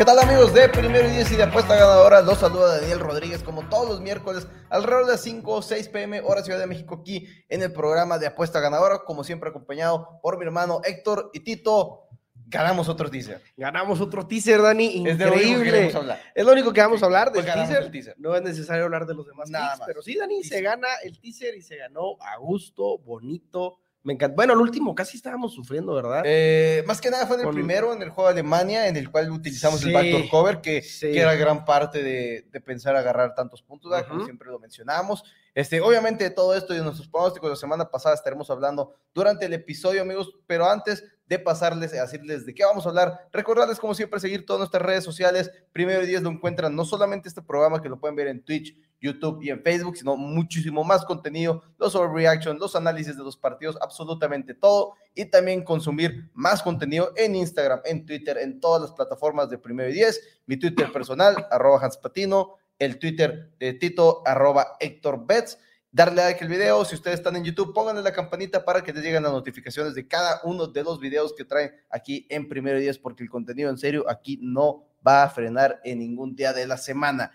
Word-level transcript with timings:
¿Qué 0.00 0.06
tal 0.06 0.18
amigos 0.18 0.54
de 0.54 0.66
Primero 0.70 1.06
y 1.08 1.10
Diez 1.10 1.30
y 1.30 1.36
de 1.36 1.42
Apuesta 1.42 1.74
Ganadora? 1.74 2.22
Los 2.22 2.38
saluda 2.38 2.80
Daniel 2.80 3.00
Rodríguez 3.00 3.42
como 3.42 3.68
todos 3.68 3.86
los 3.86 4.00
miércoles 4.00 4.48
alrededor 4.70 5.04
de 5.04 5.12
las 5.12 5.20
5 5.20 5.52
o 5.52 5.60
6 5.60 5.90
pm 5.90 6.22
hora 6.22 6.42
Ciudad 6.42 6.58
de 6.58 6.66
México 6.66 7.00
aquí 7.02 7.28
en 7.50 7.62
el 7.62 7.70
programa 7.70 8.18
de 8.18 8.26
Apuesta 8.26 8.60
Ganadora, 8.60 9.00
como 9.04 9.24
siempre 9.24 9.50
acompañado 9.50 10.18
por 10.22 10.38
mi 10.38 10.46
hermano 10.46 10.80
Héctor 10.84 11.28
y 11.34 11.40
Tito. 11.40 12.04
Ganamos 12.46 12.88
otro 12.88 13.10
teaser. 13.10 13.42
Ganamos 13.58 14.00
otro 14.00 14.26
teaser, 14.26 14.62
Dani. 14.62 15.06
Es 15.06 15.18
de 15.18 15.26
lo 15.26 15.32
único 15.34 15.44
que 15.46 15.50
Increíble. 15.50 15.70
queremos 15.70 15.94
hablar. 15.96 16.20
Es 16.34 16.46
lo 16.46 16.52
único 16.52 16.72
que 16.72 16.80
vamos 16.80 17.02
a 17.02 17.04
hablar 17.04 17.30
Pues 17.30 17.44
del 17.44 17.52
teaser. 17.52 17.90
teaser. 17.90 18.14
No 18.16 18.34
es 18.34 18.40
necesario 18.40 18.84
hablar 18.84 19.04
de 19.04 19.12
los 19.12 19.26
demás 19.26 19.50
Nada 19.50 19.66
picks, 19.66 19.80
más. 19.80 19.86
pero 19.86 20.00
sí, 20.00 20.16
Dani, 20.16 20.42
se 20.44 20.62
gana 20.62 20.88
el 21.04 21.20
teaser 21.20 21.54
y 21.54 21.60
se 21.60 21.76
ganó 21.76 22.16
a 22.22 22.38
gusto, 22.38 22.96
bonito. 23.00 23.80
Me 24.02 24.14
encanta. 24.14 24.34
Bueno, 24.34 24.54
el 24.54 24.60
último 24.60 24.94
casi 24.94 25.18
estábamos 25.18 25.52
sufriendo, 25.52 25.92
¿verdad? 25.94 26.22
Eh, 26.24 26.82
más 26.86 27.00
que 27.02 27.10
nada 27.10 27.26
fue 27.26 27.36
en 27.36 27.40
el 27.42 27.46
Con- 27.48 27.54
primero, 27.54 27.92
en 27.92 28.00
el 28.00 28.08
juego 28.08 28.28
de 28.28 28.40
Alemania, 28.40 28.88
en 28.88 28.96
el 28.96 29.10
cual 29.10 29.30
utilizamos 29.30 29.82
el 29.82 29.88
Sí. 29.88 29.92
backdoor 29.94 30.28
cover, 30.30 30.60
que, 30.62 30.80
Sí. 30.80 31.12
que 31.12 31.20
era 31.20 31.34
gran 31.34 31.64
parte 31.66 32.02
de, 32.02 32.46
de 32.50 32.60
pensar 32.62 32.96
agarrar 32.96 33.34
tantos 33.34 33.60
puntos, 33.62 33.90
¿verdad? 33.90 34.06
como 34.06 34.20
Ujú. 34.20 34.26
siempre 34.26 34.48
lo 34.50 34.58
mencionamos. 34.58 35.22
Este, 35.54 35.80
obviamente 35.82 36.30
todo 36.30 36.54
esto 36.54 36.74
y 36.74 36.78
nuestros 36.80 37.08
pronósticos 37.08 37.48
de 37.48 37.54
la 37.54 37.60
semana 37.60 37.90
pasada 37.90 38.14
estaremos 38.14 38.48
hablando 38.50 38.94
durante 39.12 39.44
el 39.46 39.52
episodio, 39.52 40.00
amigos, 40.00 40.32
pero 40.46 40.64
antes 40.64 41.04
de 41.30 41.38
pasarles 41.38 41.94
a 41.94 42.02
decirles 42.02 42.44
de 42.44 42.52
qué 42.52 42.64
vamos 42.64 42.84
a 42.84 42.88
hablar, 42.88 43.28
recordarles 43.30 43.78
como 43.78 43.94
siempre 43.94 44.18
seguir 44.18 44.44
todas 44.44 44.58
nuestras 44.58 44.82
redes 44.82 45.04
sociales. 45.04 45.48
Primero 45.72 46.02
y 46.02 46.06
diez 46.06 46.22
lo 46.22 46.28
encuentran 46.28 46.74
no 46.74 46.84
solamente 46.84 47.28
este 47.28 47.40
programa 47.40 47.80
que 47.80 47.88
lo 47.88 48.00
pueden 48.00 48.16
ver 48.16 48.26
en 48.26 48.44
Twitch, 48.44 48.76
YouTube 49.00 49.40
y 49.40 49.50
en 49.50 49.62
Facebook, 49.62 49.96
sino 49.96 50.16
muchísimo 50.16 50.82
más 50.82 51.04
contenido, 51.04 51.62
los 51.78 51.94
overreaction, 51.94 52.58
los 52.58 52.74
análisis 52.74 53.16
de 53.16 53.22
los 53.22 53.36
partidos, 53.36 53.78
absolutamente 53.80 54.54
todo 54.54 54.94
y 55.14 55.24
también 55.26 55.62
consumir 55.62 56.28
más 56.34 56.64
contenido 56.64 57.12
en 57.14 57.36
Instagram, 57.36 57.80
en 57.84 58.04
Twitter, 58.04 58.36
en 58.36 58.58
todas 58.58 58.82
las 58.82 58.90
plataformas 58.90 59.48
de 59.48 59.58
Primero 59.58 59.88
y 59.88 59.92
Diez, 59.92 60.40
mi 60.46 60.58
Twitter 60.58 60.90
personal, 60.90 61.46
arroba 61.52 61.78
Hans 61.80 61.96
Patino, 61.96 62.56
el 62.76 62.98
Twitter 62.98 63.52
de 63.60 63.74
Tito, 63.74 64.22
arroba 64.26 64.76
Héctor 64.80 65.24
Betts. 65.24 65.58
Darle 65.92 66.22
like 66.22 66.44
al 66.44 66.50
video, 66.50 66.84
si 66.84 66.94
ustedes 66.94 67.18
están 67.18 67.34
en 67.36 67.44
YouTube, 67.44 67.74
pónganle 67.74 68.02
la 68.02 68.12
campanita 68.12 68.64
para 68.64 68.82
que 68.82 68.92
les 68.92 69.02
lleguen 69.02 69.24
las 69.24 69.32
notificaciones 69.32 69.94
de 69.94 70.06
cada 70.06 70.40
uno 70.44 70.68
de 70.68 70.84
los 70.84 71.00
videos 71.00 71.34
que 71.34 71.44
traen 71.44 71.72
aquí 71.90 72.26
en 72.30 72.48
Primero 72.48 72.80
y 72.80 72.92
porque 72.98 73.24
el 73.24 73.30
contenido 73.30 73.70
en 73.70 73.78
serio 73.78 74.04
aquí 74.08 74.38
no 74.40 74.86
va 75.06 75.24
a 75.24 75.30
frenar 75.30 75.80
en 75.82 75.98
ningún 75.98 76.36
día 76.36 76.52
de 76.52 76.66
la 76.66 76.76
semana. 76.76 77.32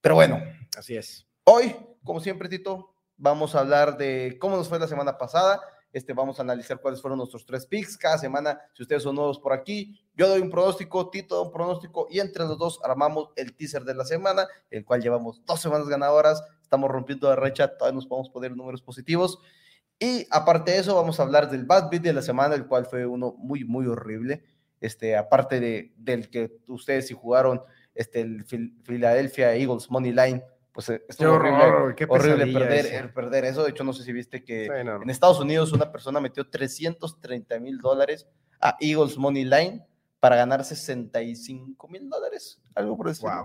Pero 0.00 0.14
bueno, 0.14 0.40
Así 0.76 0.96
es. 0.96 1.26
Hoy, 1.44 1.74
como 2.04 2.20
siempre, 2.20 2.48
Tito, 2.48 2.94
vamos 3.16 3.54
a 3.54 3.60
hablar 3.60 3.96
de 3.96 4.38
cómo 4.40 4.56
nos 4.56 4.68
fue 4.68 4.78
la 4.78 4.86
semana 4.86 5.18
pasada. 5.18 5.60
Este, 5.92 6.12
vamos 6.12 6.38
a 6.38 6.42
analizar 6.42 6.80
cuáles 6.80 7.00
fueron 7.00 7.18
nuestros 7.18 7.44
tres 7.44 7.66
picks. 7.66 7.96
Cada 7.96 8.18
semana, 8.18 8.60
si 8.74 8.82
ustedes 8.82 9.02
son 9.02 9.16
nuevos 9.16 9.38
por 9.38 9.52
aquí, 9.52 10.00
yo 10.14 10.28
doy 10.28 10.40
un 10.40 10.50
pronóstico, 10.50 11.10
Tito 11.10 11.34
da 11.36 11.42
un 11.42 11.52
pronóstico 11.52 12.06
y 12.10 12.20
entre 12.20 12.44
los 12.44 12.58
dos 12.58 12.80
armamos 12.84 13.30
el 13.36 13.54
teaser 13.56 13.84
de 13.84 13.94
la 13.94 14.04
semana, 14.04 14.46
el 14.70 14.84
cual 14.84 15.02
llevamos 15.02 15.42
dos 15.46 15.60
semanas 15.60 15.88
ganadoras. 15.88 16.42
Estamos 16.62 16.90
rompiendo 16.90 17.28
la 17.28 17.36
racha, 17.36 17.76
todavía 17.76 17.96
nos 17.96 18.06
podemos 18.06 18.30
poner 18.30 18.56
números 18.56 18.82
positivos. 18.82 19.38
Y 19.98 20.26
aparte 20.30 20.70
de 20.70 20.78
eso, 20.78 20.94
vamos 20.94 21.18
a 21.18 21.24
hablar 21.24 21.50
del 21.50 21.64
bad 21.64 21.90
beat 21.90 22.02
de 22.02 22.12
la 22.12 22.22
semana, 22.22 22.54
el 22.54 22.66
cual 22.66 22.86
fue 22.86 23.04
uno 23.04 23.34
muy, 23.36 23.64
muy 23.64 23.86
horrible. 23.86 24.44
Este, 24.80 25.16
aparte 25.16 25.60
de, 25.60 25.92
del 25.98 26.30
que 26.30 26.58
ustedes 26.68 27.08
si 27.08 27.14
jugaron 27.14 27.60
este, 27.94 28.20
el 28.20 28.46
Phil- 28.46 28.80
Philadelphia 28.82 29.54
Eagles 29.54 29.90
Money 29.90 30.12
Line, 30.12 30.42
pues 30.72 30.88
eh, 30.90 31.02
Qué 31.18 31.26
horrible, 31.26 31.94
qué 31.96 32.06
horrible 32.08 32.46
perder, 32.46 32.86
el 32.86 33.12
perder 33.12 33.44
eso. 33.44 33.64
De 33.64 33.70
hecho, 33.70 33.84
no 33.84 33.92
sé 33.92 34.04
si 34.04 34.12
viste 34.12 34.44
que 34.44 34.64
Sí, 34.64 34.84
no, 34.84 35.02
en 35.02 35.10
Estados 35.10 35.40
Unidos 35.40 35.72
una 35.72 35.90
persona 35.90 36.20
metió 36.20 36.48
330 36.48 37.58
mil 37.58 37.78
dólares 37.78 38.26
a 38.60 38.76
Eagles 38.80 39.16
Money 39.16 39.44
Line 39.44 39.84
para 40.20 40.36
ganar 40.36 40.64
65 40.64 41.88
mil 41.88 42.08
dólares, 42.08 42.60
algo 42.74 42.96
por 42.96 43.08
eso. 43.08 43.26
Wow. 43.26 43.44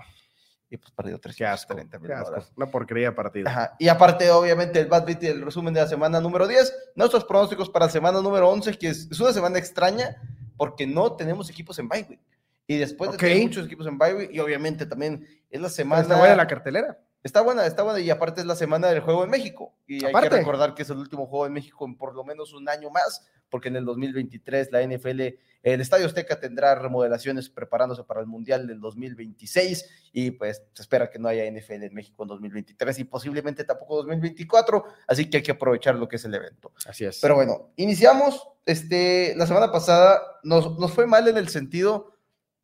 Y 0.70 0.78
pues 0.78 0.92
perdió 0.92 1.20
Qué 1.22 1.46
asco. 1.46 1.74
330 1.74 2.00
mil 2.00 2.26
dólares. 2.26 2.52
Una 2.56 2.66
porquería 2.66 3.10
de 3.10 3.16
partido. 3.16 3.48
Ajá. 3.48 3.76
Y 3.80 3.88
aparte, 3.88 4.30
obviamente, 4.32 4.80
el 4.80 4.88
Bad 4.88 5.06
Beat 5.06 5.24
y 5.24 5.28
el 5.28 5.42
resumen 5.42 5.74
de 5.74 5.82
la 5.82 5.88
semana 5.88 6.20
número 6.20 6.48
10, 6.48 6.92
nuestros 6.96 7.24
pronósticos 7.24 7.70
para 7.70 7.86
la 7.86 7.92
semana 7.92 8.20
número 8.22 8.50
11, 8.50 8.78
que 8.78 8.90
es, 8.90 9.08
es 9.10 9.20
una 9.20 9.32
semana 9.32 9.58
extraña 9.60 10.18
porque 10.58 10.88
no 10.88 11.16
tenemos 11.16 11.50
equipos 11.50 11.78
en 11.80 11.88
bye 11.88 12.06
week. 12.10 12.20
Y 12.68 12.78
después 12.78 13.12
de 13.12 13.16
Ok. 13.16 13.22
tener 13.22 13.44
muchos 13.44 13.66
equipos 13.68 13.86
en 13.88 13.98
bye 13.98 14.14
week, 14.16 14.32
y 14.34 14.40
obviamente 14.40 14.86
también 14.86 15.26
es 15.50 15.62
la 15.62 15.70
semana... 15.70 16.02
Está 16.02 16.18
buena 16.18 16.36
la 16.36 16.48
cartelera. 16.48 16.98
Está 17.26 17.42
buena, 17.42 17.66
está 17.66 17.82
buena, 17.82 18.00
y 18.00 18.12
aparte 18.12 18.42
es 18.42 18.46
la 18.46 18.56
semana 18.56 18.88
del 18.88 19.00
juego 19.00 19.24
en 19.24 19.32
México. 19.32 19.74
Y 19.88 20.06
hay 20.06 20.12
Aparte. 20.12 20.30
que 20.30 20.36
recordar 20.36 20.76
que 20.76 20.84
es 20.84 20.90
el 20.92 20.98
último 20.98 21.26
juego 21.26 21.48
en 21.48 21.54
México 21.54 21.84
en 21.84 21.98
por 21.98 22.14
lo 22.14 22.24
menos 22.24 22.54
un 22.54 22.70
año 22.70 22.92
más, 22.92 23.26
porque 23.50 23.70
en 23.70 23.78
el 23.78 23.84
2023 23.84 24.72
la 24.72 24.84
NFL, 24.84 25.22
el 25.64 25.82
Estadio 25.82 26.06
Azteca 26.06 26.40
tendrá 26.40 26.76
remodelaciones 26.76 27.50
preparándose 27.50 28.04
para 28.04 28.20
el 28.20 28.28
Mundial 28.28 28.68
del 28.68 28.80
2026, 28.80 30.12
y 30.14 30.30
pues 30.30 30.62
se 30.72 30.84
espera 30.84 31.10
que 31.10 31.18
no 31.18 31.28
haya 31.28 31.50
NFL 31.50 31.86
en 31.86 31.96
México 31.96 32.22
en 32.22 32.28
2023 32.28 33.00
y 33.00 33.04
posiblemente 33.06 33.64
tampoco 33.64 34.04
2024, 34.04 34.86
así 35.08 35.28
que 35.28 35.38
hay 35.38 35.44
que 35.44 35.54
aprovechar 35.54 35.96
lo 35.96 36.08
que 36.08 36.18
es 36.18 36.26
el 36.26 36.36
evento. 36.36 36.74
Así 36.86 37.06
es. 37.06 37.20
Pero 37.22 37.34
bueno, 37.34 37.72
iniciamos. 37.78 38.50
Este, 38.68 39.34
la 39.36 39.48
semana 39.48 39.72
pasada 39.72 40.22
nos, 40.44 40.78
nos 40.78 40.92
fue 40.92 41.08
mal 41.08 41.28
en 41.28 41.38
el 41.38 41.50
sentido 41.50 42.14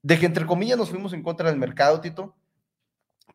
de 0.04 0.20
que, 0.20 0.28
entre 0.28 0.46
comillas, 0.46 0.78
nos 0.78 0.92
fuimos 0.92 1.14
en 1.14 1.24
contra 1.24 1.50
del 1.50 1.58
mercado, 1.58 2.00
Tito. 2.00 2.36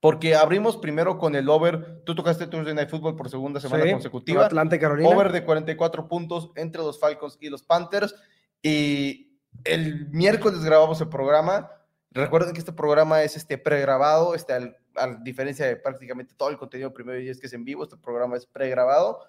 Porque 0.07 0.37
abrimos 0.37 0.77
primero 0.77 1.19
con 1.19 1.35
el 1.35 1.49
over. 1.49 2.03
Tú 2.05 2.15
tocaste 2.15 2.47
Thursday 2.47 2.75
Night 2.75 2.89
Football 2.91 3.17
por 3.17 3.29
segunda 3.29 3.59
semana 3.59 3.83
Sí, 3.83 3.91
consecutiva. 3.93 4.47
Atlanta, 4.47 4.79
Carolina. 4.79 5.09
Over 5.09 5.33
de 5.33 5.45
44 5.45 6.07
puntos 6.07 6.51
entre 6.55 6.81
los 6.81 7.01
Falcons 7.01 7.37
y 7.41 7.49
los 7.49 7.65
Panthers. 7.65 8.15
Y 8.63 9.37
el 9.65 10.09
miércoles 10.11 10.63
grabamos 10.63 11.01
el 11.01 11.09
programa. 11.09 11.73
Recuerden 12.13 12.53
que 12.53 12.61
este 12.61 12.73
programa 12.73 13.23
es 13.25 13.37
este 13.37 13.59
pregrabado, 13.59 14.35
este, 14.37 14.53
al- 14.53 14.77
a 14.95 15.09
diferencia 15.23 15.67
de 15.67 15.75
prácticamente 15.77 16.35
todo 16.37 16.51
el 16.51 16.57
contenido 16.57 16.93
primero 16.95 17.21
y 17.21 17.29
es 17.29 17.41
que 17.41 17.49
es 17.49 17.53
en 17.53 17.65
vivo, 17.65 17.83
este 17.83 17.97
programa 17.97 18.37
es 18.37 18.47
pregrabado. 18.47 19.21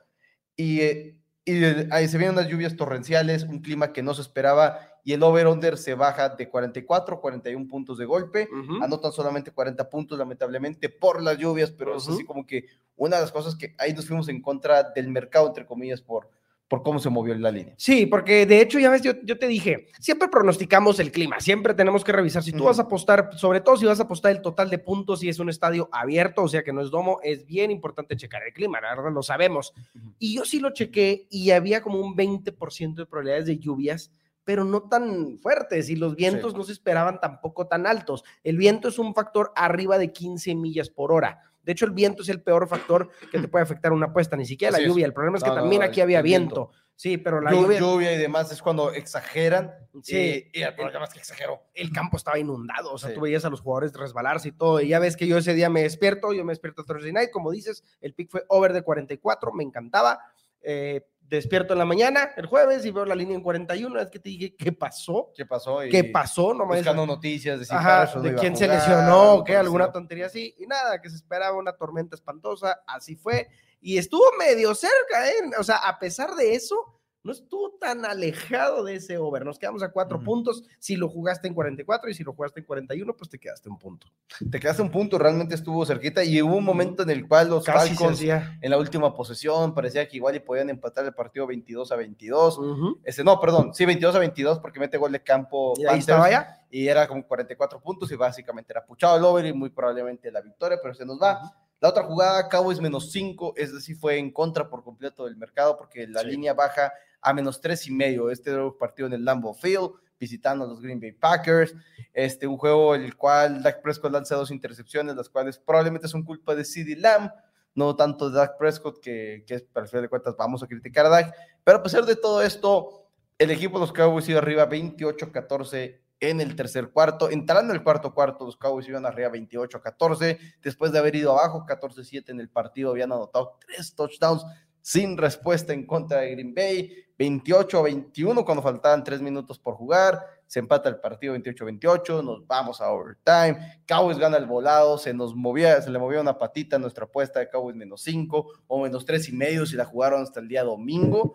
Y, 0.55 0.81
eh, 0.81 1.19
y 1.43 1.63
ahí 1.91 2.07
se 2.07 2.17
vienen 2.19 2.37
unas 2.37 2.49
lluvias 2.49 2.75
torrenciales, 2.75 3.43
un 3.43 3.59
clima 3.61 3.93
que 3.93 4.03
no 4.03 4.13
se 4.13 4.21
esperaba 4.21 4.79
y 5.07 5.13
el 5.13 5.23
over-under 5.23 5.77
se 5.77 5.93
baja 5.93 6.27
de 6.27 6.49
44 6.49 7.15
a 7.15 7.21
41 7.21 7.65
puntos 7.69 7.97
de 7.97 8.03
golpe. 8.03 8.49
Ujú. 8.51 8.83
Anotan 8.83 9.13
solamente 9.13 9.51
40 9.51 9.89
puntos, 9.89 10.19
lamentablemente, 10.19 10.89
por 10.89 11.23
las 11.23 11.37
lluvias, 11.37 11.71
pero 11.71 11.95
es 11.95 12.09
así 12.09 12.25
como 12.25 12.45
que 12.45 12.65
una 12.97 13.15
de 13.15 13.21
las 13.21 13.31
cosas 13.31 13.55
que 13.55 13.73
ahí 13.77 13.93
nos 13.93 14.05
fuimos 14.05 14.27
en 14.27 14.41
contra 14.41 14.83
del 14.83 15.07
mercado, 15.07 15.47
entre 15.47 15.65
comillas, 15.65 16.01
por, 16.01 16.29
por 16.67 16.83
cómo 16.83 16.99
se 16.99 17.09
movió 17.09 17.33
la 17.35 17.51
línea. 17.51 17.73
Sí, 17.77 18.05
porque 18.05 18.45
de 18.45 18.59
hecho, 18.59 18.79
ya 18.79 18.89
ves, 18.89 19.01
yo, 19.01 19.13
yo 19.23 19.39
te 19.39 19.47
dije, 19.47 19.87
siempre 19.97 20.27
pronosticamos 20.27 20.99
el 20.99 21.09
clima, 21.09 21.39
siempre 21.39 21.73
tenemos 21.73 22.03
que 22.03 22.11
revisar. 22.11 22.43
Si 22.43 22.51
tú 22.51 22.57
Ujú. 22.57 22.65
vas 22.65 22.79
a 22.79 22.81
apostar, 22.81 23.29
sobre 23.37 23.61
todo 23.61 23.77
si 23.77 23.85
vas 23.85 24.01
a 24.01 24.03
apostar 24.03 24.33
el 24.33 24.41
total 24.41 24.69
de 24.69 24.79
puntos 24.79 25.23
y 25.23 25.29
es 25.29 25.39
un 25.39 25.47
estadio 25.47 25.87
abierto, 25.93 26.43
o 26.43 26.49
sea 26.49 26.63
que 26.63 26.73
no 26.73 26.81
es 26.81 26.91
domo, 26.91 27.21
es 27.23 27.45
bien 27.45 27.71
importante 27.71 28.17
checar 28.17 28.43
el 28.45 28.51
clima, 28.51 28.81
la 28.81 28.93
verdad 28.93 29.13
lo 29.13 29.23
sabemos. 29.23 29.73
Ujú. 29.95 30.15
Y 30.19 30.35
yo 30.35 30.43
sí 30.43 30.59
lo 30.59 30.71
chequé 30.71 31.27
y 31.29 31.51
había 31.51 31.81
como 31.81 32.01
un 32.01 32.13
20% 32.13 32.95
de 32.95 33.05
probabilidades 33.05 33.45
de 33.45 33.57
lluvias, 33.57 34.11
pero 34.47 34.63
no 34.63 34.83
tan 34.83 35.39
fuertes 35.39 35.89
y 35.89 35.97
los 35.97 36.15
vientos 36.15 36.55
no 36.55 36.63
se 36.63 36.71
esperaban 36.71 37.19
tampoco 37.19 37.67
tan 37.67 37.85
altos. 37.85 38.23
El 38.45 38.55
viento 38.55 38.87
es 38.87 38.97
un 38.97 39.13
factor 39.13 39.51
arriba 39.57 39.97
de 39.97 40.13
15 40.13 40.55
millas 40.55 40.89
por 40.89 41.11
hora. 41.11 41.41
De 41.63 41.73
hecho, 41.73 41.83
el 41.83 41.91
viento 41.91 42.23
es 42.23 42.29
el 42.29 42.41
peor 42.41 42.65
factor 42.69 43.09
que 43.29 43.39
te 43.39 43.49
puede 43.49 43.63
afectar 43.63 43.91
una 43.91 44.05
apuesta, 44.05 44.37
ni 44.37 44.45
siquiera 44.45 44.73
Así 44.73 44.83
la 44.83 44.87
es. 44.87 44.93
lluvia. 44.93 45.05
El 45.05 45.11
problema 45.11 45.35
es 45.37 45.43
que 45.43 45.49
No, 45.49 45.55
también 45.57 45.81
no, 45.81 45.87
aquí 45.89 45.99
había 45.99 46.21
viento. 46.21 46.67
viento. 46.67 46.81
Sí, 46.95 47.17
pero 47.17 47.41
la 47.41 47.51
Llu- 47.51 47.63
lluvia, 47.63 47.79
lluvia 47.79 48.13
y 48.13 48.17
demás 48.17 48.49
es 48.53 48.61
cuando 48.61 48.93
exageran. 48.93 49.73
Sí. 50.01 50.15
eh, 50.15 50.49
y 50.53 50.61
el 50.61 50.73
problema 50.75 51.03
es 51.03 51.11
que 51.11 51.19
exageró. 51.19 51.63
el 51.75 51.91
campo 51.91 52.15
estaba 52.15 52.39
inundado. 52.39 52.93
O 52.93 52.97
sea, 52.97 53.09
Sí. 53.09 53.15
tú 53.15 53.21
veías 53.21 53.43
a 53.43 53.49
los 53.49 53.59
jugadores 53.59 53.91
resbalarse 53.93 54.47
y 54.47 54.51
todo. 54.53 54.79
Y 54.79 54.87
ya 54.87 54.99
ves 54.99 55.17
que 55.17 55.27
yo 55.27 55.37
ese 55.39 55.53
día 55.55 55.69
me 55.69 55.83
despierto, 55.83 56.31
yo 56.31 56.45
me 56.45 56.53
despierto 56.53 56.85
Thursday 56.85 57.11
night, 57.11 57.31
como 57.31 57.51
dices, 57.51 57.83
el 57.99 58.13
pick 58.13 58.31
fue 58.31 58.45
over 58.47 58.71
de 58.71 58.81
44, 58.81 59.51
me 59.51 59.65
encantaba. 59.65 60.19
Eh, 60.61 61.05
despierto 61.29 61.73
en 61.73 61.79
la 61.79 61.85
mañana, 61.85 62.31
el 62.37 62.45
jueves, 62.45 62.85
y 62.85 62.91
veo 62.91 63.05
la 63.05 63.15
línea 63.15 63.35
en 63.35 63.43
41. 63.43 63.99
Es 63.99 64.09
que 64.09 64.19
te 64.19 64.29
dije, 64.29 64.55
¿qué 64.55 64.71
pasó? 64.71 65.31
¿Qué 65.35 65.45
pasó? 65.45 65.83
Y 65.85 65.89
¿Qué 65.89 66.05
pasó? 66.05 66.53
No 66.53 66.65
me 66.65 66.77
Buscando 66.77 67.05
noticias 67.05 67.59
de 67.59 67.65
si 67.65 67.73
Ajá, 67.73 68.05
de 68.19 68.35
quién 68.35 68.55
se 68.55 68.67
lesionó, 68.67 69.35
o 69.35 69.43
qué, 69.43 69.55
alguna 69.55 69.91
tontería 69.91 70.27
así, 70.27 70.55
y 70.57 70.65
nada, 70.65 71.01
que 71.01 71.09
se 71.09 71.15
esperaba 71.15 71.57
una 71.57 71.73
tormenta 71.73 72.15
espantosa, 72.15 72.81
así 72.87 73.15
fue, 73.15 73.49
y 73.81 73.97
estuvo 73.97 74.23
medio 74.39 74.73
cerca, 74.73 75.29
¿eh? 75.29 75.51
O 75.59 75.63
sea, 75.63 75.77
a 75.77 75.99
pesar 75.99 76.35
de 76.35 76.55
eso, 76.55 76.96
no 77.27 77.33
estuvo 77.33 77.71
tan 77.79 78.05
alejado 78.05 78.85
de 78.85 78.95
ese 78.95 79.17
over. 79.17 79.43
Nos 79.45 79.59
quedamos 79.59 79.83
a 79.83 79.91
cuatro 79.91 80.19
puntos. 80.19 80.63
Si 80.79 80.95
lo 80.95 81.09
jugaste 81.09 81.47
en 81.49 81.53
44 81.53 82.09
y 82.09 82.13
si 82.13 82.23
lo 82.23 82.31
jugaste 82.33 82.61
en 82.61 82.65
41, 82.65 83.13
pues 83.15 83.29
te 83.29 83.37
quedaste 83.37 83.67
un 83.69 83.77
punto. 83.77 84.07
Te 84.49 84.59
quedaste 84.59 84.81
un 84.81 84.89
punto, 84.89 85.17
realmente 85.19 85.53
estuvo 85.55 85.85
cerquita 85.85 86.23
y 86.23 86.41
hubo 86.41 86.55
un 86.55 86.63
momento 86.63 87.03
en 87.03 87.09
el 87.09 87.27
cual 87.27 87.49
los 87.49 87.65
Casi 87.65 87.89
Falcons 87.95 88.21
en 88.21 88.69
la 88.71 88.77
última 88.77 89.13
posesión 89.13 89.73
parecía 89.73 90.07
que 90.07 90.15
igual 90.17 90.35
y 90.35 90.39
podían 90.39 90.69
empatar 90.69 91.03
el 91.05 91.13
partido 91.13 91.45
22 91.45 91.91
a 91.91 91.95
22. 91.97 92.57
Ujú. 92.57 92.99
Este, 93.03 93.23
no, 93.23 93.39
perdón, 93.41 93.73
sí, 93.73 93.85
22 93.85 94.15
a 94.15 94.19
22 94.19 94.59
porque 94.59 94.79
mete 94.79 94.97
gol 94.97 95.11
de 95.11 95.21
campo 95.21 95.73
Y 95.77 95.85
ahí 95.85 95.99
estaba 95.99 96.31
ya. 96.31 96.65
y 96.71 96.87
era 96.87 97.07
como 97.07 97.27
44 97.27 97.81
puntos 97.81 98.09
y 98.11 98.15
básicamente 98.15 98.71
era 98.71 98.85
puchado 98.85 99.17
el 99.17 99.23
over 99.25 99.45
y 99.45 99.51
muy 99.53 99.69
probablemente 99.69 100.31
la 100.31 100.39
victoria, 100.41 100.79
pero 100.81 100.93
se 100.95 101.05
nos 101.05 101.21
va. 101.21 101.41
La 101.79 101.89
otra 101.89 102.01
jugada, 102.03 102.49
Cowboys 102.49 102.79
menos 102.81 103.11
5, 103.11 103.53
es 103.55 103.71
decir, 103.71 103.95
fue 103.97 104.17
en 104.17 104.31
contra 104.31 104.67
por 104.67 104.83
completo 104.83 105.25
del 105.25 105.37
mercado 105.37 105.77
porque 105.77 106.07
la 106.07 106.21
Sí. 106.21 106.27
línea 106.29 106.55
baja 106.55 106.91
a 107.21 107.33
menos 107.33 107.61
tres 107.61 107.87
y 107.87 107.91
medio. 107.91 108.29
Este 108.29 108.51
partido 108.79 109.07
en 109.07 109.13
el 109.13 109.25
Lambeau 109.25 109.53
Field, 109.53 109.91
visitando 110.19 110.65
a 110.65 110.67
los 110.67 110.81
Green 110.81 110.99
Bay 110.99 111.11
Packers. 111.11 111.73
Este, 112.13 112.47
un 112.47 112.57
juego 112.57 112.95
en 112.95 113.03
el 113.03 113.15
cual 113.15 113.61
Dak 113.61 113.81
Prescott 113.81 114.11
lanza 114.11 114.35
dos 114.35 114.51
intercepciones, 114.51 115.15
las 115.15 115.29
cuales 115.29 115.57
probablemente 115.57 116.07
son 116.07 116.23
culpa 116.23 116.55
de 116.55 116.65
CeeDee 116.65 116.95
Lamb, 116.95 117.31
no 117.75 117.95
tanto 117.95 118.29
de 118.29 118.37
Dak 118.37 118.57
Prescott, 118.57 118.99
que, 118.99 119.43
que 119.47 119.55
es, 119.55 119.65
al 119.75 119.87
final 119.87 120.03
de 120.03 120.09
cuentas 120.09 120.35
vamos 120.37 120.63
a 120.63 120.67
criticar 120.67 121.05
a 121.05 121.09
Dak. 121.09 121.35
Pero 121.63 121.77
a 121.77 121.83
pesar 121.83 122.05
de 122.05 122.15
todo 122.15 122.41
esto, 122.41 123.09
el 123.37 123.51
equipo 123.51 123.77
de 123.77 123.81
los 123.81 123.93
Cowboys 123.93 124.27
iba 124.29 124.39
arriba 124.39 124.67
28-14 124.69 125.99
en 126.19 126.41
el 126.41 126.55
tercer 126.55 126.89
cuarto. 126.89 127.29
Entrando 127.29 127.71
en 127.71 127.77
el 127.77 127.83
cuarto 127.83 128.13
cuarto, 128.13 128.45
los 128.45 128.57
Cowboys 128.57 128.87
iban 128.87 129.05
arriba 129.05 129.29
28-14. 129.29 130.39
Después 130.61 130.91
de 130.91 130.99
haber 130.99 131.15
ido 131.15 131.31
abajo 131.31 131.65
14-7 131.67 132.29
en 132.29 132.39
el 132.39 132.49
partido, 132.49 132.91
habían 132.91 133.11
anotado 133.11 133.57
tres 133.65 133.93
touchdowns 133.93 134.43
sin 134.87 135.17
respuesta 135.17 135.73
en 135.73 135.85
contra 135.85 136.21
de 136.21 136.31
Green 136.31 136.55
Bay. 136.55 137.03
28-21 137.19 138.45
cuando 138.45 138.63
faltaban 138.63 139.03
tres 139.03 139.21
minutos 139.21 139.59
por 139.59 139.75
jugar. 139.75 140.17
Se 140.45 140.59
empata 140.59 140.87
el 140.87 141.01
partido 141.01 141.35
28-28. 141.35 142.23
Nos 142.23 142.47
vamos 142.47 142.79
a 142.79 142.89
overtime. 142.89 143.81
Cowboys 143.85 144.17
gana 144.17 144.37
el 144.37 144.45
volado. 144.45 144.97
Se 144.97 145.13
nos 145.13 145.35
movía, 145.35 145.81
se 145.81 145.89
le 145.89 145.99
movía 145.99 146.21
una 146.21 146.37
patita 146.37 146.77
a 146.77 146.79
nuestra 146.79 147.03
apuesta 147.03 147.41
de 147.41 147.49
Cowboys 147.49 147.75
menos 147.75 148.01
5 148.03 148.47
o 148.67 148.81
menos 148.81 149.03
tres 149.03 149.27
y 149.27 149.33
medio 149.33 149.65
si 149.65 149.75
la 149.75 149.83
jugaron 149.83 150.21
hasta 150.21 150.39
el 150.39 150.47
día 150.47 150.63
domingo 150.63 151.33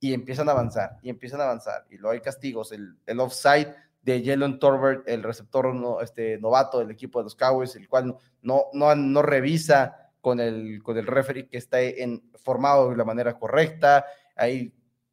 y 0.00 0.14
empiezan 0.14 0.48
a 0.48 0.52
avanzar, 0.52 0.96
y 1.02 1.10
empiezan 1.10 1.42
a 1.42 1.44
avanzar, 1.44 1.84
y 1.90 1.96
luego 1.96 2.12
hay 2.12 2.20
castigos, 2.20 2.70
el, 2.72 2.96
el 3.06 3.18
offside 3.18 3.74
de 4.02 4.22
Jalen 4.24 4.58
Torbert, 4.58 5.08
el 5.08 5.22
receptor 5.22 5.74
este, 6.02 6.38
novato 6.38 6.78
del 6.78 6.90
equipo 6.90 7.18
de 7.18 7.24
los 7.24 7.34
Cowboys, 7.34 7.76
el 7.76 7.88
cual 7.88 8.16
no, 8.42 8.66
no, 8.72 8.94
no 8.94 9.22
revisa 9.22 10.05
con 10.26 10.40
el, 10.40 10.82
con 10.82 10.98
el 10.98 11.06
referee 11.06 11.46
que 11.46 11.56
está 11.56 11.80
en, 11.80 12.20
formado 12.34 12.90
de 12.90 12.96
la 12.96 13.04
manera 13.04 13.38
correcta, 13.38 14.04
ahí 14.34 14.72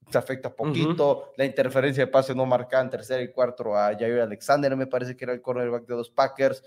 se 0.09 0.17
afecta 0.17 0.55
poquito, 0.55 1.33
la 1.37 1.45
interferencia 1.45 2.03
de 2.03 2.11
pase 2.11 2.33
no 2.33 2.47
marcada 2.47 2.81
en 2.81 2.89
tercer 2.89 3.21
y 3.21 3.31
cuarto 3.31 3.77
a 3.77 3.93
Jair 3.95 4.21
Alexander, 4.21 4.75
me 4.75 4.87
parece 4.87 5.15
que 5.15 5.25
era 5.25 5.33
el 5.33 5.39
cornerback 5.39 5.85
de 5.85 5.95
los 5.95 6.09
Packers, 6.09 6.63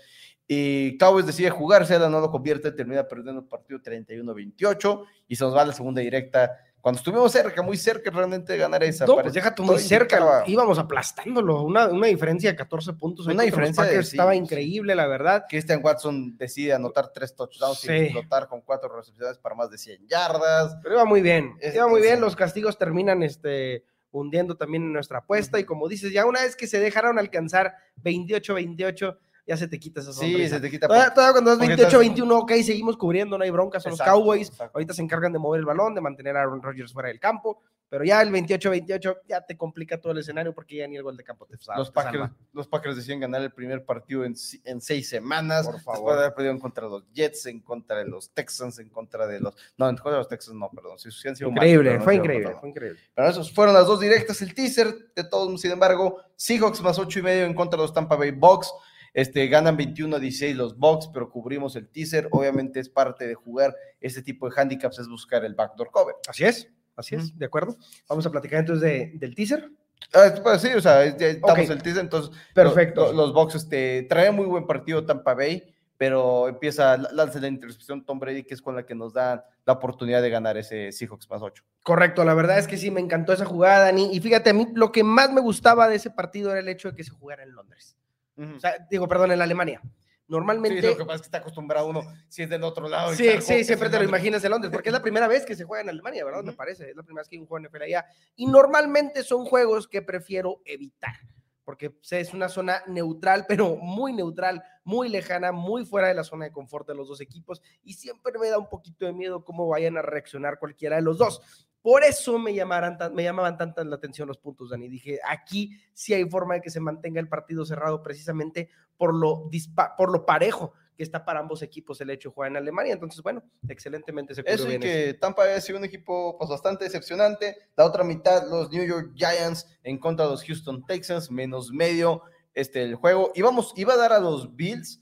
y 0.47 0.97
Cowboys 0.97 1.25
decide 1.25 1.49
jugársela, 1.49 2.07
no 2.07 2.21
lo 2.21 2.31
convierte, 2.31 2.71
termina 2.71 3.05
perdiendo 3.05 3.41
el 3.41 3.47
partido 3.49 3.81
31-28, 3.81 5.05
y 5.27 5.35
se 5.35 5.43
nos 5.43 5.53
va 5.53 5.63
a 5.63 5.65
la 5.65 5.73
segunda 5.73 5.99
directa, 5.99 6.57
cuando 6.87 6.99
estuvimos 6.99 7.29
cerca, 7.33 7.61
muy 7.61 7.75
cerca 7.75 8.09
realmente 8.09 8.53
de 8.53 8.59
ganar 8.59 8.81
esa. 8.81 9.05
No, 9.05 9.15
pues 9.17 9.33
deja 9.33 9.53
tú 9.53 9.63
muy 9.63 9.77
cerca, 9.77 10.43
íbamos 10.47 10.79
aplastándolo, 10.79 11.63
una, 11.63 11.87
una 11.87 12.07
diferencia 12.07 12.49
de 12.49 12.55
14 12.55 12.93
puntos. 12.93 13.27
Una 13.27 13.43
diferencia 13.43 13.83
de- 13.83 14.01
sí, 14.03 14.11
estaba 14.15 14.33
increíble, 14.35 14.95
la 14.95 15.05
verdad. 15.05 15.43
Christian 15.49 15.81
Watson 15.83 16.37
decide 16.37 16.71
anotar 16.73 17.09
tres 17.11 17.35
touchdowns 17.35 17.79
Sí. 17.79 17.91
y 17.91 17.95
explotar 18.05 18.47
con 18.47 18.61
cuatro 18.61 18.87
recepciones 18.95 19.37
para 19.37 19.53
más 19.53 19.69
de 19.69 19.77
100 19.77 20.07
yardas. 20.07 20.77
Pero 20.81 20.95
iba 20.95 21.03
muy 21.03 21.19
bien, 21.21 21.57
Es- 21.59 21.75
iba 21.75 21.87
muy 21.89 22.01
bien, 22.01 22.21
los 22.21 22.37
castigos 22.37 22.77
terminan 22.77 23.21
este, 23.21 23.83
hundiendo 24.11 24.55
también 24.55 24.83
en 24.83 24.93
nuestra 24.93 25.17
apuesta 25.17 25.59
y 25.59 25.65
como 25.65 25.89
dices, 25.89 26.13
ya 26.13 26.25
una 26.25 26.41
vez 26.41 26.55
que 26.55 26.67
se 26.67 26.79
dejaron 26.79 27.19
alcanzar 27.19 27.75
28-28, 27.97 29.17
ya 29.47 29.57
se 29.57 29.67
te 29.67 29.79
quita 29.79 30.01
esa 30.01 30.11
Sí, 30.13 30.31
sonrisa. 30.31 30.55
se 30.57 30.61
te 30.61 30.69
quita. 30.69 30.87
Todavía, 30.87 31.13
todavía 31.13 31.31
cuando 31.33 31.55
das 31.55 31.59
porque 31.59 31.75
28-21, 31.87 32.31
ok, 32.41 32.51
seguimos 32.63 32.97
cubriendo, 32.97 33.37
no 33.37 33.43
hay 33.43 33.49
bronca, 33.49 33.79
son 33.79 33.93
Exacto, 33.93 34.11
los 34.11 34.19
Cowboys. 34.19 34.49
exacto. 34.49 34.71
Ahorita 34.77 34.93
se 34.93 35.01
encargan 35.01 35.31
de 35.33 35.39
mover 35.39 35.59
el 35.59 35.65
balón, 35.65 35.95
de 35.95 36.01
mantener 36.01 36.35
a 36.37 36.41
Aaron 36.41 36.61
Rodgers 36.61 36.91
fuera 36.93 37.07
del 37.09 37.19
campo, 37.19 37.61
pero 37.89 38.03
ya 38.03 38.21
el 38.21 38.29
28-28 38.31 39.19
ya 39.29 39.45
te 39.45 39.55
complica 39.55 40.01
todo 40.01 40.11
el 40.11 40.17
escenario 40.19 40.53
porque 40.53 40.75
ya 40.75 40.87
ni 40.89 40.97
el 40.97 41.03
gol 41.03 41.15
de 41.15 41.23
campo 41.23 41.45
te, 41.45 41.55
sal- 41.57 41.77
Los 41.77 41.87
te 41.87 41.93
Packers, 41.93 42.11
salva. 42.19 42.35
los 42.51 42.67
Packers 42.67 42.97
deciden 42.97 43.21
ganar 43.21 43.41
el 43.41 43.53
primer 43.53 43.85
partido 43.85 44.25
en, 44.25 44.35
en 44.65 44.81
seis 44.81 45.07
semanas. 45.07 45.65
Por 45.65 45.75
Después 45.75 45.95
favor. 45.97 46.13
de 46.15 46.19
haber 46.19 46.33
perdido 46.33 46.51
en 46.53 46.59
contra 46.59 46.83
de 46.85 46.89
los 46.91 47.03
Jets, 47.13 47.45
en 47.45 47.61
contra 47.61 47.97
de 47.99 48.05
los 48.05 48.29
Texans, 48.33 48.79
en 48.79 48.89
contra 48.89 49.25
de 49.25 49.39
los. 49.39 49.55
No, 49.77 49.87
en 49.87 49.95
contra 49.95 50.11
de 50.11 50.17
los 50.17 50.27
Texans 50.27 50.57
no, 50.57 50.69
perdón. 50.69 50.99
Sí, 50.99 51.09
sí 51.11 51.29
Increíble, 51.45 51.91
pero 51.91 51.99
no 51.99 52.03
fue 52.03 52.15
increíble, 52.15 52.55
fue 52.59 52.69
increíble. 52.69 52.99
Pero 53.15 53.29
esos 53.29 53.53
fueron 53.53 53.73
las 53.73 53.87
dos 53.87 54.01
directas, 54.01 54.41
el 54.41 54.53
teaser 54.53 55.13
de 55.15 55.23
todos, 55.23 55.61
sin 55.61 55.71
embargo, 55.71 56.19
Seahawks 56.35 56.81
más 56.81 56.99
ocho 56.99 57.19
y 57.19 57.21
medio 57.21 57.45
en 57.45 57.53
contra 57.53 57.77
de 57.77 57.83
los 57.83 57.93
Tampa 57.93 58.17
Bay 58.17 58.31
Bucks. 58.31 58.69
Este, 59.13 59.47
ganan 59.47 59.77
21 59.77 60.15
a 60.15 60.19
16 60.19 60.55
los 60.55 60.77
Bucks, 60.77 61.09
pero 61.13 61.29
cubrimos 61.29 61.75
el 61.75 61.87
teaser. 61.89 62.27
Obviamente 62.31 62.79
es 62.79 62.89
parte 62.89 63.27
de 63.27 63.33
jugar 63.35 63.75
este 63.99 64.21
tipo 64.21 64.49
de 64.49 64.59
handicaps, 64.59 64.99
es 64.99 65.07
buscar 65.07 65.43
el 65.45 65.55
backdoor 65.55 65.89
cover. 65.91 66.15
Así 66.27 66.43
es, 66.43 66.69
así 66.95 67.15
es, 67.15 67.37
de 67.37 67.45
acuerdo. 67.45 67.75
Vamos 68.07 68.25
a 68.25 68.31
platicar 68.31 68.59
entonces 68.59 68.81
de- 68.83 69.11
del 69.15 69.33
teaser. 69.35 69.69
Ah, 70.13 70.31
pues 70.43 70.61
sí, 70.61 70.69
o 70.69 70.81
sea, 70.81 71.05
ya 71.17 71.27
estamos 71.27 71.65
Ok. 71.65 71.69
el 71.71 71.81
teaser, 71.81 72.03
entonces 72.03 72.31
Perfecto. 72.53 73.07
lo- 73.07 73.11
lo- 73.13 73.17
los 73.27 73.33
Bucks 73.33 73.55
este, 73.55 74.03
traen 74.03 74.35
muy 74.35 74.45
buen 74.45 74.67
partido 74.67 75.03
Tampa 75.05 75.33
Bay, 75.33 75.73
pero 75.97 76.47
empieza, 76.47 76.95
lanza 76.97 77.39
la 77.39 77.47
intercepción 77.47 78.05
Tom 78.05 78.19
Brady, 78.19 78.43
que 78.43 78.53
es 78.53 78.61
con 78.61 78.75
la 78.75 78.85
que 78.85 78.93
nos 78.93 79.13
da 79.13 79.43
la 79.65 79.73
oportunidad 79.73 80.21
de 80.21 80.29
ganar 80.29 80.55
ese 80.55 80.91
Seahawks 80.91 81.27
más 81.29 81.41
8. 81.41 81.63
Correcto, 81.81 82.23
la 82.23 82.35
verdad 82.35 82.59
es 82.59 82.67
que 82.67 82.77
sí, 82.77 82.91
me 82.91 83.01
encantó 83.01 83.33
esa 83.33 83.45
jugada, 83.45 83.85
Dani. 83.85 84.15
Y 84.15 84.19
fíjate, 84.19 84.51
a 84.51 84.53
mí 84.53 84.67
lo 84.75 84.91
que 84.91 85.03
más 85.03 85.31
me 85.33 85.41
gustaba 85.41 85.87
de 85.89 85.95
ese 85.95 86.11
partido 86.11 86.51
era 86.51 86.59
el 86.59 86.69
hecho 86.69 86.91
de 86.91 86.95
que 86.95 87.03
se 87.03 87.09
jugara 87.09 87.41
en 87.41 87.53
Londres. 87.53 87.97
O 88.37 88.59
sea, 88.59 88.85
digo, 88.89 89.07
perdón, 89.07 89.31
en 89.31 89.41
Alemania. 89.41 89.81
Normalmente. 90.27 90.81
Sí, 90.81 90.87
lo 90.87 90.97
que 90.97 91.05
pasa 91.05 91.15
es 91.15 91.21
que 91.21 91.27
está 91.27 91.37
acostumbrado 91.37 91.87
uno, 91.87 92.03
si 92.27 92.43
es 92.43 92.49
del 92.49 92.63
otro 92.63 92.89
lado. 92.89 93.13
Sí, 93.13 93.29
sí, 93.39 93.63
siempre 93.63 93.87
en 93.87 93.93
te 93.93 93.99
lo 93.99 94.03
imaginas 94.03 94.43
en 94.43 94.51
Londres, 94.51 94.71
porque 94.73 94.89
es 94.89 94.93
la 94.93 95.01
primera 95.01 95.27
vez 95.27 95.45
que 95.45 95.55
se 95.55 95.63
juega 95.63 95.83
en 95.83 95.89
Alemania, 95.89 96.25
¿verdad? 96.25 96.43
Me 96.43 96.53
parece, 96.53 96.89
es 96.89 96.95
la 96.95 97.03
primera 97.03 97.21
vez 97.21 97.29
que 97.29 97.37
hay 97.37 97.41
un 97.41 97.47
juego 97.47 97.65
NFL 97.65 97.83
allá. 97.83 98.05
Y 98.35 98.45
normalmente 98.45 99.23
son 99.23 99.45
juegos 99.45 99.87
que 99.87 100.01
prefiero 100.01 100.61
evitar, 100.65 101.15
porque 101.63 101.95
es 102.11 102.33
una 102.33 102.49
zona 102.49 102.83
neutral, 102.87 103.45
pero 103.47 103.77
muy 103.77 104.11
neutral, 104.11 104.61
muy 104.83 105.07
lejana, 105.07 105.53
muy 105.53 105.85
fuera 105.85 106.09
de 106.09 106.13
la 106.13 106.25
zona 106.25 106.45
de 106.45 106.51
confort 106.51 106.85
de 106.87 106.95
los 106.95 107.07
dos 107.07 107.21
equipos, 107.21 107.61
y 107.83 107.93
siempre 107.93 108.33
me 108.37 108.49
da 108.49 108.57
un 108.57 108.67
poquito 108.67 109.05
de 109.05 109.13
miedo 109.13 109.45
cómo 109.45 109.67
vayan 109.69 109.97
a 109.97 110.01
reaccionar 110.01 110.59
cualquiera 110.59 110.97
de 110.97 111.03
los 111.03 111.17
dos. 111.17 111.69
Por 111.87 112.03
eso 112.03 112.37
me, 112.37 112.53
llamaran 112.53 112.97
me 113.13 113.23
llamaban 113.23 113.57
tanta 113.57 113.81
la 113.85 113.95
atención 113.95 114.27
los 114.27 114.37
puntos, 114.37 114.71
Dani. 114.71 114.89
Dije, 114.89 115.21
aquí 115.25 115.71
sí 115.93 116.13
hay 116.13 116.29
forma 116.29 116.55
de 116.55 116.59
que 116.59 116.69
se 116.69 116.81
mantenga 116.81 117.21
el 117.21 117.29
partido 117.29 117.63
cerrado 117.63 118.03
precisamente 118.03 118.69
por 118.97 119.15
lo, 119.15 119.49
dispa- 119.49 119.95
por 119.95 120.11
lo 120.11 120.25
parejo 120.25 120.73
que 120.97 121.03
está 121.03 121.23
para 121.23 121.39
ambos 121.39 121.61
equipos 121.61 122.01
el 122.01 122.09
hecho 122.09 122.27
de 122.27 122.33
jugar 122.35 122.51
en 122.51 122.57
Alemania. 122.57 122.91
Entonces, 122.91 123.21
bueno, 123.23 123.41
excelentemente 123.69 124.35
se 124.35 124.43
Eso 124.45 124.69
y 124.69 124.79
que 124.79 125.13
Tampa 125.13 125.45
ha 125.45 125.61
sido 125.61 125.77
un 125.77 125.85
equipo 125.85 126.37
pues, 126.37 126.49
bastante 126.49 126.83
decepcionante. 126.83 127.55
La 127.77 127.85
otra 127.85 128.03
mitad, 128.03 128.49
los 128.49 128.69
New 128.69 128.85
York 128.85 129.13
Giants 129.15 129.65
en 129.83 129.97
contra 129.97 130.25
de 130.25 130.31
los 130.31 130.43
Houston 130.43 130.85
Texans, 130.85 131.31
menos 131.31 131.71
medio 131.71 132.21
este, 132.53 132.83
el 132.83 132.95
juego. 132.95 133.31
Íbamos, 133.33 133.71
iba 133.77 133.93
a 133.93 133.97
dar 133.97 134.11
a 134.11 134.19
los 134.19 134.53
Bills 134.57 134.99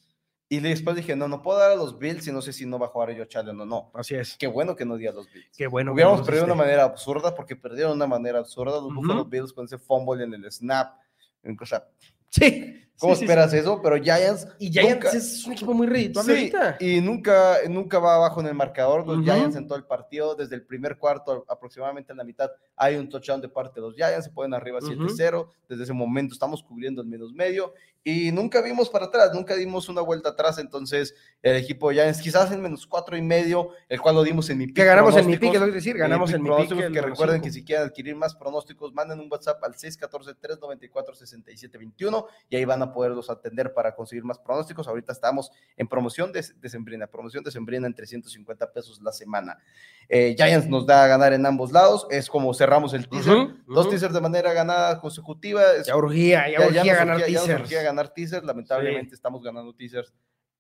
y 0.47 0.59
después 0.59 0.95
dije, 0.95 1.15
no, 1.15 1.27
no 1.27 1.41
puedo 1.41 1.57
dar 1.59 1.71
a 1.71 1.75
los 1.75 1.97
Bills 1.97 2.27
y 2.27 2.31
no 2.31 2.41
sé 2.41 2.53
si 2.53 2.65
no 2.65 2.77
va 2.77 2.85
a 2.85 2.89
jugar 2.89 3.11
yo 3.15 3.23
Allen 3.39 3.59
o 3.61 3.65
no. 3.65 3.91
Así 3.93 4.13
es. 4.15 4.35
Qué 4.37 4.47
bueno 4.47 4.75
que 4.75 4.85
no 4.85 4.95
di 4.95 5.07
a 5.07 5.11
los 5.11 5.31
Bills. 5.31 5.47
Qué 5.57 5.67
bueno. 5.67 5.93
Hubiéramos 5.93 6.21
perdido 6.21 6.45
de 6.45 6.51
una 6.51 6.61
manera 6.63 6.83
absurda 6.83 7.33
porque 7.33 7.55
perdieron 7.55 7.93
de 7.93 7.95
una 7.97 8.07
manera 8.07 8.39
absurda 8.39 8.73
los 8.73 8.85
Ujú. 8.85 8.95
Buffalo 9.01 9.25
Bills 9.25 9.51
con 9.53 9.65
ese 9.65 9.77
fumble 9.77 10.23
en 10.23 10.33
el 10.33 10.51
snap. 10.51 10.93
O 11.61 11.65
sea, 11.65 11.87
Sí. 12.29 12.81
¿cómo 12.99 13.13
sí, 13.13 13.19
sí, 13.19 13.25
esperas 13.25 13.53
eso? 13.53 13.81
Pero 13.81 13.95
Giants. 14.01 14.41
sí. 14.41 14.67
Y 14.67 14.71
Giants 14.71 14.93
nunca- 15.05 15.17
es 15.17 15.45
un 15.45 15.53
equipo 15.53 15.73
muy 15.73 15.87
redituable 15.87 16.35
Sí, 16.35 16.41
ahorita. 16.55 16.77
y 16.83 16.99
nunca, 17.01 17.57
nunca 17.69 17.99
va 17.99 18.15
abajo 18.15 18.41
en 18.41 18.47
el 18.47 18.53
marcador. 18.55 19.05
Los 19.07 19.17
Ujú. 19.17 19.23
Giants 19.25 19.55
en 19.55 19.67
todo 19.67 19.77
el 19.77 19.85
partido, 19.85 20.35
desde 20.35 20.55
el 20.55 20.65
primer 20.65 20.97
cuarto 20.97 21.45
aproximadamente 21.47 22.11
en 22.11 22.17
la 22.17 22.23
mitad, 22.23 22.49
hay 22.75 22.97
un 22.97 23.07
touchdown 23.09 23.39
de 23.41 23.47
parte 23.49 23.79
de 23.79 23.87
los 23.87 23.95
Giants, 23.95 24.25
se 24.25 24.31
ponen 24.31 24.53
arriba 24.53 24.79
Ujú. 24.79 24.87
7-0. 24.87 25.49
Desde 25.69 25.83
ese 25.83 25.93
momento 25.93 26.33
estamos 26.33 26.61
cubriendo 26.61 27.01
el 27.01 27.07
menos 27.07 27.31
medio 27.31 27.73
y 28.07 28.31
nunca 28.31 28.61
vimos 28.61 28.87
para 28.89 29.05
atrás, 29.07 29.31
nunca 29.33 29.55
dimos 29.55 29.89
una 29.89 30.01
vuelta 30.01 30.29
atrás. 30.29 30.59
Entonces, 30.59 31.15
el 31.41 31.55
equipo 31.55 31.89
de 31.89 31.95
Giants, 31.95 32.21
quizás 32.21 32.51
en 32.51 32.61
menos 32.61 32.85
cuatro 32.85 33.17
y 33.17 33.21
medio, 33.23 33.69
el 33.89 33.99
cual 33.99 34.13
lo 34.13 34.21
dimos 34.23 34.47
en 34.51 34.59
mi 34.59 34.67
Que 34.67 34.73
pick 34.73 34.85
ganamos 34.85 35.17
en 35.17 35.25
mi 35.25 35.37
pick, 35.37 35.55
es 35.55 35.59
que 35.59 35.71
decir, 35.71 35.97
ganamos 35.97 36.31
en 36.31 36.43
mi 36.43 36.49
pick. 36.49 36.71
el 36.71 36.93
que 36.93 37.01
recuerden 37.01 37.37
cinco. 37.37 37.45
que 37.45 37.51
si 37.51 37.65
quieren 37.65 37.87
adquirir 37.87 38.15
más 38.15 38.35
pronósticos, 38.35 38.93
manden 38.93 39.19
un 39.19 39.27
WhatsApp 39.31 39.63
al 39.63 39.73
614-394-6721 39.73 42.25
y 42.49 42.55
ahí 42.55 42.65
van 42.65 42.81
a 42.81 42.91
poderlos 42.93 43.29
atender 43.29 43.73
para 43.73 43.95
conseguir 43.95 44.23
más 44.23 44.39
pronósticos. 44.39 44.87
Ahorita 44.87 45.11
estamos 45.11 45.51
en 45.77 45.87
promoción 45.87 46.31
de, 46.31 46.43
de 46.61 46.69
Sembrina, 46.69 47.07
promoción 47.07 47.43
de 47.43 47.51
Sembrina 47.51 47.87
en 47.87 47.93
350 47.95 48.71
pesos 48.71 49.01
la 49.01 49.11
semana. 49.11 49.57
Eh, 50.07 50.35
Giants 50.37 50.67
nos 50.67 50.85
da 50.85 51.03
a 51.05 51.07
ganar 51.07 51.33
en 51.33 51.43
ambos 51.45 51.71
lados, 51.71 52.05
es 52.11 52.29
como 52.29 52.53
cerramos 52.53 52.93
el 52.93 53.09
teaser. 53.09 53.47
Dos 53.67 53.89
teasers 53.89 54.13
de 54.13 54.21
manera 54.21 54.53
ganada 54.53 54.99
consecutiva. 55.01 55.63
es- 55.73 55.87
Ya 55.87 55.97
urgía, 55.97 56.47
ya, 56.49 56.59
ya- 56.59 56.67
urgía 56.67 56.95
ganar 56.95 57.17
ya 57.19 57.25
nos 57.27 57.33
teasers. 57.45 57.61
Ganar 57.95 58.13
teasers. 58.13 58.45
Lamentablemente 58.45 59.15
estamos 59.15 59.41
ganando 59.43 59.73
teasers 59.73 60.13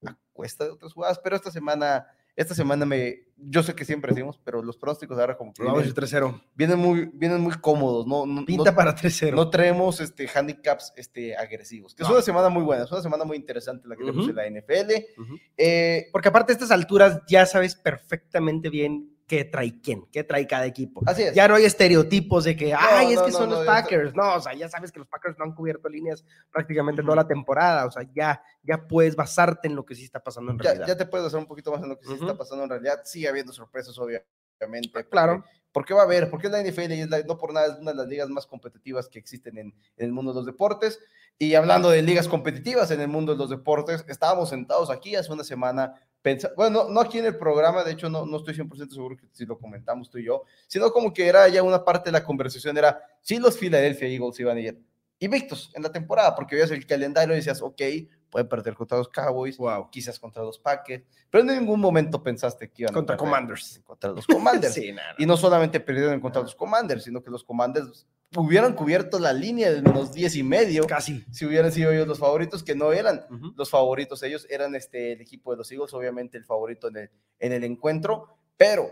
a 0.05 0.17
cuesta 0.33 0.63
de 0.65 0.71
otras 0.71 0.93
jugadas, 0.93 1.19
pero 1.23 1.35
esta 1.35 1.51
semana 1.51 2.05
esta 2.37 2.53
semana 2.53 2.85
me, 2.85 3.29
yo 3.37 3.63
sé 3.63 3.73
que 3.73 3.85
siempre 3.85 4.11
decimos, 4.13 4.37
pero 4.43 4.61
los 4.61 4.75
pronósticos 4.77 5.17
ahora 5.17 5.37
como 5.37 5.53
Vamos 5.57 5.83
vienen, 5.83 5.93
3-0. 5.95 6.41
vienen 6.53 6.77
muy, 6.77 7.05
vienen 7.13 7.39
muy 7.39 7.53
cómodos, 7.53 8.05
no, 8.05 8.25
no, 8.25 8.43
Pinta 8.45 8.71
no- 8.71 8.75
para 8.75 8.93
3-0. 8.93 9.33
no 9.33 9.49
traemos 9.49 10.01
este, 10.01 10.27
handicaps 10.27 10.91
este, 10.97 11.33
agresivos, 11.37 11.95
que 11.95 12.03
es 12.03 12.09
No. 12.09 12.15
una 12.15 12.21
semana 12.21 12.49
muy 12.49 12.63
buena, 12.63 12.83
es 12.83 12.91
una 12.91 13.01
semana 13.01 13.23
muy 13.23 13.37
interesante 13.37 13.87
la 13.87 13.95
que 13.95 14.01
tenemos 14.03 14.27
Ujú. 14.27 14.31
en 14.31 14.35
la 14.35 14.47
NFL. 14.47 15.05
Ujú. 15.17 15.35
Eh, 15.55 16.09
Porque 16.11 16.27
aparte 16.27 16.51
a 16.51 16.55
estas 16.55 16.71
alturas 16.71 17.21
ya 17.25 17.45
sabes 17.45 17.73
perfectamente 17.77 18.69
bien 18.69 19.14
qué 19.27 19.43
trae 19.45 19.81
quién, 19.81 20.05
qué 20.11 20.23
trae 20.23 20.45
cada 20.47 20.65
equipo. 20.65 21.01
así 21.05 21.23
es. 21.23 21.33
Ya 21.33 21.47
no 21.47 21.55
hay 21.55 21.65
estereotipos 21.65 22.43
de 22.43 22.55
que, 22.55 22.73
ay, 22.73 23.13
es 23.13 23.15
no, 23.19 23.25
que 23.25 23.31
no, 23.31 23.37
son 23.37 23.49
no, 23.49 23.55
los 23.55 23.61
está- 23.63 23.81
Packers. 23.81 24.13
No, 24.15 24.35
o 24.35 24.39
sea, 24.39 24.53
ya 24.53 24.69
sabes 24.69 24.91
que 24.91 24.99
los 24.99 25.07
Packers 25.07 25.37
no 25.39 25.45
han 25.45 25.53
cubierto 25.55 25.89
líneas 25.89 26.23
prácticamente 26.51 27.01
Ujú. 27.01 27.07
toda 27.07 27.15
la 27.23 27.27
temporada. 27.27 27.85
O 27.85 27.91
sea, 27.91 28.03
ya, 28.13 28.41
ya 28.63 28.87
puedes 28.87 29.15
basarte 29.15 29.67
en 29.67 29.75
lo 29.75 29.85
que 29.85 29.95
sí 29.95 30.03
está 30.03 30.19
pasando 30.23 30.51
en 30.51 30.57
ya, 30.59 30.63
realidad. 30.63 30.87
ya 30.87 30.97
te 30.97 31.05
puedes 31.05 31.25
hacer 31.27 31.39
un 31.39 31.47
poquito 31.47 31.71
más 31.71 31.81
en 31.81 31.89
lo 31.89 31.97
que 31.99 32.05
sí 32.05 32.13
está 32.13 32.25
Ujú. 32.27 32.37
pasando 32.37 32.63
en 32.65 32.69
realidad. 32.69 33.01
Sigue 33.03 33.27
habiendo 33.27 33.51
sorpresas, 33.51 33.97
obviamente. 33.97 34.89
porque- 34.93 35.09
claro. 35.09 35.43
Porque 35.71 35.93
va 35.93 36.01
a 36.01 36.05
haber, 36.05 36.29
porque 36.29 36.47
es 36.47 36.53
la 36.53 36.59
NFL 36.61 36.93
y 36.95 37.01
es 37.01 37.09
la- 37.09 37.21
no 37.23 37.37
por 37.37 37.51
nada 37.51 37.67
es 37.73 37.79
una 37.79 37.91
de 37.91 37.97
las 37.97 38.07
ligas 38.07 38.29
más 38.29 38.47
competitivas 38.47 39.09
que 39.09 39.19
existen 39.19 39.57
en, 39.57 39.67
en 39.97 40.05
el 40.05 40.13
mundo 40.13 40.31
de 40.31 40.35
los 40.37 40.45
deportes. 40.45 40.99
Y 41.37 41.55
hablando 41.55 41.89
de 41.89 42.01
ligas 42.01 42.29
competitivas 42.29 42.91
en 42.91 43.01
el 43.01 43.09
mundo 43.09 43.33
de 43.33 43.37
los 43.39 43.49
deportes, 43.49 44.05
estábamos 44.07 44.47
sentados 44.49 44.89
aquí 44.89 45.17
hace 45.17 45.33
una 45.33 45.43
semana, 45.43 45.93
bueno, 46.55 46.83
no, 46.85 46.89
no 46.89 47.01
aquí 47.01 47.19
en 47.19 47.25
el 47.25 47.37
programa, 47.37 47.83
de 47.83 47.91
hecho 47.91 48.09
no, 48.09 48.25
no 48.25 48.37
estoy 48.37 48.55
100% 48.55 48.89
seguro 48.89 49.15
que 49.17 49.27
si 49.31 49.45
lo 49.45 49.57
comentamos 49.57 50.09
tú 50.09 50.17
y 50.17 50.25
yo, 50.25 50.43
sino 50.67 50.91
como 50.91 51.13
que 51.13 51.27
era 51.27 51.47
ya 51.47 51.61
una 51.63 51.83
parte 51.83 52.09
de 52.09 52.13
la 52.13 52.23
conversación, 52.23 52.77
era 52.77 52.99
si 53.21 53.37
los 53.37 53.57
Philadelphia 53.57 54.07
Eagles 54.07 54.39
iban 54.39 54.57
a 54.57 54.61
ir 54.61 54.81
invictos 55.19 55.71
en 55.73 55.83
la 55.83 55.91
temporada, 55.91 56.35
porque 56.35 56.55
veías 56.55 56.71
el 56.71 56.85
calendario 56.85 57.33
y 57.33 57.37
decías, 57.37 57.61
ok, 57.61 57.81
pueden 58.29 58.49
perder 58.49 58.73
contra 58.73 58.97
los 58.97 59.07
Cowboys, 59.07 59.57
Wow. 59.57 59.89
quizás 59.89 60.19
contra 60.19 60.43
los 60.43 60.59
Packers, 60.59 61.03
pero 61.29 61.41
en 61.49 61.57
ningún 61.57 61.79
momento 61.79 62.21
pensaste 62.21 62.69
que 62.69 62.81
iban 62.83 62.91
a 62.91 62.93
Contra 62.93 63.15
perder 63.15 63.29
Commanders. 63.29 63.81
Contra 63.85 64.11
los 64.11 64.27
Commanders. 64.27 64.73
Sí. 64.75 64.93
Y 65.17 65.25
no 65.25 65.37
solamente 65.37 65.79
perdieron 65.79 66.19
contra 66.19 66.41
los 66.41 66.53
Commanders, 66.53 67.03
sino 67.05 67.23
que 67.23 67.31
los 67.31 67.43
Commanders 67.43 68.05
hubieran 68.35 68.73
cubierto 68.73 69.19
la 69.19 69.33
línea 69.33 69.71
de 69.71 69.81
menos 69.81 70.11
10 70.13 70.35
y 70.35 70.43
medio 70.43 70.85
Casi. 70.87 71.23
si 71.31 71.45
hubieran 71.45 71.71
sido 71.71 71.91
ellos 71.91 72.07
los 72.07 72.19
favoritos, 72.19 72.63
que 72.63 72.75
no 72.75 72.91
eran 72.91 73.25
Ujú. 73.29 73.53
los 73.55 73.69
favoritos, 73.69 74.21
ellos 74.23 74.45
eran 74.49 74.75
este, 74.75 75.13
el 75.13 75.21
equipo 75.21 75.51
de 75.51 75.57
los 75.57 75.71
Eagles, 75.71 75.93
obviamente 75.93 76.37
el 76.37 76.45
favorito 76.45 76.87
en 76.89 76.97
el, 76.97 77.09
en 77.39 77.51
el 77.53 77.63
encuentro, 77.63 78.37
pero 78.57 78.89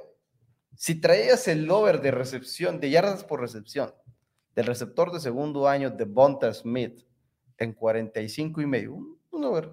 si 0.76 1.00
traías 1.00 1.48
el 1.48 1.70
over 1.70 2.02
de 2.02 2.12
recepción, 2.12 2.80
de 2.80 2.90
yardas 2.90 3.24
por 3.24 3.42
recepción, 3.42 3.94
del 4.56 4.66
receptor 4.68 5.12
de 5.12 5.20
segundo 5.20 5.68
año 5.68 5.90
de 5.90 6.06
Bonta 6.06 6.54
Smith 6.54 7.06
en 7.58 7.74
45 7.74 8.62
y 8.62 8.66
medio, 8.66 8.94
un, 8.94 9.44
over 9.44 9.70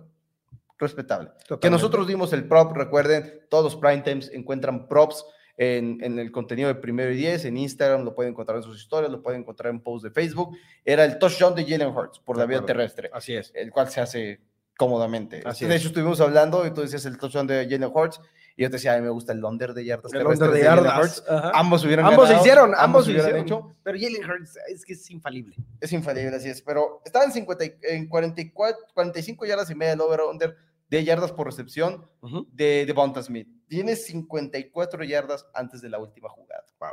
respetable. 0.78 1.28
Que 1.30 1.44
Totalmente. 1.44 1.70
nosotros 1.70 2.06
dimos 2.08 2.32
el 2.32 2.48
prop, 2.48 2.72
recuerden, 2.76 3.40
todos 3.50 3.64
los 3.64 3.76
prime 3.76 4.00
times 4.02 4.30
encuentran 4.32 4.88
props 4.88 5.24
en, 5.62 5.98
en 6.02 6.18
el 6.18 6.32
contenido 6.32 6.68
de 6.68 6.74
primero 6.76 7.12
y 7.12 7.16
diez, 7.16 7.44
en 7.44 7.58
Instagram, 7.58 8.02
lo 8.02 8.14
pueden 8.14 8.32
encontrar 8.32 8.56
en 8.56 8.62
sus 8.62 8.80
historias, 8.80 9.12
lo 9.12 9.20
pueden 9.22 9.42
encontrar 9.42 9.70
en 9.70 9.80
posts 9.80 10.04
de 10.04 10.10
Facebook. 10.10 10.56
Era 10.86 11.04
el 11.04 11.18
touchdown 11.18 11.54
de 11.54 11.64
Jalen 11.66 11.94
Hurts 11.94 12.18
por 12.20 12.36
De 12.36 12.40
la 12.42 12.46
vía 12.46 12.56
acuerdo. 12.56 12.66
terrestre, 12.78 13.10
Así 13.12 13.34
es. 13.34 13.52
el 13.54 13.70
cual 13.70 13.90
se 13.90 14.00
hace 14.00 14.40
cómodamente. 14.78 15.42
Así 15.44 15.66
de 15.66 15.74
es. 15.74 15.80
hecho, 15.82 15.88
estuvimos 15.88 16.18
hablando 16.22 16.66
y 16.66 16.70
tú 16.72 16.80
decías 16.80 17.04
el 17.04 17.18
touchdown 17.18 17.46
de 17.46 17.64
Jalen 17.68 17.90
Hurts 17.92 18.20
y 18.56 18.62
yo 18.62 18.70
te 18.70 18.76
decía, 18.76 18.94
a 18.94 18.96
mí 18.96 19.02
me 19.02 19.10
gusta 19.10 19.32
el 19.34 19.44
under 19.44 19.74
de 19.74 19.84
yardas 19.84 20.12
El 20.14 20.26
under 20.26 20.50
de 20.50 20.62
yardas. 20.62 21.22
Ambos 21.52 21.84
hubieran 21.84 22.06
Ambos 22.06 22.26
se 22.28 22.32
ganado, 22.34 22.46
hicieron, 22.46 22.74
ambos 22.76 23.04
se 23.04 23.10
hubieran 23.10 23.30
hicieron. 23.30 23.46
hecho. 23.46 23.76
Pero 23.82 23.98
Jalen 24.00 24.30
Hurts 24.30 24.58
es 24.68 24.84
que 24.86 24.94
es 24.94 25.10
infalible. 25.10 25.56
Es 25.80 25.92
infalible, 25.92 26.34
así 26.36 26.48
es. 26.48 26.62
Pero 26.62 27.02
estaba 27.04 27.26
en, 27.26 27.32
50 27.32 27.64
y- 27.66 27.74
en 27.82 28.08
44, 28.08 28.78
45 28.94 29.44
yardas 29.44 29.70
y 29.70 29.74
media 29.74 29.92
el 29.92 30.00
over-under 30.00 30.56
de 30.90 31.04
yardas 31.04 31.32
por 31.32 31.46
recepción 31.46 32.04
de 32.52 32.84
Devonta 32.84 33.22
Smith. 33.22 33.48
Tiene 33.68 33.94
54 33.96 35.04
yardas 35.04 35.46
antes 35.54 35.80
de 35.80 35.88
la 35.88 35.98
última 35.98 36.28
jugada. 36.28 36.64
Wow. 36.80 36.90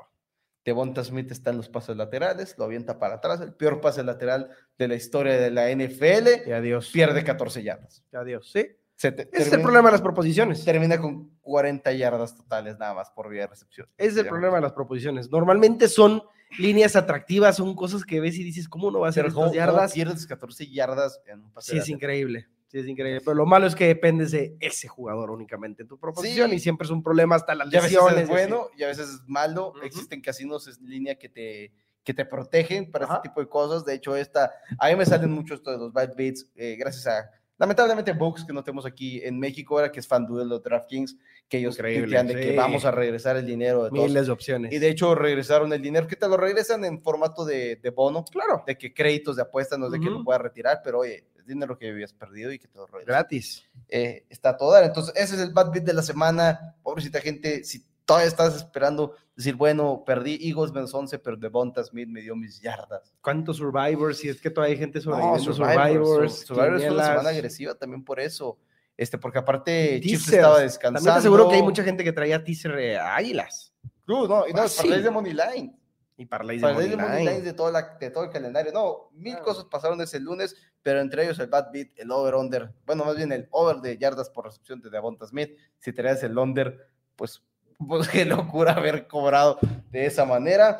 Devonta 0.64 1.04
Smith 1.04 1.32
está 1.32 1.50
en 1.52 1.58
los 1.58 1.70
pases 1.70 1.96
laterales, 1.96 2.56
lo 2.58 2.66
avienta 2.66 3.00
para 3.00 3.16
atrás, 3.16 3.40
el 3.42 3.54
peor 3.54 3.80
pase 3.82 4.04
lateral 4.04 4.50
de 4.78 4.88
la 4.88 4.96
historia 4.96 5.38
de 5.38 5.50
la 5.50 5.70
NFL, 5.72 6.46
Y 6.48 6.52
adiós. 6.52 6.90
pierde 6.94 7.24
14 7.24 7.64
yardas. 7.64 8.04
Y 8.12 8.16
adiós. 8.18 8.52
Sí. 8.52 8.68
Se 8.96 9.12
te- 9.12 9.30
es 9.32 9.52
el 9.54 9.62
problema 9.62 9.90
de 9.90 9.94
las 9.94 10.02
proposiciones. 10.02 10.66
Termina 10.66 11.00
con 11.00 11.30
40 11.42 11.92
yardas 11.94 12.36
totales 12.36 12.78
nada 12.80 12.96
más 12.96 13.12
por 13.12 13.30
vía 13.30 13.42
de 13.42 13.48
recepción. 13.48 13.88
Es 13.98 14.18
el 14.18 14.28
problema 14.28 14.56
de 14.56 14.62
las 14.64 14.74
proposiciones. 14.74 15.30
Normalmente 15.30 15.88
son 15.88 16.22
líneas 16.58 16.96
atractivas, 16.96 17.56
son 17.58 17.76
cosas 17.76 18.04
que 18.04 18.20
ves 18.20 18.36
y 18.38 18.44
dices, 18.44 18.68
¿cómo 18.68 18.90
no 18.92 19.00
va 19.02 19.10
a 19.10 19.12
ser 19.12 19.26
estas 19.26 19.36
¿cómo, 19.36 19.46
cómo 19.48 19.56
yardas? 19.56 19.94
pierdes 19.94 20.26
14 20.26 20.68
yardas 20.72 21.22
en 21.28 21.44
un 21.44 21.52
pase 21.54 21.74
Sí, 21.74 21.78
es 21.78 21.90
increíble. 21.90 22.48
Sí, 22.70 22.80
es 22.80 22.88
increíble. 22.88 23.22
Pero 23.22 23.34
lo 23.36 23.46
malo 23.46 23.66
es 23.66 23.76
que 23.76 23.88
dependes 23.88 24.32
de 24.32 24.58
ese 24.60 24.88
jugador 24.88 25.32
únicamente 25.32 25.84
en 25.84 25.88
tu 25.88 25.98
proposición 25.98 26.50
Sí. 26.50 26.58
y 26.58 26.60
siempre 26.60 26.86
es 26.86 26.92
un 26.92 27.02
problema 27.02 27.36
hasta 27.36 27.56
las 27.56 27.72
Y 27.72 27.78
a 27.78 27.82
veces 27.82 27.94
lesiones. 27.94 28.24
es 28.24 28.30
bueno 28.30 28.68
y 28.78 28.84
a 28.84 28.88
veces 28.88 29.08
es 29.10 29.20
malo. 29.28 29.70
Ujú. 29.70 29.80
Existen 29.84 30.22
casinos 30.22 30.68
en 30.68 30.86
línea 30.90 31.16
que 31.16 31.30
te, 31.30 31.72
que 32.04 32.14
te 32.14 32.26
protegen 32.26 32.92
para 32.92 33.06
Ajá. 33.06 33.16
este 33.16 33.30
tipo 33.30 33.40
de 33.42 33.48
cosas. 33.48 33.86
De 33.86 33.94
hecho, 33.94 34.16
esta, 34.18 34.52
a 34.80 34.90
mí 34.90 34.96
me 34.98 35.06
salen 35.06 35.32
mucho 35.32 35.54
esto 35.54 35.72
de 35.72 35.78
los 35.78 35.94
bad 35.94 36.14
beats, 36.18 36.46
eh, 36.56 36.76
gracias 36.78 37.08
a, 37.08 37.30
lamentablemente, 37.58 38.12
Books 38.14 38.44
que 38.46 38.52
no 38.54 38.64
tenemos 38.64 38.86
aquí 38.86 39.22
en 39.24 39.40
México, 39.40 39.76
ahora 39.78 39.92
que 39.92 40.00
es 40.02 40.08
FanDuel 40.08 40.52
o 40.52 40.60
DraftKings, 40.60 41.18
que 41.48 41.60
ellos 41.60 41.78
tuitean 41.78 42.28
de 42.28 42.36
que 42.36 42.50
sí. 42.52 42.56
vamos 42.58 42.84
a 42.84 42.92
regresar 42.92 43.38
el 43.38 43.46
dinero 43.46 43.86
de 43.86 43.90
todos. 43.92 44.04
Miles 44.10 44.26
de 44.28 44.32
opciones. 44.34 44.74
Y 44.74 44.80
de 44.80 44.90
hecho, 44.90 45.16
regresaron 45.16 45.72
el 45.72 45.82
dinero, 45.82 46.06
que 46.06 46.18
te 46.18 46.28
lo 46.28 46.36
regresan 46.36 46.84
en 46.84 47.02
formato 47.02 47.46
de, 47.46 47.78
de 47.78 47.90
bono, 47.92 48.26
claro, 48.26 48.64
de 48.68 48.78
que 48.78 48.94
créditos 48.94 49.38
de 49.38 49.44
apuestas, 49.44 49.80
no 49.80 49.90
de 49.90 50.00
que 50.02 50.10
lo 50.10 50.22
puedas 50.26 50.42
retirar, 50.42 50.82
pero 50.84 51.00
oye, 51.00 51.26
dinero 51.48 51.78
que 51.78 51.90
habías 51.90 52.14
perdido 52.14 52.52
y 52.52 52.60
que 52.60 52.68
te 52.68 52.78
lo 52.78 52.86
regresan 52.86 53.08
gratis. 53.08 53.64
eh, 53.90 54.26
está 54.30 54.50
a 54.50 54.58
todo 54.58 54.72
dar. 54.74 54.84
Entonces, 54.84 55.14
ese 55.16 55.36
es 55.36 55.42
el 55.42 55.54
bad 55.54 55.72
beat 55.72 55.86
de 55.86 55.94
la 55.94 56.02
semana. 56.04 56.76
Pobrecita 56.84 57.20
gente, 57.22 57.64
si 57.64 57.86
todavía 58.06 58.28
estás 58.28 58.56
esperando 58.56 59.16
decir, 59.36 59.56
bueno, 59.56 60.04
perdí 60.06 60.40
Eagles 60.50 60.72
menos 60.72 60.94
11, 60.94 61.20
pero 61.20 61.36
Devonta 61.38 61.84
Smith 61.84 62.08
me 62.08 62.22
dio 62.22 62.36
mis 62.36 62.60
yardas. 62.62 63.14
¿Cuántos 63.22 63.58
Survivors? 63.58 64.18
Si 64.18 64.30
es 64.30 64.40
que 64.42 64.50
todavía 64.50 64.74
hay 64.76 64.80
gente 64.80 65.00
No, 65.00 65.04
sobreviviendo 65.04 65.54
Survivors, 65.54 65.88
Survivors. 66.08 66.34
Sur- 66.40 66.48
Survivors 66.58 66.82
fue 66.84 66.92
una 66.94 67.06
semana 67.06 67.30
agresiva 67.30 67.76
también 67.76 68.04
por 68.04 68.20
eso. 68.20 68.58
Este, 68.96 69.18
porque 69.20 69.38
aparte 69.40 70.00
Teasers. 70.02 70.28
estaba 70.34 70.54
También 70.54 70.68
descansando. 70.70 71.12
te 71.12 71.18
aseguro 71.20 71.50
que 71.50 71.56
hay 71.56 71.62
mucha 71.64 71.84
gente 71.84 72.04
que 72.04 72.12
traía 72.12 72.44
teaser 72.44 72.80
eh, 72.80 72.98
águilas 72.98 73.72
No, 74.08 74.28
no, 74.28 74.48
y 74.48 74.54
no, 74.54 74.64
Fácil. 74.64 74.84
parlays 74.90 75.04
de 75.04 75.12
Money 75.12 75.34
Line. 75.34 75.78
y 76.18 76.26
parlays 76.26 76.62
de 76.64 76.68
de 76.68 76.98
Money 76.98 77.26
Line. 77.26 77.42
De, 77.42 77.54
toda 77.54 77.72
la- 77.72 77.96
de 78.00 78.10
todo 78.10 78.24
el 78.24 78.32
calendario. 78.32 78.72
No, 78.74 79.10
mil 79.14 79.34
Claro. 79.34 79.46
cosas 79.46 79.66
pasaron 79.66 80.02
ese 80.02 80.20
lunes, 80.20 80.56
pero 80.88 81.02
entre 81.02 81.26
ellos 81.26 81.38
el 81.40 81.48
bad 81.48 81.70
beat, 81.74 81.90
el 81.98 82.10
over-under. 82.10 82.72
Bueno, 82.86 83.04
más 83.04 83.18
bien 83.18 83.30
el 83.34 83.50
over 83.52 83.82
de 83.82 83.98
yardas 83.98 84.30
por 84.30 84.46
recepción 84.46 84.80
de 84.80 84.90
Devonta 84.90 85.28
Smith. 85.28 85.52
Si 85.80 85.92
traes 85.92 86.24
el 86.24 86.38
under, 86.38 86.90
pues, 87.18 87.44
pues 87.90 88.08
qué 88.08 88.24
locura 88.24 88.72
haber 88.72 89.06
cobrado 89.06 89.60
de 89.92 90.06
esa 90.06 90.24
manera. 90.24 90.80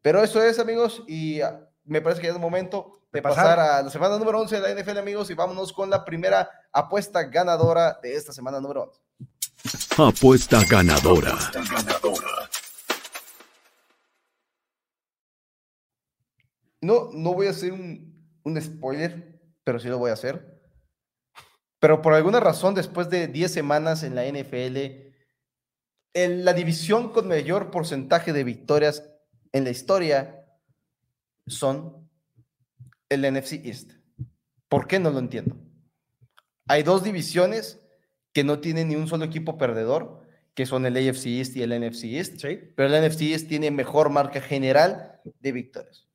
Pero 0.00 0.22
eso 0.22 0.40
es, 0.40 0.60
amigos, 0.60 1.02
y 1.08 1.40
me 1.84 2.00
parece 2.00 2.20
que 2.20 2.28
ya 2.28 2.34
es 2.34 2.38
momento 2.38 3.00
de 3.10 3.18
De 3.18 3.22
pasar. 3.22 3.56
pasar 3.56 3.58
a 3.58 3.82
la 3.82 3.90
semana 3.90 4.16
número 4.16 4.38
11 4.38 4.60
de 4.60 4.74
la 4.74 4.80
NFL, 4.80 4.98
amigos, 4.98 5.28
y 5.28 5.34
vámonos 5.34 5.72
con 5.72 5.90
la 5.90 6.04
primera 6.04 6.48
apuesta 6.70 7.24
ganadora 7.24 7.98
de 8.00 8.14
esta 8.14 8.32
semana 8.32 8.60
número 8.60 8.92
11. 9.64 10.00
Apuesta 10.00 10.62
ganadora. 10.70 11.36
No, 16.80 17.10
no 17.12 17.34
voy 17.34 17.48
a 17.48 17.50
hacer 17.50 17.72
un, 17.72 18.24
un 18.44 18.62
spoiler, 18.62 19.37
pero 19.68 19.78
sí 19.78 19.88
lo 19.88 19.98
voy 19.98 20.08
a 20.08 20.14
hacer. 20.14 20.62
Pero 21.78 22.00
por 22.00 22.14
alguna 22.14 22.40
razón, 22.40 22.74
después 22.74 23.10
de 23.10 23.28
10 23.28 23.52
semanas 23.52 24.02
en 24.02 24.14
la 24.14 24.24
NFL, 24.24 24.78
en 26.14 26.46
la 26.46 26.54
división 26.54 27.12
con 27.12 27.28
mayor 27.28 27.70
porcentaje 27.70 28.32
de 28.32 28.44
victorias 28.44 29.04
en 29.52 29.64
la 29.64 29.70
historia 29.70 30.42
son 31.46 32.08
el 33.10 33.30
NFC 33.30 33.62
East. 33.62 33.92
¿Por 34.70 34.86
qué? 34.86 34.98
No 34.98 35.10
lo 35.10 35.18
entiendo. 35.18 35.54
Hay 36.66 36.82
dos 36.82 37.04
divisiones 37.04 37.86
que 38.32 38.44
no 38.44 38.60
tienen 38.60 38.88
ni 38.88 38.96
un 38.96 39.06
solo 39.06 39.26
equipo 39.26 39.58
perdedor, 39.58 40.22
que 40.54 40.64
son 40.64 40.86
el 40.86 40.96
AFC 40.96 41.26
East 41.26 41.56
y 41.56 41.62
el 41.62 41.78
NFC 41.78 42.04
East, 42.04 42.40
Sí, 42.40 42.58
pero 42.74 42.88
el 42.88 43.06
NFC 43.06 43.20
East 43.20 43.48
tiene 43.48 43.70
mejor 43.70 44.08
marca 44.08 44.40
general 44.40 45.20
de 45.40 45.52
victorias. 45.52 46.08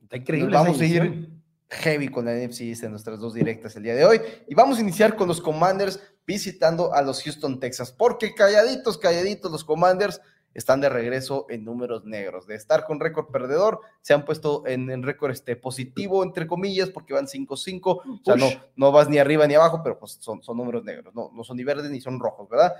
está 0.00 0.16
increíble. 0.16 0.52
Nos 0.52 0.62
vamos 0.62 0.80
a 0.80 0.86
ir. 0.86 1.39
Heavy 1.70 2.08
con 2.08 2.24
la 2.24 2.34
NFC 2.34 2.62
East 2.62 2.82
en 2.82 2.90
nuestras 2.90 3.20
dos 3.20 3.34
directas 3.34 3.76
el 3.76 3.84
día 3.84 3.94
de 3.94 4.04
hoy. 4.04 4.20
Y 4.48 4.54
vamos 4.54 4.78
a 4.78 4.80
iniciar 4.80 5.16
con 5.16 5.28
los 5.28 5.40
Commanders 5.40 6.00
visitando 6.26 6.92
a 6.92 7.02
los 7.02 7.22
Houston 7.22 7.60
Texas, 7.60 7.92
porque 7.92 8.34
calladitos, 8.34 8.98
calladitos, 8.98 9.50
los 9.50 9.64
Commanders 9.64 10.20
están 10.52 10.80
de 10.80 10.88
regreso 10.88 11.46
en 11.48 11.64
números 11.64 12.04
negros. 12.04 12.46
De 12.46 12.54
estar 12.56 12.84
con 12.84 12.98
récord 12.98 13.28
perdedor, 13.30 13.80
se 14.00 14.14
han 14.14 14.24
puesto 14.24 14.66
en, 14.66 14.90
en 14.90 15.02
récord 15.02 15.30
este, 15.30 15.56
positivo, 15.56 16.22
entre 16.24 16.46
comillas, 16.46 16.90
porque 16.90 17.14
van 17.14 17.26
5-5. 17.26 17.82
O 17.84 18.20
sea, 18.24 18.36
no, 18.36 18.48
no 18.76 18.92
vas 18.92 19.08
ni 19.08 19.18
arriba 19.18 19.46
ni 19.46 19.54
abajo, 19.54 19.80
pero 19.82 19.98
pues 19.98 20.18
son, 20.20 20.42
son 20.42 20.56
números 20.56 20.84
negros, 20.84 21.14
no, 21.14 21.30
no 21.32 21.44
son 21.44 21.56
ni 21.56 21.64
verdes 21.64 21.90
ni 21.90 22.00
son 22.00 22.18
rojos, 22.18 22.48
¿verdad? 22.48 22.74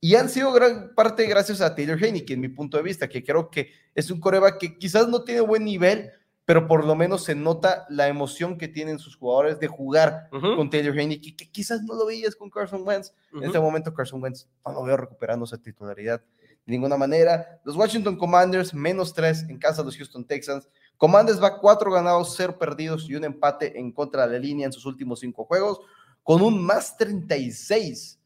Y 0.00 0.14
han 0.14 0.28
sido 0.28 0.52
gran 0.52 0.94
parte 0.94 1.26
gracias 1.26 1.60
a 1.60 1.74
Taylor 1.74 2.02
Heineke, 2.02 2.34
en 2.34 2.40
mi 2.40 2.48
punto 2.48 2.76
de 2.76 2.82
vista, 2.82 3.08
que 3.08 3.24
creo 3.24 3.50
que 3.50 3.70
es 3.94 4.10
un 4.10 4.20
coreback 4.20 4.58
que 4.58 4.78
quizás 4.78 5.08
no 5.08 5.24
tiene 5.24 5.40
buen 5.40 5.64
nivel, 5.64 6.12
pero 6.46 6.68
por 6.68 6.84
lo 6.84 6.94
menos 6.94 7.24
se 7.24 7.34
nota 7.34 7.86
la 7.90 8.06
emoción 8.06 8.56
que 8.56 8.68
tienen 8.68 9.00
sus 9.00 9.16
jugadores 9.16 9.58
de 9.58 9.66
jugar 9.66 10.28
con 10.30 10.70
Taylor 10.70 10.96
Heineke, 10.96 11.36
que 11.36 11.50
quizás 11.50 11.82
no 11.82 11.94
lo 11.94 12.06
veías 12.06 12.36
con 12.36 12.48
Carson 12.48 12.86
Wentz. 12.86 13.12
En 13.34 13.42
este 13.42 13.58
momento 13.58 13.92
Carson 13.92 14.22
Wentz 14.22 14.46
no 14.64 14.72
lo 14.72 14.84
veo 14.84 14.96
recuperando 14.96 15.44
esa 15.44 15.58
titularidad 15.58 16.22
de 16.64 16.72
ninguna 16.72 16.96
manera. 16.96 17.60
Los 17.64 17.76
Washington 17.76 18.16
Commanders 18.16 18.72
menos 18.72 19.12
tres 19.12 19.42
en 19.48 19.58
casa 19.58 19.82
de 19.82 19.86
los 19.86 19.96
Houston 19.96 20.24
Texans. 20.24 20.68
Commanders 20.96 21.42
va 21.42 21.58
cuatro 21.58 21.90
ganados, 21.90 22.34
cero 22.36 22.56
perdidos 22.56 23.10
y 23.10 23.16
un 23.16 23.24
empate 23.24 23.78
en 23.78 23.90
contra 23.90 24.26
de 24.26 24.34
la 24.34 24.38
línea 24.38 24.66
en 24.66 24.72
sus 24.72 24.86
últimos 24.86 25.20
cinco 25.20 25.44
juegos, 25.44 25.80
con 26.22 26.42
un 26.42 26.64
más 26.64 26.96
36 26.96 28.20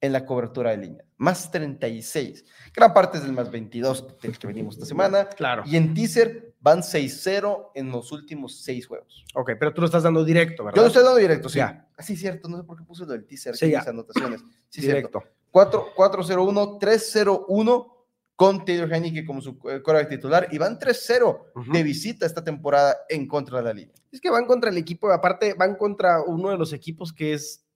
en 0.00 0.12
la 0.12 0.24
cobertura 0.24 0.70
de 0.70 0.78
línea. 0.78 1.04
Más 1.18 1.50
36. 1.50 2.44
Gran 2.74 2.94
parte 2.94 3.18
es 3.18 3.24
del 3.24 3.32
más 3.32 3.50
22 3.50 4.18
del 4.22 4.38
que 4.38 4.46
venimos 4.46 4.74
esta 4.74 4.86
semana. 4.86 5.26
Claro. 5.28 5.62
Y 5.66 5.76
en 5.76 5.92
teaser 5.92 6.54
van 6.60 6.80
6-0 6.80 7.72
en 7.74 7.90
los 7.90 8.10
últimos 8.12 8.60
seis 8.62 8.86
juegos. 8.86 9.24
Ok, 9.34 9.52
pero 9.58 9.74
tú 9.74 9.82
lo 9.82 9.86
estás 9.86 10.02
dando 10.02 10.24
directo, 10.24 10.64
¿verdad? 10.64 10.76
Yo 10.76 10.82
lo 10.82 10.88
estoy 10.88 11.02
dando 11.02 11.18
directo, 11.18 11.48
sí. 11.48 11.58
Ya. 11.58 11.86
Ah, 11.96 12.02
sí, 12.02 12.16
cierto. 12.16 12.48
No 12.48 12.56
sé 12.56 12.64
por 12.64 12.78
qué 12.78 12.84
puse 12.84 13.04
lo 13.04 13.12
del 13.12 13.26
teaser 13.26 13.54
Sí, 13.56 13.66
aquí 13.66 13.74
en 13.74 13.80
mis 13.80 13.88
anotaciones. 13.88 14.40
Sí, 14.68 14.80
cierto. 14.80 15.18
directo. 15.20 15.24
4 15.50 15.94
4-0-1, 15.96 16.78
3-0-1 16.80 17.92
con 18.36 18.64
Taylor 18.64 18.90
Heineke 18.90 19.26
como 19.26 19.42
su 19.42 19.50
eh, 19.50 19.82
quarterback 19.82 20.08
titular 20.08 20.48
y 20.50 20.56
van 20.56 20.78
3-0 20.78 21.40
Ujú. 21.56 21.72
de 21.72 21.82
visita 21.82 22.24
esta 22.24 22.42
temporada 22.42 22.96
en 23.10 23.26
contra 23.28 23.58
de 23.58 23.64
la 23.64 23.72
línea. 23.74 23.94
Es 24.10 24.20
que 24.20 24.30
van 24.30 24.46
contra 24.46 24.70
el 24.70 24.78
equipo, 24.78 25.10
aparte 25.12 25.52
van 25.54 25.74
contra 25.74 26.22
uno 26.22 26.48
de 26.50 26.56
los 26.56 26.72
equipos 26.72 27.12
que 27.12 27.34
es 27.34 27.66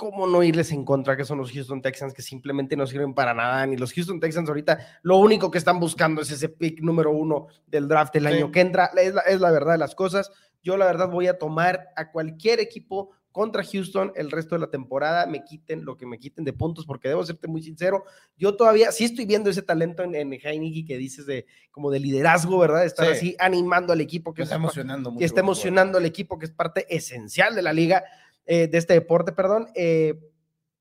cómo 0.00 0.26
no 0.26 0.42
irles 0.42 0.72
en 0.72 0.82
contra, 0.82 1.14
que 1.14 1.26
son 1.26 1.36
los 1.36 1.52
Houston 1.52 1.82
Texans, 1.82 2.14
que 2.14 2.22
simplemente 2.22 2.74
no 2.74 2.86
sirven 2.86 3.12
para 3.12 3.34
nada. 3.34 3.66
Ni 3.66 3.76
los 3.76 3.92
Houston 3.92 4.18
Texans 4.18 4.48
ahorita 4.48 4.78
lo 5.02 5.18
único 5.18 5.50
que 5.50 5.58
están 5.58 5.78
buscando 5.78 6.22
es 6.22 6.30
ese 6.30 6.48
pick 6.48 6.80
número 6.80 7.10
uno 7.10 7.48
del 7.66 7.86
draft 7.86 8.14
del 8.14 8.26
Sí. 8.26 8.32
año 8.32 8.50
que 8.50 8.60
entra. 8.60 8.86
Es 8.96 9.12
la, 9.12 9.20
es 9.20 9.40
la 9.42 9.50
verdad 9.50 9.72
de 9.72 9.78
las 9.78 9.94
cosas. 9.94 10.30
Yo 10.62 10.78
la 10.78 10.86
verdad 10.86 11.10
voy 11.10 11.26
a 11.26 11.36
tomar 11.36 11.88
a 11.96 12.10
cualquier 12.12 12.60
equipo 12.60 13.10
contra 13.30 13.62
Houston 13.62 14.10
el 14.16 14.30
resto 14.30 14.54
de 14.54 14.60
la 14.62 14.70
temporada, 14.70 15.26
me 15.26 15.44
quiten 15.44 15.84
lo 15.84 15.96
que 15.98 16.06
me 16.06 16.18
quiten 16.18 16.44
de 16.44 16.52
puntos, 16.54 16.86
porque 16.86 17.08
debo 17.08 17.24
serte 17.24 17.46
muy 17.46 17.62
sincero, 17.62 18.02
yo 18.36 18.56
todavía 18.56 18.90
sí 18.90 19.04
estoy 19.04 19.24
viendo 19.26 19.50
ese 19.50 19.62
talento 19.62 20.02
en, 20.02 20.16
en 20.16 20.32
Heineke 20.32 20.84
que 20.84 20.96
dices 20.98 21.26
de 21.26 21.46
como 21.70 21.90
de 21.92 22.00
liderazgo, 22.00 22.58
¿verdad? 22.58 22.84
Estar 22.84 23.06
Sí. 23.06 23.12
así 23.12 23.36
animando 23.38 23.92
al 23.92 24.00
equipo 24.00 24.34
que 24.34 24.42
está 24.42 24.56
es- 24.56 24.60
emocionando 24.60 25.10
mucho. 25.10 25.18
que 25.20 25.24
está 25.26 25.40
emocionando 25.40 25.98
al 25.98 26.06
equipo, 26.06 26.38
que 26.40 26.46
es 26.46 26.50
parte 26.52 26.86
esencial 26.94 27.54
de 27.54 27.62
la 27.62 27.72
liga, 27.72 28.02
eh, 28.46 28.68
de 28.68 28.78
este 28.78 28.94
deporte, 28.94 29.32
perdón. 29.32 29.68
eh, 29.74 30.18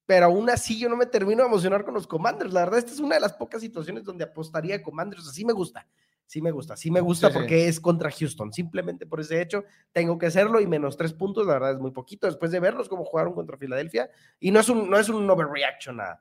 pero 0.06 0.26
aún 0.26 0.50
así 0.50 0.80
yo 0.80 0.90
no 0.90 0.96
me 0.98 1.06
termino 1.06 1.44
de 1.44 1.50
emocionar 1.50 1.86
con 1.86 1.94
los 1.94 2.08
Commanders. 2.08 2.52
La 2.52 2.62
verdad, 2.62 2.80
esta 2.80 2.92
es 2.92 3.00
una 3.00 3.14
de 3.14 3.22
las 3.22 3.34
pocas 3.34 3.62
situaciones 3.62 4.04
donde 4.04 4.24
apostaría 4.24 4.76
a 4.78 4.82
Commanders. 4.82 5.28
Así 5.28 5.46
me 5.46 5.54
gusta, 5.54 5.88
sí 6.26 6.42
me 6.42 6.50
gusta, 6.50 6.76
sí 6.76 6.90
me 6.90 7.00
gusta 7.00 7.28
Sí, 7.28 7.34
sí. 7.34 7.40
porque 7.40 7.68
es 7.68 7.80
contra 7.80 8.10
Houston. 8.10 8.52
Simplemente 8.52 9.06
por 9.06 9.20
ese 9.20 9.40
hecho 9.40 9.66
tengo 9.92 10.18
que 10.18 10.26
hacerlo 10.26 10.60
y 10.62 10.66
menos 10.66 10.98
tres 10.98 11.14
puntos, 11.14 11.46
la 11.46 11.54
verdad 11.54 11.74
es 11.74 11.80
muy 11.80 11.92
poquito 11.92 12.26
después 12.26 12.50
de 12.50 12.60
verlos 12.60 12.90
como 12.90 13.06
jugaron 13.06 13.34
contra 13.36 13.56
Filadelfia. 13.56 14.10
Y 14.40 14.50
no 14.50 14.60
es 14.62 14.70
un, 14.70 14.90
no 14.90 14.98
es 14.98 15.10
un 15.10 15.30
overreaction 15.30 16.02
a, 16.02 16.20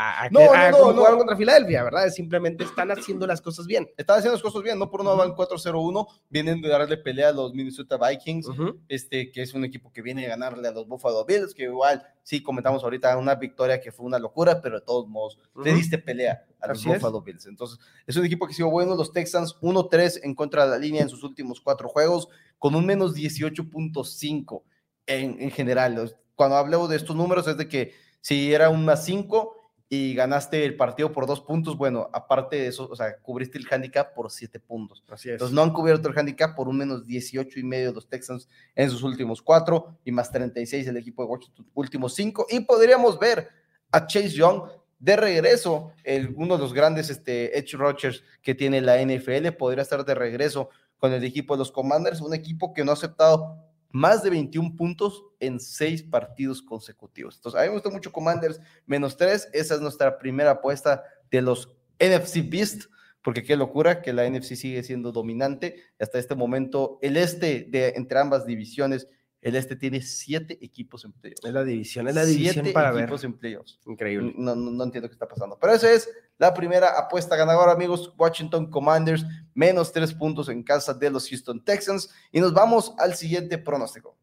a, 0.00 0.22
a, 0.26 0.30
No, 0.30 0.38
que- 0.40 0.46
no, 0.46 0.52
a 0.52 0.70
no, 0.70 0.78
no. 0.78 0.92
jugaron 0.98 1.18
contra 1.18 1.36
Filadelfia, 1.36 1.82
¿verdad? 1.82 2.08
Simplemente 2.10 2.62
están 2.62 2.88
haciendo 2.92 3.26
las 3.26 3.40
cosas 3.40 3.66
bien. 3.66 3.88
Están 3.96 4.18
haciendo 4.18 4.34
las 4.34 4.42
cosas 4.42 4.62
bien, 4.62 4.78
no 4.78 4.90
por 4.92 5.00
uno 5.00 5.16
van 5.16 5.34
4-0-1, 5.34 6.06
vienen 6.30 6.60
de 6.62 6.68
darle 6.68 6.96
pelea 6.98 7.30
a 7.30 7.32
los 7.32 7.52
Minnesota 7.52 7.98
Vikings, 7.98 8.46
este, 8.88 9.32
que 9.32 9.42
es 9.42 9.54
un 9.54 9.64
equipo 9.64 9.90
que 9.92 10.00
viene 10.00 10.24
a 10.26 10.28
ganarle 10.28 10.68
a 10.68 10.70
los 10.70 10.86
Buffalo 10.86 11.24
Bills, 11.24 11.52
que 11.52 11.64
igual, 11.64 12.00
sí, 12.22 12.40
comentamos 12.44 12.84
ahorita 12.84 13.16
una 13.18 13.34
victoria 13.34 13.80
que 13.80 13.90
fue 13.90 14.06
una 14.06 14.20
locura, 14.20 14.60
pero 14.62 14.78
de 14.78 14.86
todos 14.86 15.08
modos, 15.08 15.36
le 15.56 15.70
Ujú. 15.72 15.78
diste 15.78 15.98
pelea 15.98 16.44
a 16.60 16.68
los 16.68 16.78
Así 16.78 16.88
es. 16.90 16.94
Buffalo 16.94 17.20
Bills. 17.22 17.46
Entonces, 17.46 17.78
es 18.06 18.16
un 18.16 18.24
equipo 18.24 18.46
que 18.46 18.54
sido 18.54 18.70
bueno, 18.70 18.94
los 18.94 19.12
Texans 19.12 19.56
1-3 19.60 20.20
en 20.22 20.36
contra 20.36 20.64
de 20.64 20.70
la 20.70 20.78
línea 20.78 21.02
en 21.02 21.08
sus 21.08 21.24
últimos 21.24 21.60
cuatro 21.60 21.88
juegos, 21.88 22.28
con 22.58 22.76
un 22.76 22.86
menos 22.86 23.14
18.5 23.16 24.62
en, 25.06 25.40
en 25.40 25.50
general. 25.50 26.16
Cuando 26.34 26.56
hablo 26.56 26.86
de 26.88 26.96
estos 26.96 27.16
números 27.16 27.46
es 27.48 27.56
de 27.56 27.68
que 27.68 27.94
si 28.20 28.52
era 28.52 28.68
un 28.70 28.84
más 28.84 29.04
5 29.04 29.57
y 29.90 30.14
ganaste 30.14 30.64
el 30.64 30.76
partido 30.76 31.12
por 31.12 31.26
dos 31.26 31.40
puntos, 31.40 31.76
bueno, 31.76 32.10
aparte 32.12 32.56
de 32.56 32.66
eso, 32.66 32.88
o 32.90 32.94
sea, 32.94 33.16
cubriste 33.18 33.56
el 33.56 33.66
handicap 33.70 34.14
por 34.14 34.30
siete 34.30 34.60
puntos. 34.60 35.02
Así 35.08 35.30
es. 35.30 35.34
Entonces 35.34 35.54
no 35.54 35.62
han 35.62 35.72
cubierto 35.72 36.08
el 36.08 36.18
handicap 36.18 36.54
por 36.54 36.68
un 36.68 36.76
menos 36.76 37.06
18 37.06 37.58
y 37.58 37.62
medio 37.62 37.92
los 37.92 38.06
Texans 38.06 38.48
en 38.74 38.90
sus 38.90 39.02
últimos 39.02 39.40
cuatro 39.40 39.98
y 40.04 40.12
más 40.12 40.30
36 40.30 40.86
el 40.88 40.96
equipo 40.98 41.22
de 41.22 41.30
Washington 41.30 41.66
últimos 41.72 42.14
cinco. 42.14 42.46
Y 42.50 42.60
podríamos 42.60 43.18
ver 43.18 43.48
a 43.90 44.06
Chase 44.06 44.30
Young 44.30 44.62
de 44.98 45.16
regreso, 45.16 45.92
el, 46.04 46.34
uno 46.36 46.56
de 46.56 46.62
los 46.62 46.74
grandes 46.74 47.08
este, 47.08 47.56
edge 47.56 47.74
rushers 47.74 48.22
que 48.42 48.54
tiene 48.54 48.80
la 48.80 49.00
NFL, 49.00 49.52
podría 49.56 49.82
estar 49.82 50.04
de 50.04 50.14
regreso 50.14 50.68
con 50.98 51.12
el 51.12 51.24
equipo 51.24 51.54
de 51.54 51.60
los 51.60 51.72
Commanders, 51.72 52.20
un 52.20 52.34
equipo 52.34 52.74
que 52.74 52.84
no 52.84 52.90
ha 52.90 52.94
aceptado 52.94 53.67
más 53.90 54.22
de 54.22 54.30
21 54.30 54.76
puntos 54.76 55.24
en 55.40 55.60
seis 55.60 56.02
partidos 56.02 56.62
consecutivos. 56.62 57.36
Entonces, 57.36 57.60
a 57.60 57.62
mí 57.62 57.68
me 57.68 57.74
gusta 57.74 57.90
mucho 57.90 58.12
Commanders, 58.12 58.60
menos 58.86 59.16
tres. 59.16 59.48
Esa 59.52 59.74
es 59.74 59.80
nuestra 59.80 60.18
primera 60.18 60.52
apuesta 60.52 61.02
de 61.30 61.42
los 61.42 61.76
NFC 61.98 62.48
Beast, 62.48 62.84
porque 63.22 63.42
qué 63.42 63.56
locura 63.56 64.02
que 64.02 64.12
la 64.12 64.28
NFC 64.28 64.54
sigue 64.54 64.82
siendo 64.82 65.12
dominante. 65.12 65.82
Hasta 65.98 66.18
este 66.18 66.34
momento, 66.34 66.98
el 67.02 67.16
este 67.16 67.66
de 67.68 67.88
entre 67.96 68.18
ambas 68.18 68.46
divisiones, 68.46 69.08
el 69.40 69.54
este 69.54 69.76
tiene 69.76 70.02
siete 70.02 70.58
equipos 70.60 71.04
en 71.04 71.12
playoffs. 71.12 71.44
Es 71.44 71.52
la 71.52 71.64
división, 71.64 72.08
es 72.08 72.14
la 72.14 72.24
división 72.24 72.54
Siete 72.54 72.72
para 72.72 72.90
ver. 72.92 73.04
equipos 73.04 73.24
en 73.24 73.34
playoffs. 73.34 73.80
Increíble. 73.86 74.34
No, 74.36 74.54
no, 74.54 74.70
no 74.70 74.84
entiendo 74.84 75.08
qué 75.08 75.12
está 75.14 75.28
pasando. 75.28 75.58
Pero 75.60 75.74
esa 75.74 75.92
es 75.92 76.08
la 76.38 76.54
primera 76.54 76.98
apuesta 76.98 77.36
ganadora, 77.36 77.72
amigos. 77.72 78.12
Washington 78.16 78.70
Commanders, 78.70 79.24
menos 79.54 79.92
tres 79.92 80.14
puntos 80.14 80.48
en 80.48 80.62
casa 80.62 80.94
de 80.94 81.10
los 81.10 81.28
Houston 81.28 81.62
Texans. 81.64 82.08
Y 82.32 82.40
nos 82.40 82.52
vamos 82.54 82.94
al 82.98 83.14
siguiente 83.14 83.58
pronóstico. 83.58 84.16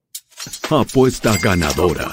Apuesta 0.69 1.35
ganadora. 1.41 2.09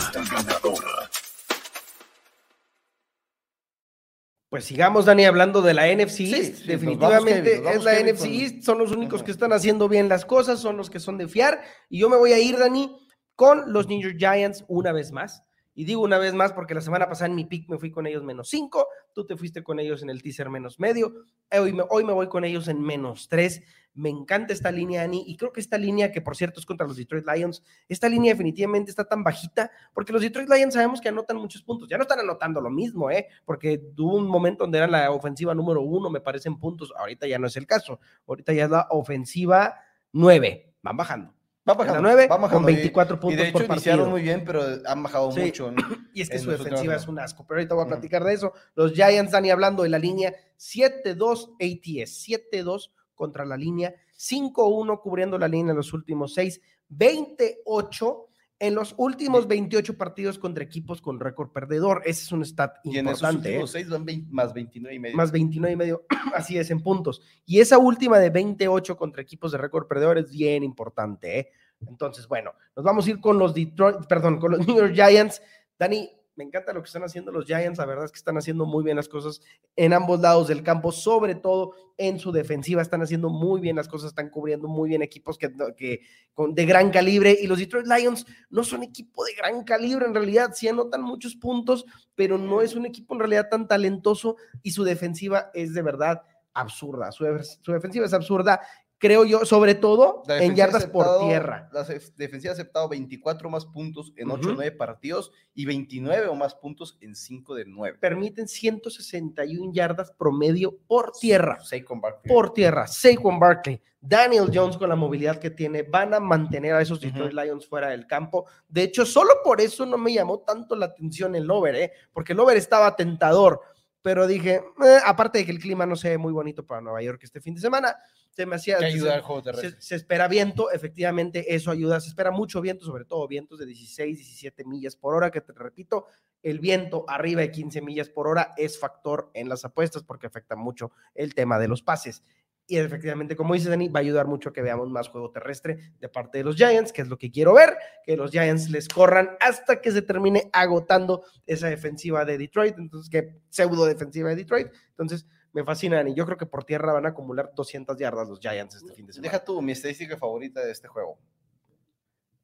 Pues 4.49 4.65
sigamos, 4.65 5.07
Dani, 5.07 5.25
hablando 5.25 5.63
de 5.63 5.73
la 5.73 5.87
NFC 5.95 6.11
Sí, 6.17 6.35
East. 6.35 6.57
sí, 6.59 6.67
Definitivamente 6.67 7.61
vamos, 7.61 7.77
es 7.79 7.85
la 7.85 7.93
Kevin, 7.93 8.15
NFC 8.15 8.25
East, 8.27 8.63
son 8.65 8.79
los 8.79 8.91
únicos 8.93 9.23
que 9.23 9.31
están 9.31 9.51
haciendo 9.55 9.89
bien 9.89 10.11
las 10.11 10.27
cosas, 10.27 10.61
son 10.61 10.77
los 10.77 10.91
que 10.91 11.01
son 11.01 11.17
de 11.17 11.27
fiar. 11.27 11.63
Y 11.89 12.01
yo 12.01 12.11
me 12.11 12.19
voy 12.19 12.33
a 12.35 12.39
ir, 12.39 12.59
Dani, 12.59 12.95
con 13.35 13.73
los 13.73 13.89
New 13.89 13.99
York 14.03 14.17
Giants 14.19 14.65
una 14.69 14.93
vez 14.93 15.11
más. 15.11 15.43
Y 15.75 15.85
digo 15.85 16.03
una 16.03 16.19
vez 16.19 16.35
más 16.35 16.53
porque 16.53 16.75
la 16.75 16.81
semana 16.81 17.09
pasada 17.09 17.29
en 17.29 17.35
mi 17.35 17.45
pick 17.45 17.69
me 17.69 17.79
fui 17.79 17.91
con 17.91 18.07
ellos 18.07 18.23
menos 18.23 18.49
5, 18.51 18.87
tú 19.15 19.27
te 19.27 19.37
fuiste 19.37 19.63
con 19.63 19.81
ellos 19.81 20.03
en 20.03 20.11
el 20.11 20.23
teaser 20.23 20.51
menos 20.51 20.79
medio, 20.79 21.25
hoy 21.51 21.73
me, 21.73 21.85
hoy 21.89 22.05
me 22.05 22.13
voy 22.13 22.29
con 22.29 22.45
ellos 22.45 22.69
en 22.69 22.81
menos 22.81 23.29
3. 23.29 23.63
Me 23.95 24.09
encanta 24.09 24.55
esta 24.55 24.73
línea, 24.73 25.03
Dani, 25.03 25.23
y 25.27 25.37
creo 25.37 25.53
que 25.53 25.61
esta 25.61 25.77
línea, 25.77 26.11
que 26.13 26.23
por 26.23 26.35
cierto 26.35 26.61
es 26.61 26.65
contra 26.65 26.87
los 26.87 26.97
Detroit 26.97 27.27
Lions, 27.27 27.63
esta 27.89 28.09
línea 28.09 28.33
definitivamente 28.33 28.91
está 28.91 29.05
tan 29.05 29.23
bajita 29.23 29.71
porque 29.93 30.15
los 30.15 30.23
Detroit 30.23 30.49
Lions 30.49 30.73
sabemos 30.73 31.01
que 31.01 31.11
anotan 31.11 31.37
muchos 31.37 31.63
puntos. 31.63 31.89
Ya 31.91 31.99
no 31.99 32.05
están 32.05 32.21
anotando 32.21 32.61
lo 32.63 32.71
mismo, 32.71 33.11
¿eh? 33.11 33.27
Porque 33.45 33.79
tuvo 33.95 34.17
un 34.17 34.27
momento 34.27 34.65
donde 34.65 34.79
era 34.79 34.87
la 34.87 35.11
ofensiva 35.11 35.55
número 35.55 35.83
uno, 35.83 36.09
me 36.09 36.21
parece, 36.21 36.49
en 36.49 36.59
puntos. 36.59 36.93
Ahorita 36.97 37.27
ya 37.27 37.39
no 37.39 37.47
es 37.47 37.57
el 37.57 37.67
caso. 37.67 38.01
Ahorita 38.27 38.55
ya 38.55 38.65
es 38.65 38.71
la 38.71 38.87
ofensiva 38.91 39.75
nueve. 40.13 40.75
Van 40.83 40.97
bajando. 40.97 41.35
Va 41.69 41.75
La 41.75 41.79
bajando, 41.79 42.03
nueve 42.03 42.27
va 42.27 42.37
bajando. 42.39 42.65
con 42.67 42.73
Y- 42.73 42.75
24 42.77 43.17
Y 43.17 43.19
puntos 43.21 43.39
de 43.39 43.45
hecho 43.49 43.53
por 43.53 43.65
iniciaron 43.67 43.99
partido. 44.07 44.11
muy 44.11 44.23
bien, 44.23 44.45
pero 44.45 44.63
han 44.85 45.03
bajado 45.03 45.31
Sí. 45.31 45.41
mucho. 45.41 45.71
¿no? 45.71 45.83
Y 46.13 46.21
es 46.23 46.29
que 46.29 46.37
en 46.37 46.43
su 46.43 46.51
defensiva 46.51 46.97
es 46.97 47.07
un 47.07 47.19
asco, 47.21 47.45
pero 47.47 47.61
ahorita 47.61 47.75
voy 47.77 47.85
a 47.85 47.89
platicar 47.89 48.25
de 48.25 48.33
eso. 48.35 48.53
Los 48.75 48.93
Giants, 48.95 49.31
Dani, 49.33 49.51
hablando 49.51 49.85
de 49.85 49.89
la 49.89 49.99
línea 49.99 50.35
7-2 50.57 51.51
ATS, 51.61 52.11
7-2 52.25 52.91
contra 53.15 53.45
la 53.45 53.57
línea, 53.57 53.95
5-1 54.17 55.01
cubriendo 55.01 55.39
la 55.39 55.47
línea 55.47 55.71
en 55.71 55.77
los 55.77 55.93
últimos 55.93 56.35
6, 56.35 56.61
28 56.89 58.27
en 58.63 58.77
los 58.77 58.95
últimos 58.97 59.49
28 59.49 59.99
partidos 59.99 60.39
contra 60.39 60.63
equipos 60.63 61.03
con 61.03 61.19
récord 61.19 61.51
perdedor. 61.51 62.01
Ese 62.05 62.23
es 62.23 62.31
un 62.31 62.45
stat 62.45 62.77
Y 62.85 62.97
en 62.97 63.09
esos 63.09 63.21
importante. 63.21 63.49
¿eh? 63.49 63.53
últimos 63.55 63.71
seis 63.73 63.89
van 63.89 64.05
20 64.05 64.33
más 64.33 64.55
29 64.55 64.95
y 64.95 64.99
medio. 65.01 65.17
más 65.17 65.33
29 65.33 65.73
y 65.73 65.77
medio, 65.77 66.07
así 66.37 66.57
es, 66.57 66.71
en 66.71 66.81
puntos. 66.81 67.23
Y 67.45 67.59
esa 67.59 67.79
última 67.79 68.21
de 68.21 68.31
28 68.31 68.97
contra 68.97 69.21
equipos 69.21 69.51
de 69.51 69.59
récord 69.59 69.89
perdedor 69.89 70.17
es 70.17 70.31
bien 70.31 70.63
importante, 70.63 71.41
¿eh? 71.41 71.49
Entonces, 71.89 72.29
bueno, 72.29 72.53
nos 72.77 72.85
vamos 72.85 73.05
a 73.05 73.11
ir 73.11 73.21
con 73.21 73.37
los 73.37 73.53
Detroit, 73.53 74.07
perdón, 74.09 74.39
con 74.39 74.53
los 74.53 74.61
New 74.67 74.77
York 74.77 74.95
Giants. 74.95 75.43
Dani, 75.77 76.09
me 76.35 76.45
encanta 76.45 76.73
lo 76.73 76.81
que 76.81 76.87
están 76.87 77.05
haciendo 77.05 77.31
los 77.31 77.45
Giants, 77.45 77.79
la 77.79 77.85
verdad 77.85 78.07
es 78.07 78.13
que 78.13 78.19
están 78.19 78.39
haciendo 78.39 78.65
muy 78.65 78.83
bien 78.83 78.97
las 78.97 79.09
cosas 79.09 79.41
en 79.77 79.93
ambos 79.93 80.21
lados 80.21 80.49
del 80.49 80.63
campo, 80.63 80.91
sobre 80.91 81.35
todo 81.35 81.75
en 81.99 82.19
su 82.19 82.33
defensiva, 82.33 82.81
están 82.81 83.03
haciendo 83.03 83.29
muy 83.29 83.61
bien 83.61 83.77
las 83.77 83.89
cosas, 83.89 84.09
están 84.09 84.31
cubriendo 84.31 84.67
muy 84.67 84.89
bien 84.89 85.03
equipos 85.03 85.37
que, 85.37 85.53
que 85.77 86.01
con, 86.33 86.55
de 86.55 86.65
gran 86.65 86.91
calibre 86.91 87.37
y 87.39 87.47
los 87.47 87.59
Detroit 87.59 87.87
Lions 87.87 88.27
no 88.49 88.65
son 88.65 88.83
equipo 88.83 89.25
de 89.25 89.35
gran 89.35 89.63
calibre 89.65 90.07
en 90.07 90.15
realidad, 90.15 90.53
sí 90.55 90.69
anotan 90.69 91.03
muchos 91.03 91.37
puntos, 91.37 91.85
pero 92.15 92.39
no 92.39 92.63
es 92.63 92.75
un 92.75 92.87
equipo 92.87 93.15
en 93.15 93.21
realidad 93.21 93.49
tan 93.51 93.69
talentoso 93.69 94.37
y 94.63 94.71
su 94.71 94.85
defensiva 94.85 95.51
es 95.53 95.75
de 95.75 95.83
verdad 95.83 96.23
absurda, 96.55 97.13
su, 97.13 97.25
su 97.61 97.73
defensiva 97.73 98.07
es 98.07 98.13
absurda 98.13 98.61
creo 99.03 99.25
yo, 99.25 99.45
sobre 99.45 99.75
todo 99.75 100.23
en 100.29 100.55
yardas 100.55 100.85
aceptado- 100.85 101.19
por 101.19 101.27
tierra. 101.29 101.69
La 101.73 101.83
defensiva 102.17 102.53
ha 102.53 102.55
aceptado 102.55 102.89
24 102.89 103.51
más 103.51 103.67
puntos 103.67 104.13
en 104.17 104.31
8 104.31 104.41
Ujú. 104.43 104.51
o 104.51 104.55
9 104.55 104.71
partidos 104.71 105.33
y 105.53 105.67
29 105.67 106.29
o 106.29 106.37
más 106.37 106.55
puntos 106.55 106.97
en 107.01 107.17
5 107.17 107.57
de 107.57 107.65
9. 107.67 107.99
Permiten 108.01 108.47
161 108.47 109.73
yardas 109.73 110.13
promedio 110.13 110.79
por 110.87 111.11
tierra. 111.21 111.59
Saquon 111.61 112.01
Barkley. 112.01 112.33
Por 112.33 112.53
tierra. 112.55 112.87
Saquon 112.87 113.41
Barkley, 113.41 113.81
Daniel 114.01 114.49
Jones 114.55 114.77
con 114.77 114.89
la 114.89 114.95
movilidad 114.97 115.39
que 115.41 115.51
tiene, 115.51 115.83
van 115.83 116.15
a 116.15 116.21
mantener 116.21 116.75
a 116.75 116.81
esos 116.81 117.01
Detroit 117.01 117.33
Lions 117.33 117.67
fuera 117.67 117.89
del 117.89 118.07
campo. 118.07 118.47
De 118.69 118.85
hecho, 118.85 119.05
solo 119.05 119.31
por 119.43 119.61
eso 119.61 119.85
no 119.85 119.99
me 119.99 120.13
llamó 120.13 120.39
tanto 120.39 120.77
la 120.77 120.87
atención 120.87 121.35
el 121.35 121.51
over, 121.51 121.75
¿eh? 121.75 121.93
porque 122.13 122.33
el 122.35 122.41
over 122.41 122.57
estaba 122.57 122.95
tentador. 122.95 123.61
Pero 124.03 124.27
dije, 124.27 124.57
eh, 124.85 124.99
aparte 125.05 125.39
de 125.39 125.47
que 125.47 125.53
el 125.53 125.61
clima 125.61 125.87
no 125.87 125.95
se 125.97 126.11
ve 126.11 126.19
muy 126.19 126.33
bonito 126.33 126.67
para 126.67 126.81
Nueva 126.81 127.01
York 127.03 127.21
este 127.23 127.41
fin 127.41 127.55
de 127.55 127.61
semana, 127.61 127.97
se 128.31 128.47
me 128.47 128.57
hacía. 128.57 128.79
ayuda 128.87 129.11
se- 129.11 129.17
al 129.17 129.23
juego 129.23 129.43
se, 129.53 129.81
se 129.81 129.95
espera 129.95 130.27
viento, 130.29 130.71
efectivamente, 130.73 131.55
eso 131.55 131.71
ayuda. 131.71 132.01
Se 132.01 132.09
espera 132.09 132.31
mucho 132.33 132.61
viento, 132.61 132.85
sobre 132.85 133.05
todo 133.05 133.29
vientos 133.29 133.59
de 133.61 133.67
16, 133.67 134.19
17 134.19 134.65
millas 134.65 134.97
por 134.97 135.15
hora, 135.15 135.31
que 135.31 135.41
te 135.41 135.53
repito, 135.53 136.07
el 136.43 136.59
viento 136.59 137.05
arriba 137.09 137.43
de 137.43 137.53
15 137.53 137.81
millas 137.81 138.09
por 138.09 138.27
hora 138.27 138.53
es 138.57 138.79
factor 138.79 139.31
en 139.35 139.49
las 139.49 139.65
apuestas 139.65 140.03
porque 140.03 140.27
afecta 140.27 140.57
mucho 140.57 140.91
el 141.15 141.35
tema 141.35 141.59
de 141.61 141.69
los 141.69 141.83
pases. 141.83 142.23
Y 142.67 142.77
efectivamente, 142.77 143.37
como 143.37 143.55
dice 143.55 143.69
Dani, 143.69 143.89
va 143.89 144.01
a 144.01 144.03
ayudar 144.03 144.27
mucho 144.27 144.49
a 144.49 144.53
que 144.53 144.63
veamos 144.63 144.89
más 144.89 145.09
juego 145.09 145.31
terrestre 145.31 145.95
de 146.01 146.09
parte 146.09 146.39
de 146.39 146.45
los 146.45 146.57
Giants, 146.57 146.93
que 146.93 147.03
es 147.03 147.09
lo 147.09 147.19
que 147.19 147.31
quiero 147.31 147.55
ver, 147.55 147.77
que 148.05 148.17
los 148.17 148.31
Giants 148.31 148.71
les 148.71 148.89
corran 148.89 149.31
hasta 149.41 149.81
que 149.81 149.91
se 149.91 150.03
termine 150.03 150.49
agotando 150.53 151.25
esa 151.47 151.69
defensiva 151.69 152.25
de 152.25 152.39
Detroit, 152.39 152.79
entonces 152.79 153.11
que 153.11 153.41
pseudo 153.49 153.85
defensiva 153.85 154.31
de 154.31 154.37
Detroit. 154.37 154.69
Entonces, 154.91 155.27
me 155.53 155.65
fascinan 155.65 156.09
y 156.09 156.15
yo 156.15 156.25
creo 156.25 156.39
que 156.39 156.47
por 156.47 156.65
tierra 156.65 156.93
van 156.93 157.07
a 157.07 157.11
acumular 157.11 157.53
200 157.55 157.99
yardas 157.99 158.29
los 158.29 158.41
Giants 158.41 158.77
este 158.77 158.95
fin 158.95 159.07
de 159.07 159.13
semana. 159.13 159.31
Deja 159.31 159.45
tú 159.45 159.61
mi 159.61 159.73
estadística 159.73 160.17
favorita 160.17 160.65
de 160.65 160.73
este 160.73 160.89
juego. 160.89 161.19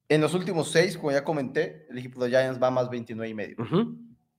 En 0.09 0.21
los 0.21 0.35
últimos 0.35 0.71
6, 0.73 0.97
como 0.97 1.13
ya 1.13 1.23
comenté, 1.23 1.87
el 1.91 1.99
equipo 1.99 2.21
de 2.21 2.29
los 2.29 2.39
Giants 2.39 2.63
va 2.63 2.71
más 2.71 2.89
29 2.89 3.29
y 3.29 3.35
medio. 3.35 3.57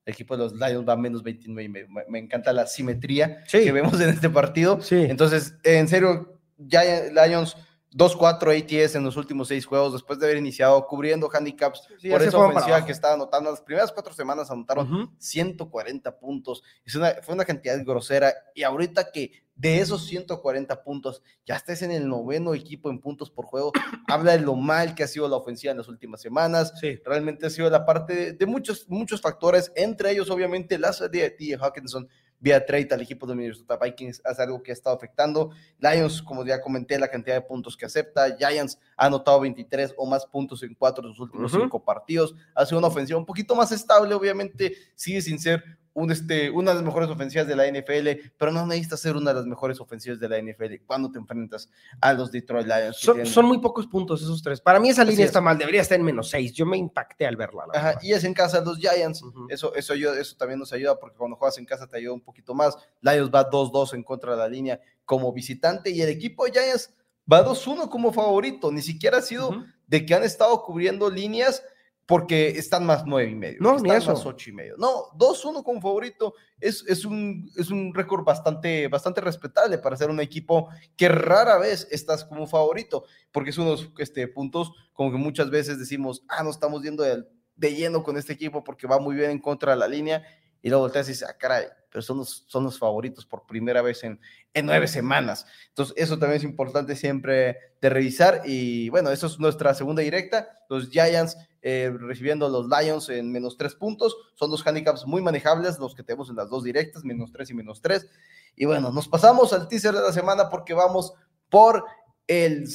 El 0.10 0.14
equipo 0.16 0.36
de 0.36 0.44
los 0.44 0.54
Lions 0.54 0.88
va 0.88 0.96
menos 0.98 1.22
29 1.24 1.64
y. 1.64 1.70
Me, 1.70 1.86
me 2.10 2.20
encanta 2.20 2.52
la 2.52 2.66
simetría 2.68 3.44
Sí. 3.48 3.64
que 3.64 3.72
vemos 3.72 4.00
en 4.02 4.10
este 4.10 4.30
partido. 4.30 4.82
Sí. 4.82 4.96
Entonces, 5.08 5.54
en 5.64 5.88
serio, 5.88 6.40
Giants, 6.68 7.14
Lions 7.14 7.58
2-4 7.92 8.52
ATS 8.86 8.96
en 8.96 9.04
los 9.04 9.18
últimos 9.18 9.48
seis 9.48 9.66
juegos, 9.66 9.94
después 9.94 10.20
de 10.20 10.26
haber 10.28 10.38
iniciado 10.38 10.86
cubriendo 10.86 11.28
handicaps 11.34 11.88
Sí, 12.00 12.10
por 12.10 12.22
ya 12.22 12.28
esa 12.28 12.38
ofensiva 12.38 12.86
que 12.86 12.92
estaba 12.92 13.16
anotando. 13.16 13.50
Las 13.50 13.62
primeras 13.62 13.92
cuatro 13.92 14.14
semanas 14.14 14.52
anotaron 14.52 14.94
Ujú. 14.94 15.12
140 15.18 16.20
puntos. 16.20 16.62
Es 16.86 16.94
una, 16.96 17.14
fue 17.24 17.34
una 17.36 17.46
cantidad 17.46 17.84
grosera. 17.84 18.34
Y 18.54 18.64
ahorita 18.64 19.12
que 19.12 19.32
de 19.60 19.82
esos 19.82 20.06
140 20.06 20.84
puntos 20.84 21.22
ya 21.46 21.58
estés 21.58 21.82
en 21.82 21.92
el 21.92 22.08
noveno 22.08 22.54
equipo 22.54 22.90
en 22.90 23.00
puntos 23.00 23.30
por 23.30 23.46
juego, 23.46 23.74
habla 24.08 24.32
de 24.32 24.40
lo 24.40 24.56
mal 24.56 24.96
que 24.96 25.04
ha 25.04 25.08
sido 25.08 25.28
la 25.28 25.36
ofensiva 25.36 25.72
en 25.72 25.78
las 25.78 25.90
últimas 25.90 26.22
semanas. 26.22 26.74
Sí. 26.80 26.98
Realmente 27.06 27.46
ha 27.46 27.50
sido 27.50 27.70
la 27.70 27.86
parte 27.86 28.16
de, 28.16 28.34
de 28.34 28.46
muchos, 28.46 28.88
muchos 28.88 29.22
factores, 29.22 29.72
entre 29.76 30.12
ellos 30.12 30.30
obviamente 30.30 30.80
la 30.80 30.94
salida 30.94 31.24
de 31.24 31.32
T. 31.32 31.58
Hawkinson 31.60 32.08
vía 32.40 32.66
trade 32.66 32.88
al 32.92 33.02
equipo 33.02 33.28
de 33.28 33.36
Minnesota 33.36 33.78
Vikings, 33.78 34.22
es 34.24 34.40
algo 34.40 34.64
que 34.64 34.72
ha 34.72 34.74
estado 34.74 34.96
afectando. 34.96 35.52
Lions, 35.80 36.22
como 36.22 36.46
ya 36.46 36.62
comenté, 36.62 36.98
la 36.98 37.10
cantidad 37.10 37.36
de 37.36 37.42
puntos 37.42 37.76
que 37.76 37.86
acepta. 37.86 38.36
Giants 38.38 38.80
ha 38.96 39.08
anotado 39.08 39.42
23 39.42 39.94
o 39.98 40.06
más 40.06 40.26
puntos 40.26 40.64
en 40.64 40.74
cuatro 40.74 41.08
de 41.08 41.14
sus 41.14 41.22
últimos 41.22 41.52
cinco 41.52 41.84
partidos. 41.84 42.36
Ha 42.56 42.66
sido 42.66 42.80
una 42.80 42.88
ofensiva 42.88 43.20
un 43.20 43.26
poquito 43.26 43.56
más 43.56 43.72
estable, 43.72 44.14
obviamente 44.14 44.74
sigue 44.96 45.22
sin 45.22 45.40
ser 45.40 45.64
un, 45.94 46.12
este, 46.12 46.50
una 46.50 46.72
de 46.72 46.76
las 46.76 46.84
mejores 46.84 47.10
ofensivas 47.10 47.48
de 47.48 47.56
la 47.56 47.68
NFL, 47.68 48.32
pero 48.38 48.52
no 48.52 48.66
necesita 48.66 48.96
ser 48.98 49.16
una 49.16 49.32
de 49.32 49.38
las 49.40 49.46
mejores 49.46 49.80
ofensivas 49.80 50.20
de 50.20 50.30
la 50.30 50.38
NFL 50.42 50.76
cuando 50.86 51.12
te 51.12 51.18
enfrentas 51.20 51.70
a 52.00 52.14
los 52.14 52.32
Detroit 52.32 52.68
Lions. 52.68 52.98
Son, 52.98 53.16
tienen- 53.16 53.32
son 53.34 53.46
muy 53.46 53.58
pocos 53.60 53.88
puntos 53.88 54.22
esos 54.22 54.42
tres. 54.42 54.62
Para 54.62 54.80
mí 54.80 54.90
esa 54.90 55.04
línea 55.04 55.26
es. 55.26 55.30
está 55.30 55.42
mal, 55.42 55.58
debería 55.58 55.82
estar 55.82 55.98
en 56.00 56.06
menos 56.06 56.30
seis. 56.30 56.54
Yo 56.54 56.66
me 56.66 56.78
impacté 56.78 57.26
al 57.28 57.36
verla. 57.36 57.66
la 57.74 57.80
Ajá, 57.80 58.00
y 58.02 58.14
es 58.14 58.24
en 58.24 58.34
casa 58.34 58.60
de 58.60 58.66
los 58.66 58.78
Giants. 58.78 59.22
Eso, 59.50 59.74
eso, 59.76 59.94
ayuda- 59.94 60.20
eso 60.20 60.36
también 60.38 60.60
nos 60.60 60.72
ayuda 60.74 60.98
porque 61.00 61.18
cuando 61.18 61.36
juegas 61.36 61.58
en 61.58 61.66
casa 61.66 61.88
te 61.88 61.98
ayuda 61.98 62.14
un 62.14 62.22
poquito 62.22 62.54
más. 62.54 62.76
Lions 63.02 63.30
va 63.34 63.50
2-2 63.50 63.94
en 63.96 64.04
contra 64.04 64.32
de 64.34 64.38
la 64.38 64.48
línea 64.48 64.80
como 65.06 65.34
visitante 65.34 65.90
y 65.90 66.02
el 66.02 66.10
equipo 66.10 66.46
de 66.46 66.52
Giants 66.52 66.94
va 67.32 67.44
2-1 67.46 67.90
como 67.90 68.14
favorito. 68.14 68.72
Ni 68.72 68.82
siquiera 68.82 69.18
ha 69.18 69.22
sido 69.22 69.64
de 69.88 70.06
que 70.06 70.14
han 70.14 70.24
estado 70.24 70.62
cubriendo 70.64 71.10
líneas 71.10 71.64
porque 72.10 72.50
están 72.58 72.88
más 72.88 73.06
nueve 73.06 73.30
y 73.30 73.36
medio. 73.36 73.58
No, 73.60 73.74
ni 73.74 73.88
están 73.88 73.98
eso. 73.98 74.14
más 74.14 74.26
ocho 74.26 74.50
y 74.50 74.54
medio. 74.54 74.76
No, 74.80 75.12
2-1 75.16 75.64
como 75.64 75.80
favorito 75.80 76.34
es, 76.60 76.84
es 76.88 77.06
un, 77.06 77.52
es 77.56 77.70
un 77.70 77.94
récord 77.94 78.24
bastante, 78.24 78.88
bastante 78.88 79.22
respetable 79.22 79.78
para 79.78 79.96
ser 79.96 80.10
un 80.10 80.20
equipo 80.20 80.70
que 80.98 81.08
rara 81.08 81.60
vez 81.60 81.88
estás 81.92 82.26
como 82.26 82.48
favorito, 82.48 83.04
porque 83.32 83.52
es 83.52 83.60
unos 83.60 83.92
este, 84.00 84.28
puntos 84.28 84.72
como 84.92 85.12
que 85.12 85.20
muchas 85.20 85.52
veces 85.52 85.78
decimos, 85.78 86.26
ah, 86.30 86.42
no 86.42 86.50
estamos 86.50 86.82
yendo 86.82 87.04
de, 87.04 87.24
de 87.56 87.76
lleno 87.76 88.02
con 88.02 88.18
este 88.18 88.34
equipo 88.34 88.64
porque 88.64 88.88
va 88.88 88.98
muy 88.98 89.16
bien 89.16 89.30
en 89.30 89.40
contra 89.40 89.74
de 89.74 89.78
la 89.78 89.88
línea, 89.88 90.24
y 90.62 90.70
luego 90.70 90.84
volteas 90.84 91.08
y 91.08 91.12
dices, 91.12 91.28
ah, 91.30 91.38
caray, 91.38 91.66
pero 91.90 92.02
son 92.02 92.18
los, 92.18 92.44
son 92.48 92.64
los 92.64 92.78
favoritos 92.78 93.26
por 93.26 93.46
primera 93.46 93.82
vez 93.82 94.04
en, 94.04 94.20
en 94.54 94.66
nueve 94.66 94.88
semanas. 94.88 95.46
Entonces, 95.70 95.96
eso 95.98 96.20
también 96.20 96.38
es 96.38 96.44
importante 96.44 96.96
siempre 96.96 97.58
de 97.82 97.90
revisar. 97.90 98.42
Y 98.46 98.90
bueno, 98.90 99.10
eso 99.10 99.28
es 99.28 99.40
nuestra 99.40 99.74
segunda 99.74 100.02
directa. 100.02 100.50
Los 100.70 100.90
Giants 100.90 101.36
eh, 101.62 101.92
recibiendo 102.00 102.46
a 102.46 102.50
los 102.50 102.68
Lions 102.68 103.10
en 103.10 103.32
menos 103.32 103.58
tres 103.58 103.74
puntos. 103.74 104.16
Son 104.36 104.52
dos 104.52 104.66
handicaps 104.66 105.06
muy 105.08 105.22
manejables, 105.22 105.80
los 105.80 105.96
que 105.96 106.04
tenemos 106.04 106.30
en 106.30 106.36
las 106.36 106.50
dos 106.50 106.64
directas, 106.64 107.04
menos 107.04 107.32
tres 107.32 107.50
y 107.50 107.54
menos 107.56 107.82
tres. 107.82 108.08
Y 108.56 108.66
bueno, 108.66 108.92
nos 108.92 109.08
pasamos 109.08 109.52
al 109.54 109.68
teaser 109.68 109.96
de 109.96 110.02
la 110.02 110.14
semana 110.14 110.50
porque 110.50 110.74
vamos 110.74 111.14
por 111.50 111.86
el 112.28 112.68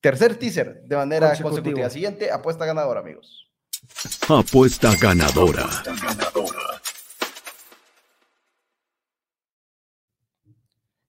tercer 0.00 0.36
teaser 0.36 0.82
de 0.82 0.96
manera 0.96 1.28
Consecutivo. 1.28 1.50
consecutiva. 1.56 1.90
Siguiente, 1.90 2.30
apuesta 2.32 2.66
ganadora, 2.66 3.00
amigos. 3.00 3.48
Apuesta 4.28 4.90
ganadora. 5.00 5.68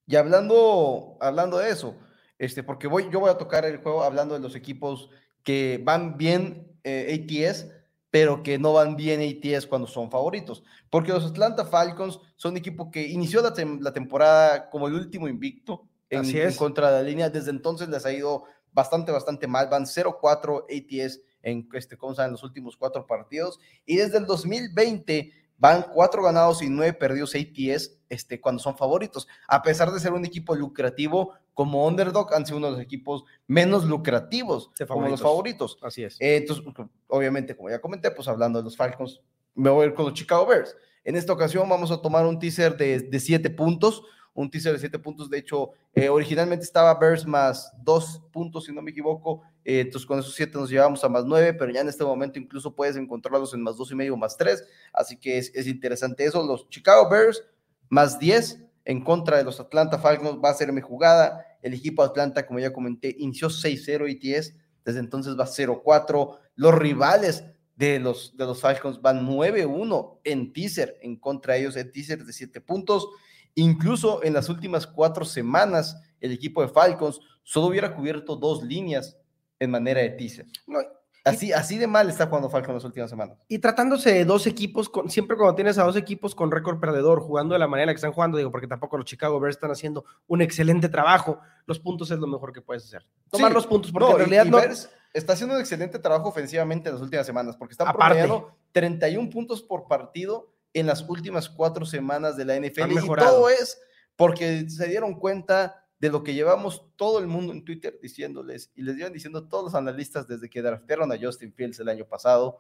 Y 0.08 0.16
hablando, 0.16 1.18
hablando 1.22 1.58
de 1.58 1.70
eso, 1.70 1.96
este, 2.38 2.64
porque 2.64 2.88
voy, 2.88 3.10
yo 3.12 3.20
voy 3.20 3.30
a 3.30 3.38
tocar 3.38 3.66
el 3.66 3.78
juego 3.78 4.04
hablando 4.04 4.34
de 4.34 4.40
los 4.42 4.56
equipos 4.56 5.10
que 5.44 5.82
van 5.84 6.18
bien 6.18 6.68
eh, 6.84 7.26
ATS, 7.28 7.68
pero 8.10 8.44
que 8.44 8.60
no 8.60 8.74
van 8.74 8.96
bien 8.96 9.22
ATS 9.22 9.66
cuando 9.66 9.88
son 9.88 10.12
favoritos. 10.12 10.64
Porque 10.90 11.12
los 11.12 11.26
Atlanta 11.26 11.66
Falcons 11.66 12.20
son 12.36 12.52
un 12.52 12.58
equipo 12.58 12.92
que 12.92 13.08
inició 13.08 13.42
la, 13.42 13.54
tem- 13.54 13.80
la 13.82 13.94
temporada 13.94 14.70
como 14.70 14.88
el 14.88 14.94
último 14.94 15.28
invicto 15.28 15.88
en, 16.10 16.20
Así 16.22 16.40
en 16.40 16.54
contra 16.54 16.92
de 16.92 17.02
la 17.02 17.10
línea. 17.10 17.30
Desde 17.30 17.50
entonces 17.50 17.90
les 17.90 18.06
ha 18.06 18.12
ido 18.14 18.44
bastante, 18.72 19.12
bastante 19.12 19.48
mal. 19.48 19.68
Van 19.68 19.86
0-4 19.86 20.66
ATS 20.70 21.22
en, 21.42 21.68
este, 21.74 21.98
¿cómo 21.98 22.14
se 22.14 22.18
llama? 22.18 22.28
en 22.28 22.32
los 22.34 22.44
últimos 22.44 22.78
cuatro 22.78 23.08
partidos. 23.08 23.60
Y 23.86 23.96
desde 23.96 24.18
el 24.20 24.26
2020 24.26 25.32
van 25.58 25.84
cuatro 25.94 26.24
ganados 26.24 26.62
y 26.62 26.70
nueve 26.70 26.94
perdidos 26.94 27.36
ATS 27.36 27.98
este, 28.10 28.42
cuando 28.42 28.62
son 28.62 28.78
favoritos. 28.78 29.28
A 29.48 29.62
pesar 29.62 29.92
de 29.92 30.00
ser 30.00 30.14
un 30.14 30.26
equipo 30.26 30.56
lucrativo, 30.56 31.34
como 31.54 31.88
underdog 31.88 32.34
han 32.34 32.46
sido 32.46 32.58
uno 32.58 32.68
de 32.68 32.74
los 32.74 32.82
equipos 32.82 33.24
menos 33.48 33.86
lucrativos 33.86 34.72
De 34.78 34.86
como 34.86 35.08
los 35.08 35.22
favoritos. 35.22 35.74
favoritos. 35.74 35.78
Así 35.82 36.04
es. 36.04 36.20
Eh, 36.20 36.38
entonces, 36.38 36.66
obviamente, 37.08 37.56
como 37.56 37.70
ya 37.70 37.80
comenté, 37.80 38.12
pues 38.12 38.28
hablando 38.28 38.60
de 38.60 38.64
los 38.66 38.76
Falcons, 38.76 39.22
me 39.56 39.70
voy 39.70 39.84
a 39.86 39.88
ir 39.90 39.94
con 39.94 40.06
los 40.06 40.14
Chicago 40.14 40.46
Bears. 40.46 40.76
En 41.04 41.16
esta 41.16 41.34
ocasión 41.34 41.68
vamos 41.70 41.92
a 41.92 42.02
tomar 42.02 42.26
un 42.26 42.40
teaser 42.40 42.76
de, 42.78 43.00
de 43.02 43.20
siete 43.20 43.50
puntos, 43.50 44.04
un 44.34 44.50
teaser 44.50 44.74
de 44.74 44.80
siete 44.80 45.00
puntos. 45.00 45.30
De 45.30 45.38
hecho, 45.38 45.72
eh, 45.94 46.10
originalmente 46.10 46.66
estaba 46.66 46.98
Bears 46.98 47.26
más 47.26 47.72
dos 47.84 48.22
puntos, 48.32 48.66
si 48.66 48.74
no 48.74 48.82
me 48.82 48.92
equivoco. 48.92 49.42
Eh, 49.64 49.82
entonces, 49.82 50.06
con 50.06 50.20
esos 50.20 50.36
siete 50.36 50.58
nos 50.58 50.70
llevamos 50.70 51.04
a 51.04 51.10
más 51.10 51.26
nueve, 51.26 51.54
pero 51.54 51.72
ya 51.72 51.82
en 51.82 51.90
este 51.90 52.04
momento 52.04 52.40
incluso 52.40 52.76
puedes 52.76 52.96
encontrarlos 52.96 53.54
en 53.54 53.62
más 53.62 53.78
dos 53.78 53.92
y 53.92 53.96
medio, 53.96 54.18
más 54.18 54.36
tres. 54.38 54.64
Así 54.92 55.18
que 55.18 55.38
es, 55.38 55.52
es 55.54 55.68
interesante 55.68 56.26
eso. 56.26 56.46
Los 56.46 56.70
Chicago 56.70 57.10
Bears 57.10 57.44
más 57.90 58.18
10 58.20 58.64
en 58.86 59.04
contra 59.04 59.38
de 59.38 59.44
los 59.44 59.60
Atlanta 59.60 60.00
Falcons 60.00 60.40
va 60.44 60.50
a 60.50 60.56
ser 60.56 60.72
mi 60.74 60.82
jugada. 60.82 61.46
El 61.62 61.74
equipo 61.74 62.04
de 62.04 62.10
Atlanta, 62.10 62.46
como 62.46 62.60
ya 62.60 62.74
comenté, 62.74 63.16
inició 63.18 63.50
6-0 63.50 64.10
ATS, 64.12 64.56
desde 64.84 65.00
entonces 65.00 65.38
va 65.40 65.46
0-4. 65.46 66.38
Los 66.56 66.76
rivales 66.76 67.46
de 67.76 68.00
los, 68.00 68.36
de 68.36 68.46
los 68.46 68.62
Falcons 68.62 69.02
van 69.02 69.28
9-1 69.28 70.20
en 70.24 70.54
teaser, 70.54 70.98
en 71.02 71.16
contra 71.16 71.54
de 71.54 71.62
ellos 71.62 71.76
en 71.76 71.92
teaser 71.92 72.24
de 72.26 72.34
7 72.34 72.62
puntos. 72.62 73.08
Incluso 73.56 74.24
en 74.24 74.34
las 74.34 74.50
últimas 74.50 74.88
cuatro 74.88 75.26
semanas, 75.26 76.02
el 76.20 76.32
equipo 76.32 76.62
de 76.62 76.70
Falcons 76.70 77.20
solo 77.44 77.68
hubiera 77.68 77.96
cubierto 77.96 78.36
dos 78.36 78.64
líneas 78.64 79.18
en 79.60 79.72
manera 79.72 80.02
de 80.02 80.10
teaser. 80.12 80.48
No, 80.68 80.80
Así, 81.26 81.54
así 81.54 81.78
de 81.78 81.88
mal 81.88 82.10
está 82.10 82.28
jugando 82.28 82.50
Falcons 82.50 82.76
las 82.76 82.84
últimas 82.84 83.10
semanas. 83.10 83.38
Y 83.48 83.60
tratándose 83.60 84.12
de 84.14 84.26
dos 84.26 84.46
equipos, 84.46 84.90
con, 84.90 85.10
siempre 85.10 85.38
cuando 85.38 85.56
tienes 85.56 85.78
a 85.78 85.84
dos 85.84 85.96
equipos 85.96 86.36
con 86.36 86.52
récord 86.52 86.82
perdedor, 86.82 87.22
jugando 87.22 87.54
de 87.54 87.60
la 87.60 87.68
manera 87.68 87.84
en 87.84 87.88
la 87.88 87.94
que 87.94 87.98
están 87.98 88.12
jugando, 88.12 88.38
digo, 88.38 88.52
porque 88.52 88.68
tampoco 88.68 88.98
los 88.98 89.06
Chicago 89.06 89.40
Bears 89.40 89.56
están 89.56 89.72
haciendo 89.72 90.04
un 90.28 90.42
excelente 90.42 90.90
trabajo, 90.90 91.40
los 91.66 91.80
puntos 91.80 92.12
es 92.12 92.20
lo 92.20 92.28
mejor 92.28 92.52
que 92.52 92.62
puedes 92.62 92.84
hacer. 92.84 93.06
Tomar 93.30 93.52
Sí, 93.52 93.56
los 93.56 93.68
puntos, 93.68 93.92
porque 93.94 94.06
No, 94.06 94.12
en 94.12 94.18
realidad 94.18 94.46
y 94.46 94.50
no. 94.50 94.58
Bears 94.58 94.90
está 95.14 95.32
haciendo 95.32 95.56
un 95.56 95.62
excelente 95.62 95.98
trabajo 95.98 96.28
ofensivamente 96.28 96.90
en 96.90 96.96
las 96.96 97.02
últimas 97.02 97.26
semanas, 97.26 97.56
porque 97.56 97.72
están 97.72 97.94
promediando 97.94 98.58
31 98.74 99.30
puntos 99.30 99.62
por 99.62 99.88
partido 99.88 100.53
en 100.74 100.88
las 100.88 101.08
últimas 101.08 101.50
cuatro 101.50 101.86
semanas 101.86 102.36
de 102.36 102.46
la 102.46 102.60
NFL. 102.60 102.92
Y 102.92 103.08
todo 103.08 103.50
es 103.50 103.80
porque 104.16 104.70
se 104.70 104.88
dieron 104.88 105.16
cuenta 105.16 105.86
de 106.00 106.10
lo 106.10 106.24
que 106.24 106.34
llevamos 106.34 106.86
todo 106.96 107.20
el 107.20 107.28
mundo 107.28 107.54
en 107.54 107.64
Twitter 107.64 107.98
diciéndoles 108.02 108.72
y 108.76 108.82
les 108.82 108.98
llevan 108.98 109.14
diciendo 109.14 109.48
todos 109.48 109.64
los 109.64 109.76
analistas 109.76 110.28
desde 110.28 110.50
que 110.50 110.62
draftearon 110.62 111.12
a 111.12 111.18
Justin 111.18 111.54
Fields 111.54 111.80
el 111.80 111.88
año 111.88 112.06
pasado, 112.06 112.58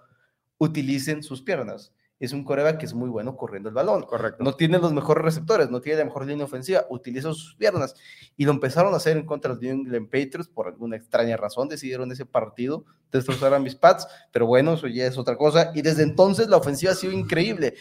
utilicen 0.57 1.23
sus 1.23 1.41
piernas. 1.41 1.93
Es 2.23 2.31
un 2.31 2.45
coreback 2.45 2.77
que 2.77 2.85
es 2.85 2.93
muy 2.93 3.09
bueno 3.09 3.35
corriendo 3.35 3.67
el 3.67 3.75
balón. 3.75 4.03
Correcto. 4.03 4.45
No 4.45 4.53
tiene 4.53 4.77
los 4.79 4.93
mejores 4.93 5.25
receptores, 5.25 5.69
no 5.69 5.81
tiene 5.81 5.99
la 5.99 6.05
mejor 6.05 6.25
línea 6.25 6.45
ofensiva, 6.45 6.85
utiliza 6.89 7.27
sus 7.33 7.53
piernas. 7.55 7.95
Y 8.37 8.45
lo 8.45 8.53
empezaron 8.53 8.93
a 8.93 8.95
hacer 8.95 9.17
en 9.17 9.25
contra 9.25 9.49
de 9.49 9.55
los 9.55 9.61
New 9.61 9.73
England 9.73 10.05
Patriots 10.05 10.47
por 10.47 10.67
alguna 10.67 10.95
extraña 10.95 11.35
razón. 11.35 11.67
Decidieron 11.67 12.09
ese 12.13 12.25
partido 12.25 12.85
destrozar 13.11 13.53
a 13.53 13.59
mis 13.59 13.75
Pats, 13.75 14.07
pero 14.31 14.45
bueno, 14.45 14.75
eso 14.75 14.87
ya 14.87 15.05
es 15.05 15.17
otra 15.17 15.35
cosa. 15.35 15.73
Y 15.75 15.81
desde 15.81 16.03
entonces 16.03 16.47
la 16.47 16.55
ofensiva 16.55 16.93
ha 16.93 16.95
sido 16.95 17.11
increíble. 17.11 17.73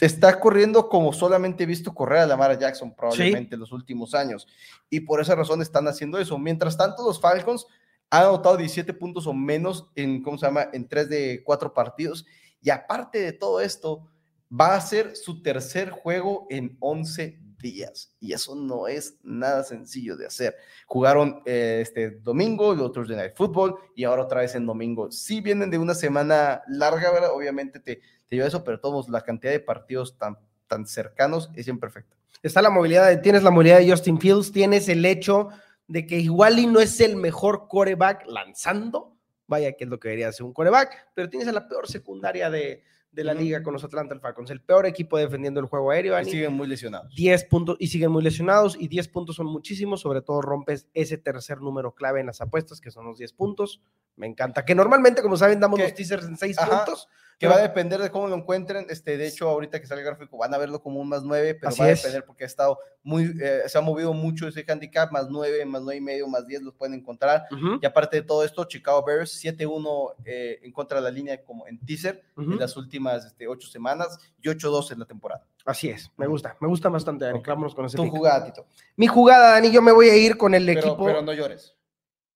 Está 0.00 0.40
corriendo 0.40 0.88
como 0.88 1.12
solamente 1.12 1.64
he 1.64 1.66
visto 1.66 1.92
correr 1.92 2.20
a 2.20 2.26
Lamar 2.26 2.58
Jackson 2.58 2.96
probablemente 2.96 3.56
en 3.56 3.60
los 3.60 3.72
últimos 3.72 4.14
años. 4.14 4.48
Y 4.88 5.00
por 5.00 5.20
esa 5.20 5.34
razón 5.34 5.60
están 5.60 5.86
haciendo 5.86 6.18
eso. 6.18 6.38
Mientras 6.38 6.78
tanto, 6.78 7.04
los 7.04 7.20
Falcons 7.20 7.66
han 8.08 8.22
anotado 8.22 8.56
17 8.56 8.94
puntos 8.94 9.26
o 9.26 9.34
menos 9.34 9.90
en, 9.96 10.22
¿cómo 10.22 10.38
se 10.38 10.46
llama?, 10.46 10.66
en 10.72 10.88
3 10.88 11.10
de 11.10 11.42
4 11.44 11.74
partidos. 11.74 12.24
Y 12.66 12.70
aparte 12.70 13.20
de 13.20 13.32
todo 13.32 13.60
esto, 13.60 14.08
va 14.50 14.74
a 14.74 14.80
ser 14.80 15.14
su 15.14 15.40
tercer 15.40 15.90
juego 15.90 16.48
en 16.50 16.76
11 16.80 17.38
días. 17.60 18.12
Y 18.18 18.32
eso 18.32 18.56
no 18.56 18.88
es 18.88 19.18
nada 19.22 19.62
sencillo 19.62 20.16
de 20.16 20.26
hacer. 20.26 20.56
Jugaron 20.88 21.42
eh, 21.46 21.78
este 21.80 22.10
domingo, 22.10 22.70
otros 22.70 23.06
de 23.06 23.14
Night 23.14 23.36
Football, 23.36 23.76
y 23.94 24.02
ahora 24.02 24.24
otra 24.24 24.40
vez 24.40 24.56
en 24.56 24.66
domingo. 24.66 25.12
Si 25.12 25.40
vienen 25.40 25.70
de 25.70 25.78
una 25.78 25.94
semana 25.94 26.60
larga. 26.66 27.32
Obviamente 27.32 27.78
te, 27.78 28.00
te 28.26 28.34
lleva 28.34 28.48
eso, 28.48 28.64
pero 28.64 28.80
todos, 28.80 29.08
la 29.08 29.20
cantidad 29.20 29.52
de 29.52 29.60
partidos 29.60 30.18
tan, 30.18 30.36
tan 30.66 30.86
cercanos 30.88 31.48
es 31.54 31.68
imperfecta. 31.68 32.16
Está 32.42 32.60
la 32.62 32.70
movilidad, 32.70 33.06
de- 33.08 33.18
tienes 33.18 33.44
la 33.44 33.52
movilidad 33.52 33.78
de 33.78 33.88
Justin 33.88 34.20
Fields, 34.20 34.50
tienes 34.50 34.88
el 34.88 35.04
hecho 35.04 35.50
de 35.86 36.04
que 36.04 36.18
igual 36.18 36.58
y 36.58 36.66
no 36.66 36.80
es 36.80 36.98
el 37.00 37.14
mejor 37.14 37.68
coreback 37.68 38.26
lanzando, 38.26 39.15
vaya 39.46 39.72
que 39.72 39.84
es 39.84 39.90
lo 39.90 39.98
que 39.98 40.08
debería 40.08 40.32
ser 40.32 40.44
un 40.46 40.52
coreback, 40.52 41.08
pero 41.14 41.28
tienes 41.28 41.48
a 41.48 41.52
la 41.52 41.68
peor 41.68 41.88
secundaria 41.88 42.50
de, 42.50 42.82
de 43.16 43.24
la 43.24 43.32
liga 43.32 43.62
con 43.62 43.72
los 43.72 43.82
Atlanta 43.82 44.18
Falcons, 44.20 44.50
el 44.50 44.60
peor 44.60 44.84
equipo 44.84 45.16
defendiendo 45.16 45.58
el 45.58 45.66
juego 45.66 45.90
aéreo. 45.90 46.12
Y 46.12 46.16
Dani. 46.16 46.30
siguen 46.30 46.52
muy 46.52 46.68
lesionados. 46.68 47.14
10 47.14 47.44
puntos 47.44 47.76
y 47.80 47.86
siguen 47.88 48.10
muy 48.10 48.22
lesionados 48.22 48.76
y 48.78 48.88
10 48.88 49.08
puntos 49.08 49.36
son 49.36 49.46
muchísimos, 49.46 50.00
sobre 50.00 50.20
todo 50.20 50.42
rompes 50.42 50.86
ese 50.92 51.16
tercer 51.16 51.60
número 51.62 51.94
clave 51.94 52.20
en 52.20 52.26
las 52.26 52.42
apuestas, 52.42 52.80
que 52.80 52.90
son 52.90 53.06
los 53.06 53.16
10 53.18 53.32
puntos. 53.32 53.80
Me 54.16 54.26
encanta. 54.26 54.64
Que 54.64 54.74
normalmente, 54.74 55.22
como 55.22 55.36
saben, 55.36 55.60
damos 55.60 55.80
los 55.80 55.94
teasers 55.94 56.26
en 56.26 56.36
6 56.36 56.58
Ajá. 56.58 56.84
puntos. 56.84 57.08
Que 57.38 57.48
va 57.48 57.56
a 57.56 57.60
depender 57.60 58.00
de 58.00 58.10
cómo 58.10 58.28
lo 58.28 58.34
encuentren. 58.34 58.86
Este, 58.88 59.18
de 59.18 59.26
hecho, 59.26 59.48
ahorita 59.50 59.78
que 59.78 59.86
sale 59.86 60.00
el 60.00 60.06
gráfico 60.06 60.38
van 60.38 60.54
a 60.54 60.58
verlo 60.58 60.80
como 60.80 61.00
un 61.00 61.08
más 61.08 61.22
9, 61.22 61.54
pero 61.56 61.68
Así 61.68 61.80
va 61.80 61.86
a 61.86 61.90
es. 61.90 62.02
depender 62.02 62.24
porque 62.24 62.44
ha 62.44 62.46
estado 62.46 62.78
muy, 63.02 63.34
eh, 63.42 63.62
se 63.66 63.76
ha 63.76 63.82
movido 63.82 64.14
mucho 64.14 64.48
ese 64.48 64.64
handicap, 64.66 65.12
más 65.12 65.28
9, 65.28 65.66
más 65.66 65.82
9 65.82 65.96
y 65.98 66.00
medio, 66.00 66.26
más 66.28 66.46
10 66.46 66.62
los 66.62 66.74
pueden 66.74 66.94
encontrar. 66.94 67.44
Y 67.82 67.84
aparte 67.84 68.16
de 68.16 68.22
todo 68.22 68.42
esto, 68.42 68.64
Chicago 68.64 69.04
Bears 69.04 69.38
7-1 69.44 70.14
eh, 70.24 70.60
en 70.62 70.72
contra 70.72 70.98
de 70.98 71.04
la 71.04 71.10
línea 71.10 71.44
como 71.44 71.66
en 71.66 71.78
teaser 71.84 72.22
en 72.38 72.58
las 72.58 72.76
últimas 72.76 73.26
este, 73.26 73.46
8 73.46 73.68
semanas 73.68 74.18
y 74.40 74.48
8-2 74.48 74.92
en 74.92 75.00
la 75.00 75.04
temporada. 75.04 75.44
Así 75.66 75.90
es, 75.90 76.10
me 76.16 76.26
gusta, 76.26 76.56
me 76.60 76.68
gusta 76.68 76.88
bastante, 76.88 77.24
Dani. 77.26 77.42
Con 77.42 77.84
ese 77.84 77.96
Tu 77.96 78.04
pick. 78.04 78.12
jugada, 78.12 78.44
Tito. 78.46 78.66
Mi 78.96 79.08
jugada, 79.08 79.50
Dani, 79.52 79.70
yo 79.70 79.82
me 79.82 79.92
voy 79.92 80.08
a 80.08 80.16
ir 80.16 80.36
con 80.38 80.54
el 80.54 80.64
Pero, 80.64 80.80
equipo. 80.80 81.04
pero 81.04 81.22
no 81.22 81.32
llores. 81.34 81.74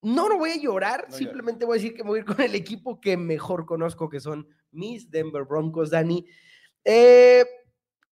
No, 0.01 0.27
no 0.29 0.37
voy 0.37 0.51
a 0.51 0.57
llorar, 0.57 1.05
No 1.09 1.15
simplemente 1.15 1.65
voy 1.65 1.77
a 1.77 1.81
decir 1.81 1.93
que 1.93 2.03
me 2.03 2.09
voy 2.09 2.19
a 2.19 2.21
ir 2.21 2.25
con 2.25 2.41
el 2.41 2.55
equipo 2.55 2.99
que 2.99 3.17
mejor 3.17 3.65
conozco, 3.65 4.09
que 4.09 4.19
son 4.19 4.47
mis 4.71 5.11
Denver 5.11 5.43
Broncos, 5.43 5.91
Dani. 5.91 6.25
Eh, 6.83 7.45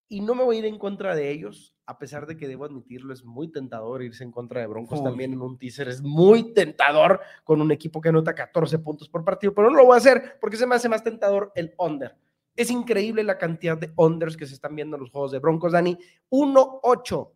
y 0.07 0.21
no 0.21 0.35
me 0.35 0.43
voy 0.43 0.57
a 0.57 0.59
ir 0.59 0.65
en 0.65 0.77
contra 0.77 1.15
de 1.15 1.31
ellos, 1.31 1.75
a 1.85 1.97
pesar 1.97 2.27
de 2.27 2.37
que 2.37 2.47
debo 2.47 2.65
admitirlo, 2.65 3.13
es 3.13 3.23
muy 3.23 3.51
tentador 3.51 4.03
irse 4.03 4.23
en 4.23 4.31
contra 4.31 4.61
de 4.61 4.67
Broncos 4.67 4.99
Uy. 4.99 5.05
también 5.05 5.33
en 5.33 5.41
un 5.41 5.57
teaser, 5.57 5.87
es 5.87 6.01
muy 6.01 6.53
tentador 6.53 7.21
con 7.43 7.61
un 7.61 7.71
equipo 7.71 8.01
que 8.01 8.09
anota 8.09 8.35
14 8.35 8.79
puntos 8.79 9.09
por 9.09 9.23
partido, 9.23 9.53
pero 9.53 9.69
no 9.69 9.77
lo 9.77 9.85
voy 9.85 9.95
a 9.95 9.97
hacer 9.97 10.37
porque 10.39 10.57
se 10.57 10.67
me 10.67 10.75
hace 10.75 10.89
más 10.89 11.03
tentador 11.03 11.51
el 11.55 11.73
under. 11.77 12.15
Es 12.55 12.69
increíble 12.69 13.23
la 13.23 13.37
cantidad 13.37 13.77
de 13.77 13.93
unders 13.95 14.35
que 14.35 14.45
se 14.45 14.53
están 14.53 14.75
viendo 14.75 14.97
en 14.97 15.01
los 15.01 15.11
juegos 15.11 15.31
de 15.31 15.39
Broncos, 15.39 15.71
Dani. 15.71 15.97
1-8. 16.29 17.31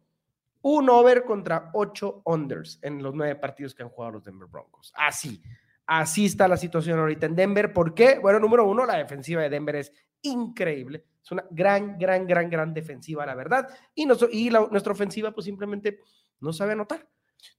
Un 0.64 0.90
over 0.90 1.24
contra 1.26 1.70
8 1.74 2.22
unders 2.26 2.80
en 2.82 3.02
los 3.04 3.14
nueve 3.14 3.36
partidos 3.36 3.76
que 3.76 3.84
han 3.84 3.90
jugado 3.90 4.14
los 4.14 4.24
Denver 4.24 4.48
Broncos. 4.50 4.92
Así. 4.96 5.42
Así 5.86 6.26
está 6.26 6.48
la 6.48 6.58
situación 6.58 6.98
ahorita 7.00 7.26
en 7.26 7.36
Denver. 7.36 7.74
¿Por 7.74 7.94
qué? 7.94 8.18
Bueno, 8.20 8.40
número 8.40 8.66
uno, 8.66 8.86
la 8.86 8.98
defensiva 8.98 9.42
de 9.42 9.50
Denver 9.50 9.76
es 9.76 9.92
increíble. 10.22 11.06
Es 11.22 11.32
una 11.32 11.46
gran, 11.52 11.98
gran, 11.98 12.26
gran, 12.26 12.50
gran 12.50 12.74
defensiva, 12.74 13.26
la 13.26 13.36
verdad. 13.36 13.68
Y, 13.94 14.06
nos- 14.06 14.26
y 14.32 14.50
la- 14.50 14.68
nuestra 14.72 14.94
ofensiva, 14.94 15.32
pues 15.32 15.46
simplemente 15.46 16.00
no 16.40 16.54
sabe 16.54 16.72
anotar. 16.74 17.08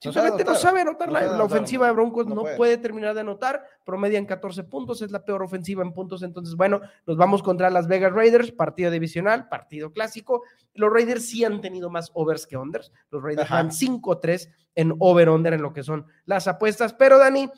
No 0.05 0.13
sabe 0.13 0.29
Simplemente 0.29 0.45
no 0.45 0.55
sabe 0.59 0.81
anotar. 0.81 1.09
No 1.09 1.15
la, 1.15 1.21
sabe 1.21 1.31
la 1.31 1.37
anotar, 1.37 1.57
ofensiva 1.57 1.87
de 1.87 1.93
Broncos 1.93 2.27
no 2.27 2.35
no, 2.35 2.43
puede. 2.43 2.57
puede. 2.57 2.79
terminar 2.79 3.15
de 3.15 3.21
anotar. 3.21 3.65
Promedian 3.85 4.27
14 4.27 4.65
puntos. 4.65 5.03
Es 5.03 5.11
la 5.11 5.25
peor 5.25 5.43
ofensiva 5.43 5.83
en 5.83 5.93
puntos. 5.93 6.23
Entonces, 6.23 6.55
bueno, 6.57 6.81
nos 7.07 7.17
vamos 7.17 7.43
contra 7.43 7.71
las 7.71 7.89
Vegas 7.89 8.13
Raiders. 8.13 8.53
Partido 8.53 8.91
divisional, 8.91 9.49
partido 9.49 9.93
clásico. 9.93 10.43
Los 10.75 10.93
Raiders 10.93 11.27
sí 11.27 11.45
han 11.45 11.61
tenido 11.61 11.91
más 11.91 12.11
overs 12.15 12.47
que 12.47 12.57
unders. 12.57 12.93
Los 13.11 13.23
Raiders 13.23 13.47
Ajá. 13.47 13.57
van 13.57 13.71
5-3 13.71 14.51
en 14.75 14.95
over-under 14.99 15.55
en 15.55 15.63
lo 15.63 15.73
que 15.73 15.83
son 15.83 16.07
las 16.25 16.49
apuestas. 16.49 16.93
Pero, 16.95 17.19
Dani, 17.19 17.51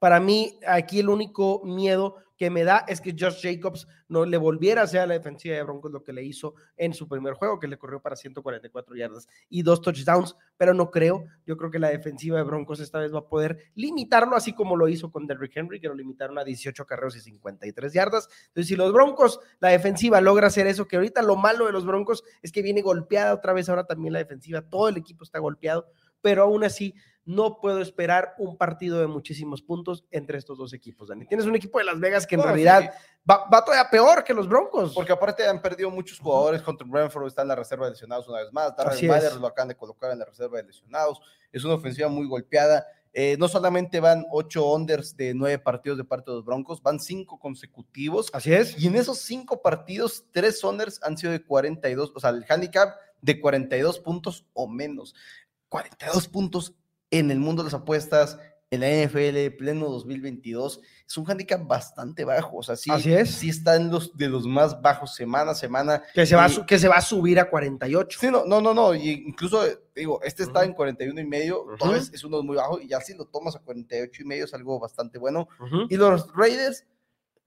para 0.00 0.20
mí, 0.20 0.58
aquí 0.66 1.00
el 1.00 1.08
único 1.08 1.62
miedo 1.64 2.16
que 2.36 2.50
me 2.50 2.64
da 2.64 2.84
es 2.88 3.00
que 3.00 3.14
Josh 3.18 3.42
Jacobs 3.42 3.86
no 4.08 4.24
le 4.24 4.36
volviera 4.36 4.82
a 4.82 4.84
hacer 4.84 5.00
a 5.00 5.06
la 5.06 5.14
defensiva 5.14 5.54
de 5.54 5.62
Broncos 5.62 5.92
lo 5.92 6.02
que 6.02 6.12
le 6.12 6.24
hizo 6.24 6.54
en 6.76 6.94
su 6.94 7.08
primer 7.08 7.34
juego, 7.34 7.58
que 7.58 7.68
le 7.68 7.78
corrió 7.78 8.00
para 8.00 8.16
144 8.16 8.96
yardas 8.96 9.28
y 9.48 9.62
dos 9.62 9.80
touchdowns, 9.80 10.36
pero 10.56 10.74
no 10.74 10.90
creo. 10.90 11.24
Yo 11.46 11.56
creo 11.56 11.70
que 11.70 11.78
la 11.78 11.88
defensiva 11.88 12.38
de 12.38 12.44
Broncos 12.44 12.80
esta 12.80 12.98
vez 12.98 13.14
va 13.14 13.20
a 13.20 13.28
poder 13.28 13.72
limitarlo, 13.74 14.36
así 14.36 14.52
como 14.52 14.76
lo 14.76 14.88
hizo 14.88 15.10
con 15.10 15.26
Derrick 15.26 15.56
Henry, 15.56 15.80
que 15.80 15.88
lo 15.88 15.94
limitaron 15.94 16.38
a 16.38 16.44
18 16.44 16.86
carreros 16.86 17.16
y 17.16 17.20
53 17.20 17.92
yardas. 17.92 18.28
Entonces, 18.48 18.68
si 18.68 18.76
los 18.76 18.92
Broncos, 18.92 19.40
la 19.60 19.68
defensiva 19.68 20.20
logra 20.20 20.48
hacer 20.48 20.66
eso, 20.66 20.86
que 20.86 20.96
ahorita 20.96 21.22
lo 21.22 21.36
malo 21.36 21.66
de 21.66 21.72
los 21.72 21.86
Broncos 21.86 22.24
es 22.42 22.52
que 22.52 22.62
viene 22.62 22.82
golpeada 22.82 23.34
otra 23.34 23.52
vez 23.52 23.68
ahora 23.68 23.84
también 23.84 24.12
la 24.12 24.18
defensiva, 24.18 24.62
todo 24.62 24.88
el 24.88 24.96
equipo 24.96 25.24
está 25.24 25.38
golpeado, 25.38 25.86
pero 26.24 26.44
aún 26.44 26.64
así 26.64 26.94
no 27.26 27.60
puedo 27.60 27.82
esperar 27.82 28.34
un 28.38 28.56
partido 28.56 28.98
de 28.98 29.06
muchísimos 29.06 29.60
puntos 29.60 30.06
entre 30.10 30.38
estos 30.38 30.56
dos 30.56 30.72
equipos, 30.72 31.08
Dani. 31.08 31.26
Tienes 31.26 31.44
un 31.44 31.54
equipo 31.54 31.78
de 31.78 31.84
Las 31.84 32.00
Vegas 32.00 32.26
que 32.26 32.34
en 32.34 32.40
No, 32.40 32.46
realidad 32.46 32.80
sí, 32.80 33.20
va, 33.30 33.46
va 33.46 33.62
todavía 33.62 33.90
peor 33.90 34.24
que 34.24 34.32
los 34.32 34.48
Broncos. 34.48 34.94
Porque 34.94 35.12
aparte 35.12 35.46
han 35.46 35.60
perdido 35.60 35.90
muchos 35.90 36.18
jugadores 36.18 36.62
contra 36.62 36.86
Brentford, 36.86 37.26
está 37.26 37.42
en 37.42 37.48
la 37.48 37.56
reserva 37.56 37.84
de 37.84 37.92
lesionados 37.92 38.26
una 38.26 38.38
vez 38.40 38.50
más. 38.54 38.74
Darren. 38.74 39.10
Waller 39.10 39.34
lo 39.36 39.46
acaban 39.46 39.68
de 39.68 39.76
colocar 39.76 40.12
en 40.12 40.18
la 40.18 40.24
reserva 40.24 40.56
de 40.56 40.64
lesionados. 40.64 41.20
Es 41.52 41.62
una 41.62 41.74
ofensiva 41.74 42.08
muy 42.08 42.26
golpeada. 42.26 42.86
Eh, 43.12 43.36
no 43.38 43.46
solamente 43.46 44.00
van 44.00 44.24
ocho 44.32 44.72
unders 44.72 45.14
de 45.14 45.34
nueve 45.34 45.58
partidos 45.58 45.98
de 45.98 46.04
parte 46.04 46.30
de 46.30 46.38
los 46.38 46.44
Broncos, 46.46 46.82
van 46.82 46.98
cinco 46.98 47.38
consecutivos. 47.38 48.30
Así 48.32 48.52
es. 48.52 48.78
Y 48.82 48.86
en 48.86 48.96
esos 48.96 49.18
cinco 49.18 49.60
partidos, 49.60 50.24
tres 50.32 50.64
unders 50.64 51.00
han 51.02 51.18
sido 51.18 51.32
de 51.32 51.44
42, 51.44 52.12
o 52.14 52.20
sea, 52.20 52.30
el 52.30 52.46
handicap 52.48 52.96
de 53.24 53.40
42 53.40 54.00
puntos 54.00 54.44
o 54.52 54.68
menos. 54.68 55.14
42 55.78 56.28
puntos 56.28 56.74
en 57.10 57.32
el 57.32 57.40
mundo 57.40 57.62
de 57.64 57.66
las 57.66 57.74
apuestas, 57.74 58.38
en 58.70 58.80
la 58.80 58.88
NFL, 58.88 59.56
pleno 59.56 59.88
2022, 59.88 60.80
es 61.06 61.16
un 61.18 61.28
handicap 61.28 61.66
bastante 61.66 62.24
bajo. 62.24 62.58
O 62.58 62.62
sea, 62.62 62.76
sí, 62.76 62.90
Así 62.92 63.12
es. 63.12 63.30
sí 63.34 63.48
está 63.48 63.74
en 63.74 63.90
los 63.90 64.16
de 64.16 64.28
los 64.28 64.46
más 64.46 64.80
bajos 64.80 65.16
semana 65.16 65.50
a 65.50 65.54
semana. 65.56 66.00
Que 66.14 66.26
se, 66.26 66.36
va 66.36 66.48
Y- 66.48 66.64
que 66.64 66.78
se 66.78 66.86
va 66.86 66.96
a 66.96 67.00
subir 67.00 67.40
a 67.40 67.50
48. 67.50 68.18
Sí, 68.20 68.28
no, 68.30 68.44
no, 68.44 68.60
no, 68.60 68.72
no, 68.72 68.94
y 68.94 69.10
incluso, 69.26 69.66
eh, 69.66 69.76
digo, 69.96 70.20
este 70.22 70.44
está 70.44 70.60
Ujú. 70.60 70.68
en 70.68 70.74
41 70.74 71.20
y 71.20 71.26
medio, 71.26 71.64
Ujú. 71.64 71.76
todo 71.76 71.96
es, 71.96 72.12
es 72.12 72.22
uno 72.22 72.40
muy 72.44 72.54
bajo, 72.56 72.80
y 72.80 72.86
ya 72.88 73.00
si 73.00 73.14
lo 73.14 73.24
tomas 73.24 73.56
a 73.56 73.58
48 73.58 74.22
y 74.22 74.26
medio 74.26 74.44
es 74.44 74.54
algo 74.54 74.78
bastante 74.78 75.18
bueno. 75.18 75.48
Ujú. 75.60 75.86
Y 75.90 75.96
los 75.96 76.32
Raiders, 76.36 76.84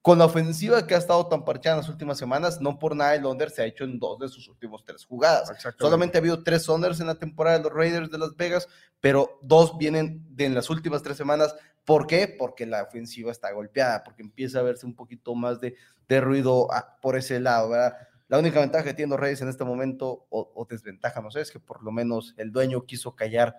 con 0.07 0.19
la 0.19 0.23
ofensiva 0.23 0.87
que 0.87 0.95
ha 0.95 0.99
estado 0.99 1.27
tan 1.27 1.43
parchada 1.43 1.75
en 1.75 1.81
las 1.81 1.89
últimas 1.89 2.17
semanas, 2.17 2.61
no 2.61 2.79
por 2.79 2.95
nada 2.95 3.13
el 3.13 3.25
under 3.25 3.49
se 3.49 3.61
ha 3.61 3.65
hecho 3.65 3.83
en 3.83 3.99
dos 3.99 4.17
de 4.19 4.29
sus 4.29 4.47
últimos 4.47 4.85
tres 4.85 5.03
jugadas. 5.03 5.49
Exactamente. 5.49 5.83
Solamente 5.83 6.17
ha 6.17 6.21
habido 6.21 6.43
tres 6.43 6.69
unders 6.69 7.01
en 7.01 7.07
la 7.07 7.15
temporada 7.15 7.57
de 7.57 7.65
los 7.65 7.73
Raiders 7.73 8.09
de 8.09 8.17
Las 8.17 8.33
Vegas, 8.37 8.69
pero 9.01 9.37
dos 9.41 9.77
vienen 9.77 10.25
de 10.33 10.45
en 10.45 10.55
las 10.55 10.69
últimas 10.69 11.03
tres 11.03 11.17
semanas. 11.17 11.53
¿Por 11.83 12.07
qué? 12.07 12.33
Porque 12.39 12.65
la 12.65 12.83
ofensiva 12.83 13.33
está 13.33 13.51
golpeada, 13.51 14.05
porque 14.05 14.21
empieza 14.21 14.59
a 14.59 14.61
verse 14.61 14.85
un 14.85 14.95
poquito 14.95 15.35
más 15.35 15.59
de, 15.59 15.75
de 16.07 16.21
ruido 16.21 16.71
ah, 16.71 16.97
por 17.01 17.17
ese 17.17 17.41
lado, 17.41 17.71
¿verdad? 17.71 17.97
La 18.29 18.39
única 18.39 18.61
ventaja 18.61 18.85
que 18.85 18.93
tienen 18.93 19.09
los 19.09 19.19
Raiders 19.19 19.41
en 19.41 19.49
este 19.49 19.65
momento, 19.65 20.25
o, 20.29 20.53
o 20.55 20.63
desventaja, 20.63 21.19
no 21.19 21.31
sé, 21.31 21.41
es 21.41 21.51
que 21.51 21.59
por 21.59 21.83
lo 21.83 21.91
menos 21.91 22.33
el 22.37 22.53
dueño 22.53 22.85
quiso 22.85 23.13
callar 23.13 23.57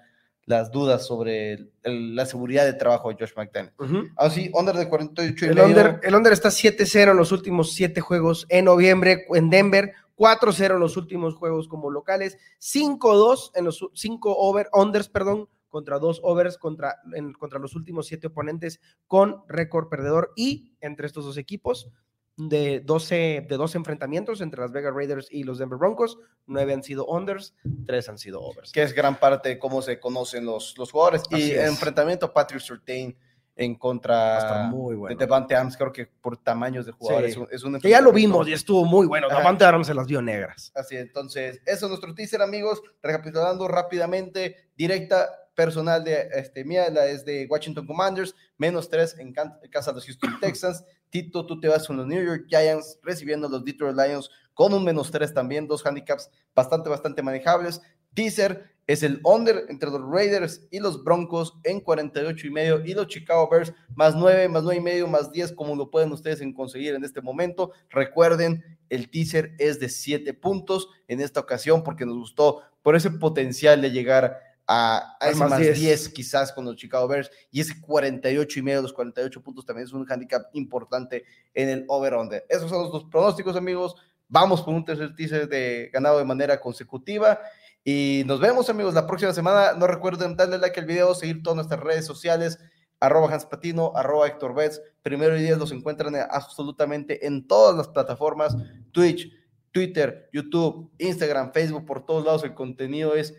las 0.48 0.70
dudas 0.72 1.06
sobre 1.06 1.52
el- 1.52 1.72
el- 1.82 2.16
la 2.16 2.24
seguridad 2.26 2.64
de 2.64 2.72
trabajo 2.72 3.10
de 3.10 3.16
Josh 3.20 3.34
McDaniel. 3.36 3.72
Ujú. 3.78 4.08
Así, 4.16 4.50
under 4.54 4.74
de 4.74 4.88
48 4.88 5.44
y 5.44 5.48
El 5.50 5.54
medio. 5.54 5.68
under, 5.68 6.00
el 6.02 6.14
under 6.14 6.32
está 6.32 6.50
7-0 6.50 7.10
en 7.12 7.16
los 7.18 7.32
últimos 7.32 7.72
7 7.72 8.00
juegos 8.00 8.46
en 8.48 8.64
noviembre 8.64 9.26
en 9.34 9.50
Denver, 9.50 9.92
4-0 10.16 10.74
en 10.74 10.80
los 10.80 10.96
últimos 10.96 11.34
juegos 11.34 11.68
como 11.68 11.90
locales, 11.90 12.38
5-2 12.58 13.52
en 13.54 13.66
los 13.66 13.86
5 13.94 14.34
over, 14.36 14.68
unders, 14.72 15.08
perdón, 15.08 15.48
contra 15.68 15.98
dos 15.98 16.20
overs 16.24 16.56
contra, 16.56 16.96
en- 17.14 17.34
contra 17.34 17.58
los 17.58 17.76
últimos 17.76 18.06
7 18.06 18.28
oponentes 18.28 18.80
con 19.06 19.42
récord 19.48 19.88
perdedor 19.88 20.32
y 20.34 20.72
entre 20.80 21.06
estos 21.06 21.26
dos 21.26 21.36
equipos 21.36 21.90
de 22.38 22.80
12, 22.80 23.46
de 23.48 23.56
12 23.56 23.78
enfrentamientos 23.78 24.40
entre 24.40 24.60
Las 24.60 24.70
Vegas 24.72 24.94
Raiders 24.94 25.26
y 25.30 25.42
los 25.42 25.58
Denver 25.58 25.78
Broncos, 25.78 26.18
9 26.46 26.72
han 26.72 26.82
sido 26.84 27.04
unders, 27.06 27.54
3 27.86 28.08
han 28.08 28.18
sido 28.18 28.40
overs. 28.40 28.72
Que 28.72 28.82
es 28.82 28.94
gran 28.94 29.18
parte 29.18 29.48
de 29.50 29.58
cómo 29.58 29.82
se 29.82 29.98
conocen 29.98 30.44
los, 30.46 30.78
los 30.78 30.90
jugadores. 30.92 31.22
Así 31.32 31.48
y 31.48 31.50
es. 31.50 31.68
enfrentamiento 31.68 32.26
a 32.26 32.32
Patrick 32.32 32.60
Surtain 32.60 33.16
en 33.56 33.74
contra 33.74 34.68
muy 34.70 34.94
bueno. 34.94 35.16
de 35.16 35.24
Devante 35.26 35.56
Adams, 35.56 35.76
creo 35.76 35.92
que 35.92 36.06
por 36.06 36.36
tamaños 36.36 36.86
de 36.86 36.92
jugadores. 36.92 37.34
Sí. 37.34 37.40
es 37.50 37.64
un- 37.64 37.80
Que 37.80 37.88
ya 37.90 38.00
lo 38.00 38.10
enfrentamiento- 38.10 38.12
vimos 38.14 38.48
y 38.48 38.52
estuvo 38.52 38.84
muy 38.84 39.08
bueno. 39.08 39.26
Ajá. 39.26 39.38
Davante 39.38 39.64
Adams 39.64 39.88
se 39.88 39.94
las 39.94 40.06
vio 40.06 40.22
negras. 40.22 40.70
Así, 40.76 40.96
entonces, 40.96 41.60
eso 41.66 41.86
es 41.86 41.88
nuestro 41.90 42.14
teaser, 42.14 42.40
amigos. 42.40 42.80
Recapitulando 43.02 43.66
rápidamente, 43.66 44.70
directa 44.76 45.28
personal 45.56 46.04
de 46.04 46.28
este, 46.34 46.64
mía, 46.64 46.88
la 46.88 47.06
es 47.06 47.24
de 47.24 47.48
Washington 47.50 47.84
Commanders, 47.84 48.32
menos 48.58 48.88
tres 48.88 49.18
en, 49.18 49.32
can- 49.32 49.58
en 49.60 49.70
casa 49.72 49.90
de 49.90 49.96
los 49.96 50.04
Houston 50.06 50.30
Texans. 50.40 50.84
Tito, 51.10 51.46
tú 51.46 51.60
te 51.60 51.68
vas 51.68 51.86
con 51.86 51.96
los 51.96 52.06
New 52.06 52.24
York 52.24 52.46
Giants, 52.48 52.98
recibiendo 53.02 53.46
a 53.46 53.50
los 53.50 53.64
Detroit 53.64 53.96
Lions 53.96 54.30
con 54.54 54.74
un 54.74 54.84
menos 54.84 55.10
tres 55.10 55.32
también, 55.32 55.68
dos 55.68 55.86
handicaps 55.86 56.30
bastante, 56.54 56.90
bastante 56.90 57.22
manejables. 57.22 57.80
Teaser 58.14 58.64
es 58.88 59.02
el 59.02 59.20
under 59.22 59.66
entre 59.68 59.90
los 59.90 60.00
Raiders 60.02 60.66
y 60.70 60.80
los 60.80 61.04
Broncos 61.04 61.58
en 61.62 61.80
48 61.80 62.46
y 62.46 62.50
medio 62.50 62.84
y 62.84 62.94
los 62.94 63.06
Chicago 63.06 63.48
Bears 63.50 63.72
más 63.94 64.16
9, 64.16 64.48
más 64.48 64.64
9 64.64 64.80
y 64.80 64.82
medio, 64.82 65.06
más 65.06 65.30
10, 65.30 65.52
como 65.52 65.76
lo 65.76 65.90
pueden 65.90 66.10
ustedes 66.10 66.42
conseguir 66.56 66.94
en 66.94 67.04
este 67.04 67.20
momento. 67.20 67.72
Recuerden, 67.90 68.78
el 68.88 69.10
teaser 69.10 69.54
es 69.58 69.78
de 69.78 69.90
7 69.90 70.32
puntos 70.34 70.88
en 71.06 71.20
esta 71.20 71.38
ocasión 71.38 71.84
porque 71.84 72.06
nos 72.06 72.16
gustó 72.16 72.62
por 72.82 72.96
ese 72.96 73.10
potencial 73.10 73.82
de 73.82 73.90
llegar 73.90 74.40
a, 74.68 75.16
ese 75.22 75.36
más 75.36 75.50
más 75.50 75.60
10. 75.60 75.80
10. 75.80 76.08
quizás 76.10 76.52
con 76.52 76.66
los 76.66 76.76
Chicago 76.76 77.08
Bears 77.08 77.30
y 77.50 77.60
ese 77.60 77.80
48 77.80 78.58
y 78.58 78.62
medio, 78.62 78.82
los 78.82 78.92
48 78.92 79.42
puntos 79.42 79.64
también 79.64 79.86
es 79.86 79.94
un 79.94 80.06
handicap 80.08 80.42
importante 80.52 81.24
en 81.54 81.70
el 81.70 81.84
over-under. 81.88 82.44
Esos 82.50 82.68
son 82.68 82.92
los 82.92 83.04
pronósticos, 83.04 83.56
amigos. 83.56 83.96
Vamos 84.28 84.60
por 84.60 84.74
un 84.74 84.84
tercer 84.84 85.14
teaser 85.14 85.48
de 85.48 85.88
ganado 85.90 86.18
de 86.18 86.24
manera 86.26 86.60
consecutiva. 86.60 87.40
Y 87.82 88.24
nos 88.26 88.40
vemos, 88.40 88.68
amigos, 88.68 88.92
la 88.92 89.06
próxima 89.06 89.32
semana. 89.32 89.72
No 89.72 89.86
recuerden 89.86 90.36
darle 90.36 90.58
like 90.58 90.78
al 90.78 90.84
video, 90.84 91.14
seguir 91.14 91.42
todas 91.42 91.56
nuestras 91.56 91.80
redes 91.80 92.04
sociales, 92.04 92.58
arroba 93.00 93.32
Hans 93.32 93.46
Patino, 93.46 93.92
arroba 93.96 94.26
Héctor 94.26 94.54
Betts. 94.54 94.82
Primero 95.02 95.34
y 95.34 95.42
diez 95.42 95.56
los 95.56 95.72
encuentran 95.72 96.14
absolutamente 96.30 97.26
en 97.26 97.46
todas 97.46 97.74
las 97.74 97.88
plataformas, 97.88 98.54
Twitch, 98.92 99.32
Twitter, 99.72 100.28
YouTube, 100.30 100.90
Instagram, 100.98 101.52
Facebook, 101.52 101.86
por 101.86 102.04
todos 102.04 102.26
lados 102.26 102.44
el 102.44 102.54
contenido 102.54 103.14
es 103.14 103.34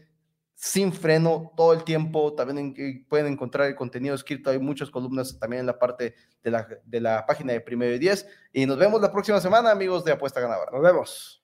sin 0.62 0.92
freno 0.92 1.54
todo 1.56 1.72
el 1.72 1.84
tiempo. 1.86 2.34
También 2.34 2.58
en- 2.60 2.74
que 2.74 3.06
pueden 3.08 3.28
encontrar 3.32 3.68
el 3.68 3.76
contenido 3.76 4.14
escrito. 4.14 4.50
Hay 4.50 4.60
muchas 4.60 4.90
columnas 4.92 5.40
también 5.40 5.62
en 5.62 5.66
la 5.68 5.80
parte 5.80 6.16
de 6.44 6.52
la, 6.52 6.68
de 6.86 7.00
la 7.02 7.26
página 7.26 7.54
de 7.54 7.62
Primero 7.62 7.96
y 7.96 8.00
Diez. 8.00 8.28
Y 8.52 8.66
nos 8.66 8.78
vemos 8.78 9.02
la 9.02 9.12
próxima 9.12 9.40
semana, 9.40 9.72
amigos 9.72 10.04
de 10.04 10.12
Apuesta 10.12 10.42
Ganadora. 10.42 10.72
Nos 10.72 10.82
vemos. 10.82 11.42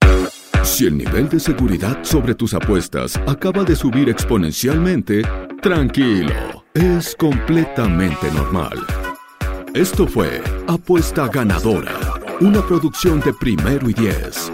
Si 0.63 0.85
el 0.87 0.97
nivel 0.97 1.29
de 1.29 1.39
seguridad 1.39 2.03
sobre 2.03 2.35
tus 2.35 2.53
apuestas 2.53 3.15
acaba 3.27 3.63
de 3.63 3.75
subir 3.75 4.09
exponencialmente, 4.09 5.21
tranquilo, 5.61 6.65
es 6.73 7.15
completamente 7.15 8.29
normal. 8.33 8.77
Esto 9.73 10.07
fue 10.07 10.41
Apuesta 10.67 11.27
Ganadora, 11.27 11.93
una 12.41 12.65
producción 12.65 13.19
de 13.21 13.33
Primero 13.33 13.89
y 13.89 13.93
Diez. 13.93 14.51